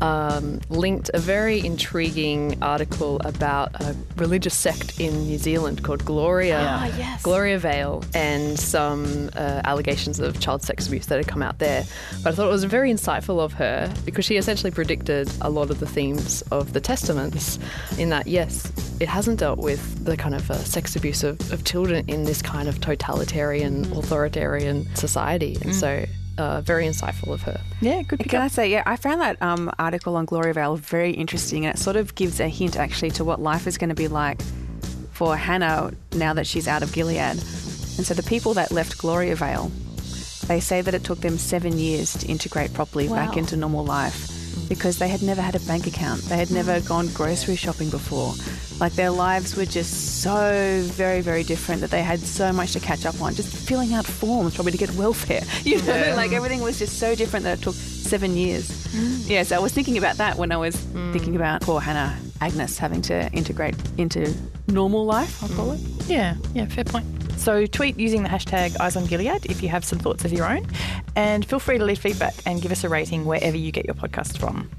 um, 0.03 0.59
linked 0.69 1.09
a 1.13 1.19
very 1.19 1.65
intriguing 1.65 2.61
article 2.61 3.21
about 3.23 3.73
a 3.81 3.95
religious 4.17 4.53
sect 4.53 4.99
in 4.99 5.23
New 5.23 5.37
Zealand 5.37 5.83
called 5.83 6.03
Gloria, 6.03 6.59
ah, 6.61 6.85
yes. 6.97 7.23
Gloriavale, 7.23 8.03
and 8.13 8.59
some 8.59 9.29
uh, 9.35 9.61
allegations 9.63 10.19
of 10.19 10.41
child 10.41 10.61
sex 10.61 10.87
abuse 10.87 11.05
that 11.07 11.17
had 11.17 11.27
come 11.27 11.41
out 11.41 11.59
there. 11.59 11.85
But 12.21 12.33
I 12.33 12.35
thought 12.35 12.47
it 12.47 12.51
was 12.51 12.65
very 12.65 12.91
insightful 12.91 13.39
of 13.39 13.53
her 13.53 13.91
because 14.03 14.25
she 14.25 14.35
essentially 14.35 14.71
predicted 14.71 15.31
a 15.39 15.49
lot 15.49 15.71
of 15.71 15.79
the 15.79 15.87
themes 15.87 16.41
of 16.51 16.73
the 16.73 16.81
Testaments. 16.81 17.57
In 17.97 18.09
that, 18.09 18.27
yes, 18.27 18.73
it 18.99 19.07
hasn't 19.07 19.39
dealt 19.39 19.59
with 19.59 20.03
the 20.03 20.17
kind 20.17 20.35
of 20.35 20.51
uh, 20.51 20.55
sex 20.55 20.97
abuse 20.97 21.23
of, 21.23 21.39
of, 21.53 21.63
children 21.63 22.03
in 22.09 22.25
this 22.25 22.41
kind 22.41 22.67
of 22.67 22.81
totalitarian, 22.81 23.85
mm. 23.85 23.97
authoritarian 23.97 24.93
society, 24.95 25.55
and 25.61 25.71
mm. 25.71 25.73
so 25.73 26.05
uh, 26.37 26.61
very 26.61 26.85
insightful 26.85 27.33
of 27.33 27.41
her. 27.43 27.59
Yeah, 27.81 28.01
good. 28.01 28.19
Can 28.19 28.39
up. 28.39 28.45
I 28.45 28.47
say, 28.47 28.71
yeah, 28.71 28.83
I 28.85 28.95
found 28.95 29.21
that 29.21 29.41
um, 29.41 29.71
article 29.79 30.15
on 30.15 30.25
Gloriavale 30.25 30.75
very 30.75 31.11
interesting, 31.11 31.65
and 31.65 31.75
it 31.75 31.79
sort 31.79 31.95
of 31.95 32.15
gives 32.15 32.39
a 32.39 32.47
hint 32.47 32.77
actually 32.77 33.11
to 33.11 33.23
what 33.23 33.41
life 33.41 33.67
is 33.67 33.77
going 33.77 33.89
to 33.89 33.95
be 33.95 34.07
like 34.07 34.41
for 35.11 35.35
Hannah 35.35 35.91
now 36.15 36.33
that 36.33 36.47
she's 36.47 36.67
out 36.67 36.83
of 36.83 36.91
Gilead. 36.91 37.17
And 37.17 38.05
so 38.05 38.13
the 38.13 38.23
people 38.23 38.55
that 38.55 38.71
left 38.71 38.97
Gloriavale, 38.97 39.71
they 40.47 40.59
say 40.59 40.81
that 40.81 40.93
it 40.93 41.03
took 41.03 41.19
them 41.19 41.37
seven 41.37 41.77
years 41.77 42.13
to 42.13 42.27
integrate 42.27 42.73
properly 42.73 43.07
back 43.07 43.37
into 43.37 43.55
normal 43.55 43.85
life 43.85 44.32
because 44.69 44.97
they 44.99 45.07
had 45.07 45.21
never 45.21 45.41
had 45.41 45.55
a 45.55 45.59
bank 45.61 45.87
account. 45.87 46.21
They 46.23 46.37
had 46.37 46.51
never 46.51 46.79
gone 46.81 47.07
grocery 47.09 47.55
shopping 47.55 47.89
before. 47.89 48.33
Like 48.79 48.93
their 48.93 49.11
lives 49.11 49.55
were 49.55 49.65
just 49.65 50.21
so 50.21 50.81
very, 50.85 51.21
very 51.21 51.43
different 51.43 51.81
that 51.81 51.91
they 51.91 52.01
had 52.01 52.19
so 52.19 52.51
much 52.51 52.73
to 52.73 52.79
catch 52.79 53.05
up 53.05 53.21
on. 53.21 53.33
Just 53.35 53.55
filling 53.55 53.93
out 53.93 54.05
forms 54.05 54.55
probably 54.55 54.71
to 54.71 54.77
get 54.77 54.91
welfare. 54.95 55.41
You 55.63 55.81
know, 55.83 55.95
Yeah. 55.95 56.15
like 56.15 56.31
everything 56.33 56.61
was 56.61 56.77
just 56.79 56.99
so 56.99 57.15
different 57.15 57.43
that 57.45 57.59
it 57.59 57.63
took 57.63 57.75
seven 57.75 58.35
years. 58.35 58.69
Mm. 58.87 59.29
Yeah, 59.29 59.43
so 59.43 59.55
I 59.55 59.59
was 59.59 59.71
thinking 59.71 59.97
about 59.97 60.17
that 60.17 60.37
when 60.37 60.51
I 60.51 60.57
was 60.57 60.75
mm. 60.75 61.13
thinking 61.13 61.35
about 61.35 61.61
poor 61.61 61.79
Hannah 61.79 62.17
Agnes 62.41 62.77
having 62.77 63.01
to 63.03 63.31
integrate 63.31 63.75
into 63.97 64.33
normal 64.67 65.05
life, 65.05 65.41
I'll 65.41 65.49
call 65.49 65.71
it. 65.71 65.79
Mm. 65.79 66.09
Yeah, 66.09 66.35
yeah, 66.53 66.65
fair 66.65 66.83
point. 66.83 67.05
So 67.43 67.65
tweet 67.65 67.99
using 67.99 68.23
the 68.23 68.29
hashtag 68.29 68.79
Eyes 68.79 68.95
on 68.95 69.05
Gilead 69.05 69.47
if 69.47 69.61
you 69.61 69.67
have 69.67 69.83
some 69.83 69.99
thoughts 69.99 70.23
of 70.23 70.31
your 70.31 70.45
own, 70.45 70.65
and 71.17 71.45
feel 71.45 71.59
free 71.59 71.77
to 71.77 71.83
leave 71.83 71.99
feedback 71.99 72.33
and 72.45 72.61
give 72.61 72.71
us 72.71 72.85
a 72.85 72.89
rating 72.89 73.25
wherever 73.25 73.57
you 73.57 73.69
get 73.69 73.85
your 73.85 73.95
podcast 73.95 74.37
from. 74.37 74.71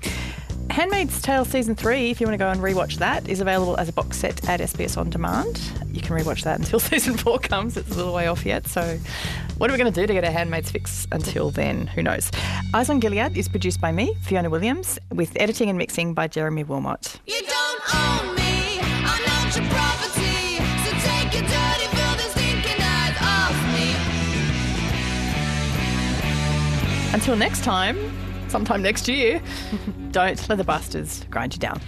Handmaid's 0.71 1.21
Tale 1.21 1.45
season 1.45 1.75
three, 1.75 2.11
if 2.11 2.23
you 2.23 2.27
want 2.27 2.33
to 2.33 2.43
go 2.43 2.49
and 2.49 2.61
rewatch 2.61 2.97
that, 2.97 3.29
is 3.29 3.43
available 3.43 3.77
as 3.77 3.91
a 3.91 3.93
box 3.93 4.17
set 4.17 4.49
at 4.49 4.61
SBS 4.61 4.97
On 4.97 5.11
Demand. 5.11 5.61
You 5.93 6.01
can 6.01 6.17
rewatch 6.17 6.45
that 6.45 6.59
until 6.59 6.81
season 6.81 7.19
four 7.19 7.39
comes. 7.39 7.77
It's 7.77 7.91
a 7.91 7.97
little 7.97 8.15
way 8.15 8.29
off 8.29 8.47
yet. 8.47 8.67
So, 8.67 8.99
what 9.59 9.69
are 9.69 9.75
we 9.75 9.79
going 9.79 9.93
to 9.93 10.01
do 10.01 10.07
to 10.07 10.15
get 10.15 10.25
a 10.25 10.31
Handmaid's 10.31 10.71
fix 10.71 11.07
until 11.13 11.51
then? 11.51 11.87
Who 11.89 12.03
knows? 12.03 12.31
Eyes 12.73 12.89
on 12.89 12.99
Gilead 12.99 13.37
is 13.37 13.47
produced 13.47 13.83
by 13.83 13.93
me, 13.93 14.15
Fiona 14.23 14.49
Williams, 14.49 14.99
with 15.13 15.37
editing 15.37 15.69
and 15.69 15.77
mixing 15.77 16.15
by 16.15 16.29
Jeremy 16.29 16.65
Wilmot. 16.65 17.21
Until 27.15 27.37
next 27.37 27.63
time, 27.63 27.97
sometime 28.49 28.83
next 28.83 29.07
year, 29.07 29.41
don't 30.11 30.49
let 30.49 30.59
the 30.59 30.65
bastards 30.65 31.25
grind 31.31 31.55
you 31.55 31.61
down. 31.61 31.81